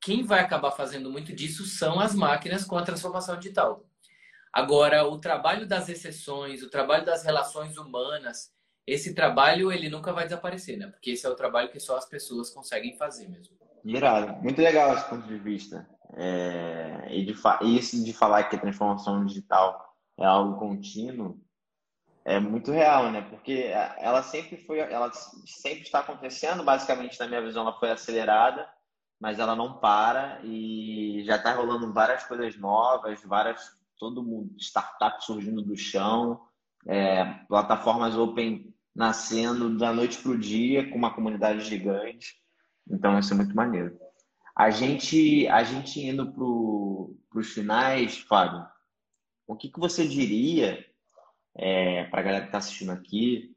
quem 0.00 0.24
vai 0.24 0.40
acabar 0.40 0.70
fazendo 0.70 1.10
muito 1.10 1.34
disso 1.34 1.64
são 1.64 2.00
as 2.00 2.14
máquinas 2.14 2.64
com 2.64 2.76
a 2.76 2.82
transformação 2.82 3.36
digital. 3.36 3.84
Agora, 4.52 5.06
o 5.06 5.18
trabalho 5.18 5.66
das 5.66 5.88
exceções, 5.88 6.62
o 6.62 6.70
trabalho 6.70 7.04
das 7.04 7.24
relações 7.24 7.76
humanas, 7.76 8.50
esse 8.86 9.14
trabalho 9.14 9.70
ele 9.70 9.90
nunca 9.90 10.12
vai 10.12 10.24
desaparecer, 10.24 10.78
né? 10.78 10.86
Porque 10.86 11.10
esse 11.10 11.26
é 11.26 11.28
o 11.28 11.34
trabalho 11.34 11.70
que 11.70 11.78
só 11.78 11.96
as 11.96 12.08
pessoas 12.08 12.50
conseguem 12.50 12.96
fazer 12.96 13.28
mesmo. 13.28 13.56
Irado. 13.84 14.40
Muito 14.42 14.60
legal 14.60 14.94
esse 14.94 15.08
ponto 15.08 15.26
de 15.26 15.38
vista. 15.38 15.86
É... 16.16 17.06
E 17.10 17.24
de 17.24 17.34
fa... 17.34 17.58
isso 17.62 18.02
de 18.02 18.12
falar 18.12 18.44
que 18.44 18.56
a 18.56 18.60
transformação 18.60 19.24
digital 19.26 19.94
é 20.18 20.24
algo 20.24 20.58
contínuo 20.58 21.38
é 22.24 22.38
muito 22.38 22.70
real, 22.70 23.10
né? 23.10 23.22
Porque 23.22 23.70
ela 23.96 24.22
sempre 24.22 24.58
foi, 24.58 24.80
ela 24.80 25.10
sempre 25.46 25.82
está 25.82 26.00
acontecendo. 26.00 26.62
Basicamente, 26.62 27.18
na 27.18 27.26
minha 27.26 27.40
visão, 27.40 27.62
ela 27.62 27.78
foi 27.78 27.90
acelerada 27.90 28.68
mas 29.20 29.38
ela 29.38 29.56
não 29.56 29.78
para 29.78 30.40
e 30.44 31.22
já 31.24 31.36
está 31.36 31.52
rolando 31.52 31.92
várias 31.92 32.24
coisas 32.24 32.56
novas, 32.56 33.22
várias 33.22 33.76
todo 33.98 34.22
mundo 34.22 34.54
startup 34.58 35.24
surgindo 35.24 35.60
do 35.60 35.76
chão, 35.76 36.40
é, 36.86 37.24
plataformas 37.48 38.16
open 38.16 38.72
nascendo 38.94 39.76
da 39.76 39.92
noite 39.92 40.18
para 40.18 40.30
o 40.30 40.38
dia 40.38 40.88
com 40.88 40.96
uma 40.96 41.12
comunidade 41.14 41.64
gigante. 41.64 42.36
Então 42.88 43.18
isso 43.18 43.32
é 43.32 43.36
muito 43.36 43.54
maneiro. 43.54 43.98
A 44.56 44.70
gente 44.70 45.46
a 45.48 45.62
gente 45.62 46.00
indo 46.00 46.32
para 46.32 47.40
os 47.40 47.52
finais, 47.52 48.18
Fábio, 48.18 48.66
o 49.46 49.56
que, 49.56 49.68
que 49.68 49.80
você 49.80 50.06
diria 50.06 50.84
é, 51.56 52.04
para 52.04 52.20
a 52.20 52.22
galera 52.22 52.42
que 52.42 52.48
está 52.48 52.58
assistindo 52.58 52.90
aqui 52.90 53.56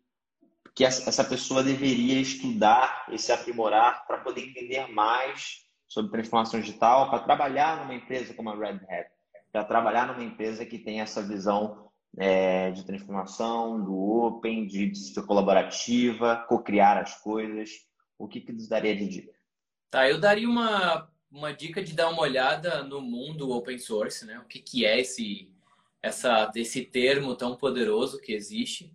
que 0.74 0.86
essa 0.86 1.24
pessoa 1.24 1.64
deveria 1.64 2.20
estudar 2.20 3.06
e 3.12 3.18
se 3.18 3.32
aprimorar 3.32 4.06
para 4.08 4.20
poder 4.20 4.42
entender 4.42 4.88
mais 4.88 5.66
sobre 5.88 6.12
transformação 6.12 6.62
digital, 6.62 7.10
para 7.10 7.20
trabalhar 7.20 7.82
numa 7.82 7.94
empresa 7.94 8.34
como 8.34 8.50
a 8.50 8.56
Red 8.56 8.80
Hat, 8.90 9.10
para 9.52 9.66
trabalhar 9.66 10.08
numa 10.08 10.24
empresa 10.24 10.66
que 10.66 10.80
tem 10.80 11.02
essa 11.02 11.22
visão 11.22 11.92
é, 12.18 12.72
de 12.72 12.86
transformação, 12.86 13.84
do 13.84 13.94
open, 13.94 14.66
de, 14.66 14.88
de 14.90 15.22
colaborativa, 15.24 16.46
co-criar 16.48 16.98
as 16.98 17.16
coisas. 17.22 17.70
O 18.18 18.28
que, 18.28 18.40
que 18.40 18.54
nos 18.54 18.70
daria 18.70 18.96
de 18.96 19.08
dica? 19.08 19.34
Tá, 19.90 20.10
eu 20.10 20.20
daria 20.20 20.48
uma, 20.48 21.10
uma 21.30 21.52
dica 21.52 21.84
de 21.84 21.92
dar 21.92 22.10
uma 22.10 22.22
olhada 22.22 22.82
no 22.84 23.02
mundo 23.02 23.52
open 23.52 23.78
source, 23.78 24.26
né? 24.26 24.40
O 24.40 24.46
que, 24.46 24.60
que 24.60 24.86
é 24.86 25.02
esse, 25.02 25.52
essa, 26.02 26.50
esse 26.56 26.86
termo 26.86 27.36
tão 27.36 27.58
poderoso 27.58 28.22
que 28.22 28.32
existe 28.32 28.94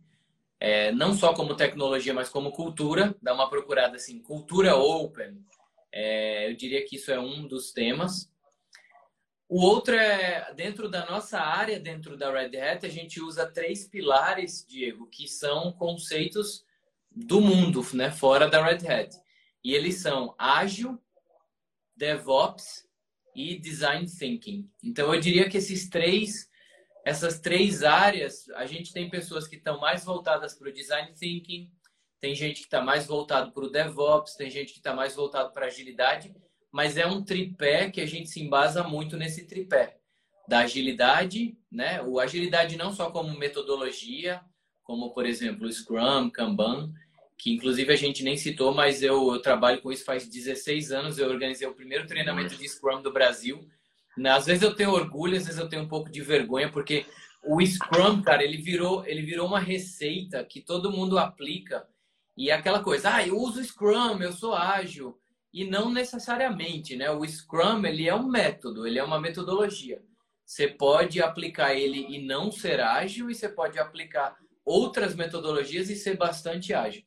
é, 0.59 0.90
não 0.92 1.14
só 1.14 1.34
como 1.34 1.57
tecnologia, 1.57 2.14
mas 2.14 2.28
como 2.28 2.52
cultura. 2.52 3.14
Dá 3.20 3.34
uma 3.34 3.48
procurada 3.48 3.96
assim, 3.96 4.20
cultura 4.20 4.76
open. 4.76 5.44
É, 5.92 6.50
eu 6.50 6.57
diria 6.57 6.84
que 6.84 6.96
isso 6.96 7.11
é 7.11 7.18
um 7.18 7.46
dos 7.46 7.72
temas. 7.72 8.30
O 9.48 9.62
outro 9.62 9.94
é, 9.94 10.52
dentro 10.54 10.88
da 10.88 11.07
nossa 11.07 11.38
área, 11.38 11.78
dentro 11.78 12.16
da 12.16 12.32
Red 12.32 12.59
Hat, 12.59 12.84
a 12.84 12.88
gente 12.88 13.20
usa 13.20 13.46
três 13.46 13.86
pilares, 13.86 14.66
Diego, 14.68 15.09
que 15.09 15.28
são 15.28 15.72
conceitos 15.72 16.64
do 17.11 17.40
mundo, 17.40 17.86
né, 17.94 18.11
fora 18.11 18.48
da 18.48 18.64
Red 18.64 18.86
Hat. 18.88 19.16
E 19.62 19.72
eles 19.72 20.00
são 20.00 20.34
ágil, 20.36 21.00
DevOps 21.96 22.86
e 23.34 23.57
Design 23.57 24.07
Thinking. 24.07 24.68
Então, 24.82 25.14
eu 25.14 25.20
diria 25.20 25.48
que 25.48 25.59
esses 25.59 25.88
três 25.88 26.50
essas 27.07 27.38
três 27.38 27.84
áreas, 27.84 28.50
a 28.57 28.66
gente 28.66 28.92
tem 28.92 29.09
pessoas 29.09 29.46
que 29.46 29.54
estão 29.54 29.78
mais 29.78 30.04
voltadas 30.04 30.54
para 30.54 30.68
o 30.68 30.72
design 30.72 31.12
thinking, 31.14 31.70
tem 32.20 32.34
gente 32.34 32.57
que 32.57 32.66
está 32.66 32.82
mais 32.82 33.07
voltado 33.07 33.52
para 33.52 33.64
o 33.64 33.70
DevOps, 33.70 34.34
tem 34.34 34.50
gente 34.50 34.72
que 34.72 34.80
está 34.80 34.92
mais 34.92 35.14
voltado 35.14 35.52
para 35.52 35.66
agilidade, 35.66 36.34
mas 36.72 36.96
é 36.96 37.07
um 37.07 37.22
tripé 37.22 37.88
que 37.92 38.00
a 38.00 38.07
gente 38.07 38.28
se 38.28 38.42
embasa 38.42 38.82
muito 38.82 39.16
nesse 39.16 39.46
tripé. 39.46 39.98
da 40.48 40.61
agilidade, 40.61 41.57
né? 41.70 42.02
O 42.02 42.18
agilidade 42.18 42.76
não 42.76 42.92
só 42.92 43.09
como 43.11 43.38
metodologia, 43.38 44.40
como 44.82 45.14
por 45.14 45.26
exemplo 45.26 45.66
o 45.66 45.72
Scrum, 45.72 46.28
Kanban, 46.28 46.92
que 47.38 47.52
inclusive 47.52 47.92
a 47.92 47.96
gente 47.96 48.24
nem 48.24 48.36
citou, 48.36 48.74
mas 48.74 49.00
eu, 49.00 49.32
eu, 49.32 49.40
trabalho 49.40 49.80
com 49.80 49.92
isso 49.92 50.04
faz 50.04 50.28
16 50.28 50.90
anos. 50.90 51.18
Eu 51.18 51.28
organizei 51.28 51.68
o 51.68 51.74
primeiro 51.74 52.07
treinamento 52.07 52.57
de 52.57 52.68
Scrum 52.68 53.00
do 53.00 53.12
Brasil. 53.12 53.68
Às 54.24 54.46
vezes 54.46 54.62
eu 54.62 54.74
tenho 54.74 54.90
orgulho, 54.90 55.36
às 55.36 55.44
vezes 55.44 55.60
eu 55.60 55.68
tenho 55.68 55.82
um 55.82 55.88
pouco 55.88 56.10
de 56.10 56.22
vergonha, 56.22 56.70
porque 56.70 57.04
o 57.44 57.64
Scrum, 57.64 58.22
cara, 58.22 58.42
ele 58.42 58.56
virou, 58.56 59.06
ele 59.06 59.22
virou 59.22 59.46
uma 59.46 59.60
receita 59.60 60.44
que 60.44 60.60
todo 60.60 60.90
mundo 60.90 61.18
aplica. 61.18 61.86
E 62.36 62.50
é 62.50 62.54
aquela 62.54 62.82
coisa, 62.82 63.14
ah, 63.14 63.26
eu 63.26 63.38
uso 63.38 63.62
Scrum, 63.62 64.20
eu 64.20 64.32
sou 64.32 64.54
ágil. 64.54 65.18
E 65.52 65.64
não 65.64 65.90
necessariamente, 65.90 66.96
né? 66.96 67.10
O 67.10 67.26
Scrum, 67.26 67.84
ele 67.86 68.08
é 68.08 68.14
um 68.14 68.28
método, 68.28 68.86
ele 68.86 68.98
é 68.98 69.04
uma 69.04 69.20
metodologia. 69.20 70.02
Você 70.44 70.68
pode 70.68 71.22
aplicar 71.22 71.74
ele 71.74 72.06
e 72.08 72.22
não 72.24 72.52
ser 72.52 72.80
ágil, 72.80 73.30
e 73.30 73.34
você 73.34 73.48
pode 73.48 73.78
aplicar 73.78 74.36
outras 74.64 75.14
metodologias 75.14 75.88
e 75.88 75.96
ser 75.96 76.16
bastante 76.16 76.74
ágil. 76.74 77.02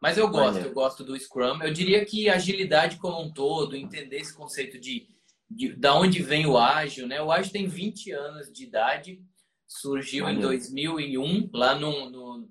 Mas 0.00 0.16
eu 0.16 0.28
gosto, 0.28 0.60
eu 0.60 0.72
gosto 0.72 1.02
do 1.02 1.18
Scrum. 1.18 1.62
Eu 1.62 1.72
diria 1.72 2.04
que 2.04 2.28
agilidade 2.28 2.98
como 2.98 3.20
um 3.20 3.32
todo, 3.32 3.74
entender 3.74 4.18
esse 4.18 4.34
conceito 4.34 4.78
de, 4.78 5.08
de 5.50 5.74
da 5.74 5.94
onde 5.94 6.22
vem 6.22 6.46
o 6.46 6.56
ágil, 6.58 7.06
né? 7.06 7.20
O 7.20 7.30
ágil 7.30 7.52
tem 7.52 7.66
20 7.66 8.12
anos 8.12 8.52
de 8.52 8.64
idade, 8.64 9.20
surgiu 9.66 10.28
em 10.28 10.38
2001, 10.40 11.50
lá 11.52 11.74
no, 11.74 12.10
no, 12.10 12.48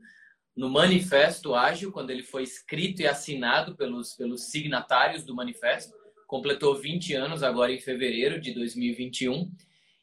no, 0.55 0.69
Manifesto 0.69 1.55
Ágil, 1.55 1.91
quando 1.91 2.11
ele 2.11 2.23
foi 2.23 2.43
escrito 2.43 3.01
e 3.01 3.07
assinado 3.07 3.75
pelos, 3.75 4.13
pelos 4.13 4.49
signatários 4.49 5.23
do 5.23 5.35
manifesto. 5.35 5.95
Completou 6.27 6.75
20 6.75 7.13
anos 7.13 7.43
agora 7.43 7.71
em 7.71 7.79
fevereiro 7.79 8.39
de 8.39 8.53
2021. 8.53 9.51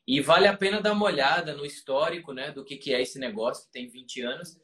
E 0.06 0.20
vale 0.20 0.46
a 0.46 0.56
pena 0.56 0.80
dar 0.80 0.92
uma 0.92 1.06
olhada 1.06 1.54
no 1.54 1.64
histórico 1.64 2.32
né, 2.32 2.50
do 2.50 2.64
que, 2.64 2.76
que 2.76 2.92
é 2.92 3.00
esse 3.00 3.18
negócio 3.18 3.66
que 3.66 3.72
tem 3.72 3.88
20 3.88 4.20
anos 4.22 4.58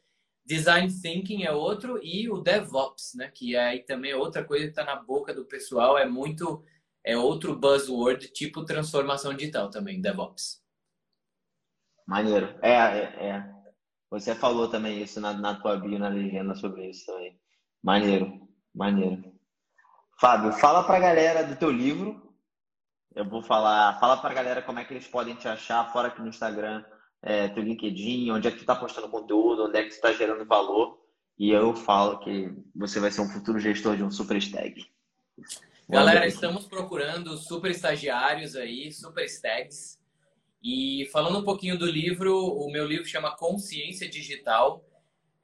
Design 0.45 0.91
Thinking 0.91 1.43
é 1.43 1.51
outro 1.51 1.99
e 2.03 2.29
o 2.29 2.41
DevOps, 2.41 3.13
né? 3.15 3.31
Que 3.33 3.55
é 3.55 3.63
aí 3.67 3.83
também 3.83 4.11
é 4.11 4.15
outra 4.15 4.43
coisa 4.43 4.65
que 4.65 4.71
está 4.71 4.83
na 4.83 4.95
boca 4.95 5.33
do 5.33 5.45
pessoal, 5.45 5.97
é 5.97 6.05
muito 6.05 6.63
é 7.03 7.17
outro 7.17 7.55
buzzword 7.55 8.27
tipo 8.29 8.65
transformação 8.65 9.33
digital 9.33 9.69
também, 9.69 10.01
DevOps. 10.01 10.61
Maneiro. 12.07 12.57
É, 12.61 12.73
é, 12.73 13.27
é. 13.29 13.61
Você 14.09 14.35
falou 14.35 14.67
também 14.67 15.01
isso 15.01 15.21
na, 15.21 15.33
na 15.33 15.55
tua 15.55 15.77
bio, 15.77 15.97
na 15.97 16.09
legenda 16.09 16.53
sobre 16.55 16.89
isso 16.89 17.05
também. 17.05 17.39
Maneiro, 17.81 18.47
maneiro. 18.75 19.33
Fábio, 20.19 20.51
fala 20.51 20.83
pra 20.83 20.99
galera 20.99 21.43
do 21.43 21.55
teu 21.55 21.71
livro. 21.71 22.31
Eu 23.15 23.27
vou 23.27 23.41
falar, 23.41 23.99
fala 23.99 24.17
pra 24.17 24.33
galera 24.33 24.61
como 24.61 24.79
é 24.79 24.85
que 24.85 24.93
eles 24.93 25.07
podem 25.07 25.35
te 25.35 25.47
achar, 25.47 25.91
fora 25.91 26.09
aqui 26.09 26.21
no 26.21 26.29
Instagram, 26.29 26.83
é, 27.21 27.47
teu 27.49 27.63
LinkedIn, 27.63 28.31
onde 28.31 28.47
é 28.47 28.51
que 28.51 28.57
tu 28.57 28.61
está 28.61 28.75
postando 28.75 29.09
conteúdo, 29.09 29.65
onde 29.65 29.77
é 29.77 29.83
que 29.83 29.89
tu 29.89 29.93
está 29.93 30.13
gerando 30.13 30.45
valor. 30.45 30.99
E 31.37 31.49
eu 31.49 31.73
falo 31.73 32.19
que 32.19 32.53
você 32.75 32.99
vai 32.99 33.09
ser 33.09 33.21
um 33.21 33.29
futuro 33.29 33.59
gestor 33.59 33.97
de 33.97 34.03
um 34.03 34.11
super 34.11 34.37
stag. 34.37 34.85
Galera, 35.91 36.25
estamos 36.25 36.65
procurando 36.65 37.35
super 37.35 37.69
estagiários 37.69 38.55
aí, 38.55 38.93
super 38.93 39.25
stags. 39.25 39.99
E 40.63 41.09
falando 41.11 41.39
um 41.39 41.43
pouquinho 41.43 41.77
do 41.77 41.85
livro, 41.85 42.33
o 42.33 42.71
meu 42.71 42.87
livro 42.87 43.05
chama 43.05 43.35
Consciência 43.35 44.07
Digital. 44.07 44.85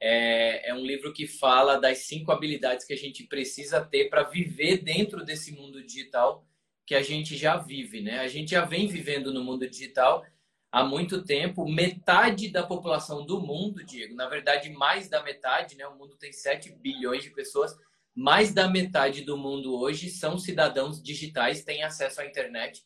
É, 0.00 0.70
é 0.70 0.74
um 0.74 0.86
livro 0.86 1.12
que 1.12 1.26
fala 1.26 1.78
das 1.78 1.98
cinco 2.06 2.32
habilidades 2.32 2.86
que 2.86 2.94
a 2.94 2.96
gente 2.96 3.24
precisa 3.24 3.84
ter 3.84 4.08
para 4.08 4.22
viver 4.22 4.78
dentro 4.78 5.22
desse 5.22 5.52
mundo 5.52 5.84
digital 5.84 6.46
que 6.86 6.94
a 6.94 7.02
gente 7.02 7.36
já 7.36 7.58
vive, 7.58 8.00
né? 8.00 8.20
A 8.20 8.28
gente 8.28 8.52
já 8.52 8.64
vem 8.64 8.88
vivendo 8.88 9.30
no 9.34 9.44
mundo 9.44 9.68
digital 9.68 10.24
há 10.72 10.82
muito 10.82 11.22
tempo. 11.22 11.68
Metade 11.68 12.48
da 12.48 12.62
população 12.62 13.22
do 13.22 13.38
mundo, 13.38 13.84
Diego, 13.84 14.14
na 14.14 14.26
verdade, 14.26 14.70
mais 14.70 15.10
da 15.10 15.22
metade, 15.22 15.76
né? 15.76 15.86
O 15.86 15.94
mundo 15.94 16.16
tem 16.16 16.32
7 16.32 16.72
bilhões 16.72 17.22
de 17.22 17.28
pessoas. 17.28 17.76
Mais 18.20 18.52
da 18.52 18.66
metade 18.66 19.22
do 19.22 19.38
mundo 19.38 19.78
hoje 19.78 20.10
são 20.10 20.36
cidadãos 20.36 21.00
digitais, 21.00 21.62
têm 21.62 21.84
acesso 21.84 22.20
à 22.20 22.26
internet. 22.26 22.84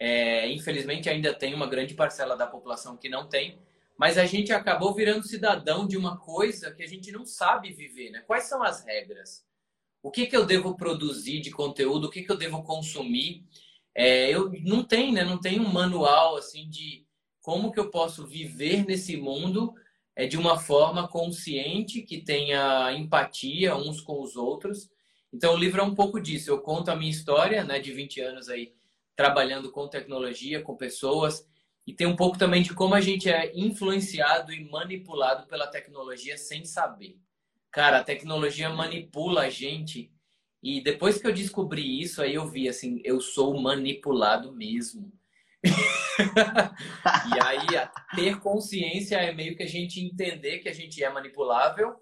É, 0.00 0.50
infelizmente, 0.50 1.08
ainda 1.08 1.32
tem 1.32 1.54
uma 1.54 1.68
grande 1.68 1.94
parcela 1.94 2.36
da 2.36 2.44
população 2.44 2.96
que 2.96 3.08
não 3.08 3.28
tem, 3.28 3.56
mas 3.96 4.18
a 4.18 4.26
gente 4.26 4.52
acabou 4.52 4.92
virando 4.92 5.28
cidadão 5.28 5.86
de 5.86 5.96
uma 5.96 6.18
coisa 6.18 6.74
que 6.74 6.82
a 6.82 6.88
gente 6.88 7.12
não 7.12 7.24
sabe 7.24 7.72
viver, 7.72 8.10
né? 8.10 8.24
Quais 8.26 8.48
são 8.48 8.60
as 8.64 8.84
regras? 8.84 9.46
O 10.02 10.10
que, 10.10 10.26
que 10.26 10.36
eu 10.36 10.44
devo 10.44 10.76
produzir 10.76 11.40
de 11.40 11.52
conteúdo? 11.52 12.08
O 12.08 12.10
que, 12.10 12.24
que 12.24 12.32
eu 12.32 12.36
devo 12.36 12.64
consumir? 12.64 13.44
É, 13.94 14.28
eu 14.28 14.50
não 14.64 14.82
tem, 14.82 15.12
né? 15.12 15.22
Não 15.22 15.40
tem 15.40 15.60
um 15.60 15.72
manual 15.72 16.36
assim 16.36 16.68
de 16.68 17.06
como 17.40 17.70
que 17.70 17.78
eu 17.78 17.92
posso 17.92 18.26
viver 18.26 18.84
nesse 18.84 19.16
mundo 19.16 19.72
é 20.18 20.26
de 20.26 20.36
uma 20.36 20.58
forma 20.58 21.06
consciente 21.06 22.02
que 22.02 22.20
tenha 22.20 22.92
empatia 22.92 23.76
uns 23.76 24.00
com 24.00 24.20
os 24.20 24.34
outros. 24.34 24.90
Então 25.32 25.54
o 25.54 25.56
livro 25.56 25.80
é 25.80 25.84
um 25.84 25.94
pouco 25.94 26.20
disso. 26.20 26.50
Eu 26.50 26.60
conto 26.60 26.90
a 26.90 26.96
minha 26.96 27.08
história, 27.08 27.62
né, 27.62 27.78
de 27.78 27.92
20 27.92 28.20
anos 28.20 28.48
aí 28.48 28.74
trabalhando 29.14 29.70
com 29.70 29.86
tecnologia, 29.86 30.60
com 30.60 30.76
pessoas, 30.76 31.46
e 31.86 31.92
tem 31.92 32.04
um 32.04 32.16
pouco 32.16 32.36
também 32.36 32.62
de 32.62 32.74
como 32.74 32.96
a 32.96 33.00
gente 33.00 33.30
é 33.30 33.56
influenciado 33.56 34.52
e 34.52 34.68
manipulado 34.68 35.46
pela 35.46 35.68
tecnologia 35.68 36.36
sem 36.36 36.64
saber. 36.64 37.16
Cara, 37.70 37.98
a 37.98 38.04
tecnologia 38.04 38.68
manipula 38.70 39.42
a 39.42 39.50
gente 39.50 40.10
e 40.60 40.80
depois 40.80 41.18
que 41.20 41.28
eu 41.28 41.32
descobri 41.32 42.00
isso, 42.00 42.20
aí 42.20 42.34
eu 42.34 42.48
vi 42.48 42.68
assim, 42.68 43.00
eu 43.04 43.20
sou 43.20 43.56
manipulado 43.60 44.50
mesmo. 44.50 45.12
E 45.64 47.40
aí, 47.42 47.66
ter 48.14 48.38
consciência 48.40 49.16
é 49.16 49.32
meio 49.32 49.56
que 49.56 49.62
a 49.62 49.68
gente 49.68 50.00
entender 50.00 50.58
que 50.58 50.68
a 50.68 50.74
gente 50.74 51.02
é 51.02 51.10
manipulável 51.10 51.96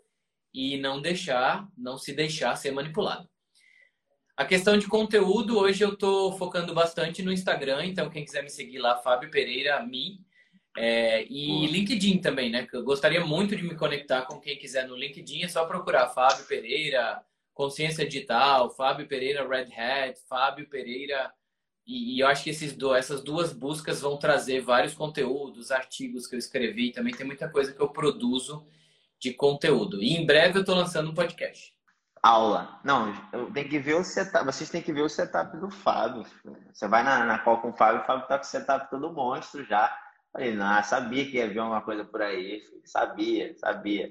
e 0.52 0.78
não 0.78 1.00
deixar, 1.00 1.68
não 1.76 1.98
se 1.98 2.12
deixar 2.12 2.56
ser 2.56 2.70
manipulado. 2.70 3.28
A 4.36 4.44
questão 4.44 4.76
de 4.76 4.86
conteúdo, 4.86 5.58
hoje 5.58 5.82
eu 5.82 5.94
estou 5.94 6.36
focando 6.36 6.74
bastante 6.74 7.22
no 7.22 7.32
Instagram, 7.32 7.86
então 7.86 8.10
quem 8.10 8.24
quiser 8.24 8.42
me 8.42 8.50
seguir 8.50 8.78
lá, 8.78 8.96
Fábio 8.98 9.30
Pereira, 9.30 9.82
Mi. 9.84 10.20
É, 10.76 11.24
e 11.24 11.66
LinkedIn 11.66 12.18
também, 12.18 12.50
né? 12.50 12.66
Eu 12.70 12.84
gostaria 12.84 13.24
muito 13.24 13.56
de 13.56 13.62
me 13.62 13.74
conectar 13.74 14.22
com 14.26 14.38
quem 14.38 14.58
quiser 14.58 14.86
no 14.86 14.94
LinkedIn, 14.94 15.44
é 15.44 15.48
só 15.48 15.64
procurar 15.64 16.08
Fábio 16.08 16.44
Pereira, 16.44 17.24
Consciência 17.54 18.06
Digital, 18.06 18.68
Fábio 18.68 19.08
Pereira 19.08 19.48
Red 19.48 19.72
Hat, 19.72 20.20
Fábio 20.28 20.68
Pereira. 20.68 21.32
E, 21.86 22.16
e 22.16 22.20
eu 22.20 22.26
acho 22.26 22.42
que 22.42 22.50
esses 22.50 22.76
do, 22.76 22.94
essas 22.94 23.22
duas 23.22 23.52
buscas 23.52 24.00
vão 24.00 24.18
trazer 24.18 24.60
vários 24.60 24.94
conteúdos, 24.94 25.70
artigos 25.70 26.26
que 26.26 26.34
eu 26.34 26.38
escrevi. 26.38 26.92
Também 26.92 27.14
tem 27.14 27.26
muita 27.26 27.48
coisa 27.48 27.72
que 27.72 27.80
eu 27.80 27.88
produzo 27.88 28.66
de 29.18 29.32
conteúdo. 29.32 30.02
E 30.02 30.14
em 30.14 30.26
breve 30.26 30.58
eu 30.58 30.60
estou 30.60 30.74
lançando 30.74 31.10
um 31.10 31.14
podcast. 31.14 31.74
Aula. 32.22 32.80
Não, 32.84 33.12
tenho 33.52 33.68
que 33.68 33.78
ver 33.78 33.94
o 33.94 34.02
setup. 34.02 34.44
Vocês 34.44 34.68
têm 34.68 34.82
que 34.82 34.92
ver 34.92 35.02
o 35.02 35.08
setup 35.08 35.56
do 35.58 35.70
Fábio. 35.70 36.24
Você 36.72 36.88
vai 36.88 37.04
na, 37.04 37.24
na 37.24 37.38
call 37.38 37.60
com 37.60 37.70
o 37.70 37.76
Fábio, 37.76 38.02
o 38.02 38.04
Fábio 38.04 38.26
tá 38.26 38.36
com 38.36 38.44
o 38.44 38.48
setup 38.48 38.90
todo 38.90 39.12
monstro 39.12 39.64
já. 39.64 39.96
Falei, 40.32 40.54
não, 40.54 40.82
sabia 40.82 41.24
que 41.24 41.36
ia 41.36 41.48
vir 41.48 41.60
alguma 41.60 41.82
coisa 41.82 42.04
por 42.04 42.20
aí. 42.20 42.60
Sabia, 42.84 43.56
sabia. 43.58 44.10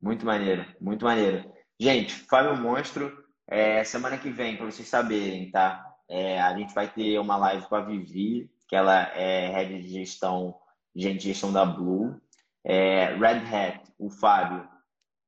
Muito 0.00 0.24
maneiro, 0.24 0.64
muito 0.80 1.04
maneiro. 1.04 1.52
Gente, 1.78 2.14
Fábio 2.14 2.56
Monstro, 2.56 3.24
é, 3.46 3.84
semana 3.84 4.16
que 4.16 4.30
vem, 4.30 4.56
para 4.56 4.66
vocês 4.66 4.88
saberem, 4.88 5.50
tá? 5.50 5.89
É, 6.10 6.40
a 6.40 6.56
gente 6.56 6.74
vai 6.74 6.88
ter 6.88 7.18
uma 7.20 7.36
live 7.36 7.66
com 7.66 7.76
a 7.76 7.80
Vivi, 7.80 8.50
que 8.68 8.74
ela 8.74 9.02
é 9.16 9.48
head 9.48 9.80
de 9.80 9.88
gestão, 9.88 10.56
gente 10.94 11.18
de 11.18 11.28
gestão 11.28 11.52
da 11.52 11.64
Blue. 11.64 12.20
É, 12.64 13.14
Red 13.14 13.46
Hat, 13.46 13.80
o 13.96 14.10
Fábio, 14.10 14.68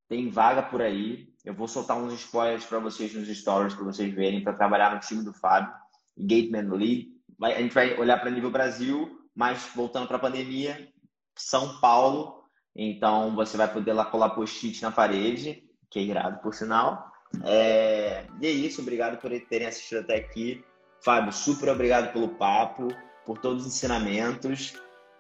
tem 0.09 0.29
vaga 0.29 0.63
por 0.63 0.83
aí. 0.83 1.29
Eu 1.45 1.55
vou 1.55 1.69
soltar 1.69 1.97
uns 1.97 2.13
spoilers 2.15 2.65
para 2.65 2.81
vocês 2.81 3.15
nos 3.15 3.29
stories, 3.29 3.75
para 3.75 3.85
vocês 3.85 4.13
verem, 4.13 4.43
para 4.43 4.53
trabalhar 4.53 4.93
no 4.93 5.01
time 5.01 5.25
do 5.25 5.33
Fábio. 5.33 5.73
Gateman 6.19 6.69
Lead. 6.77 7.09
a 7.41 7.51
gente 7.61 7.73
vai 7.73 7.97
olhar 7.99 8.19
para 8.19 8.31
nível 8.31 8.51
Brasil, 8.51 9.19
mas 9.35 9.71
voltando 9.75 10.07
para 10.09 10.17
a 10.17 10.21
pandemia, 10.21 10.89
São 11.37 11.81
Paulo. 11.81 12.43
Então 12.75 13.35
você 13.35 13.57
vai 13.57 13.73
poder 13.73 13.93
lá 13.93 14.05
colar 14.05 14.31
post-it 14.31 14.83
na 14.83 14.91
parede 14.91 15.65
que 15.93 15.99
é 15.99 16.03
irado, 16.03 16.41
por 16.41 16.55
sinal. 16.55 17.13
É... 17.45 18.27
E 18.41 18.47
é 18.47 18.51
isso, 18.51 18.81
obrigado 18.81 19.21
por 19.21 19.31
terem 19.49 19.69
assistido 19.69 20.01
até 20.01 20.17
aqui. 20.17 20.65
Fábio, 21.05 21.33
super 21.33 21.69
obrigado 21.69 22.13
pelo 22.13 22.29
papo, 22.29 22.89
por 23.27 23.39
todos 23.39 23.67
os 23.67 23.75
ensinamentos. 23.75 24.75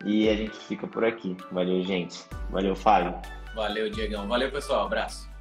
E 0.04 0.28
a 0.28 0.36
gente 0.36 0.56
fica 0.56 0.86
por 0.86 1.04
aqui. 1.04 1.36
Valeu, 1.50 1.82
gente. 1.82 2.24
Valeu, 2.50 2.74
Fábio. 2.74 3.20
Valeu, 3.54 3.90
Diegão. 3.90 4.28
Valeu, 4.28 4.50
pessoal. 4.50 4.86
Abraço. 4.86 5.31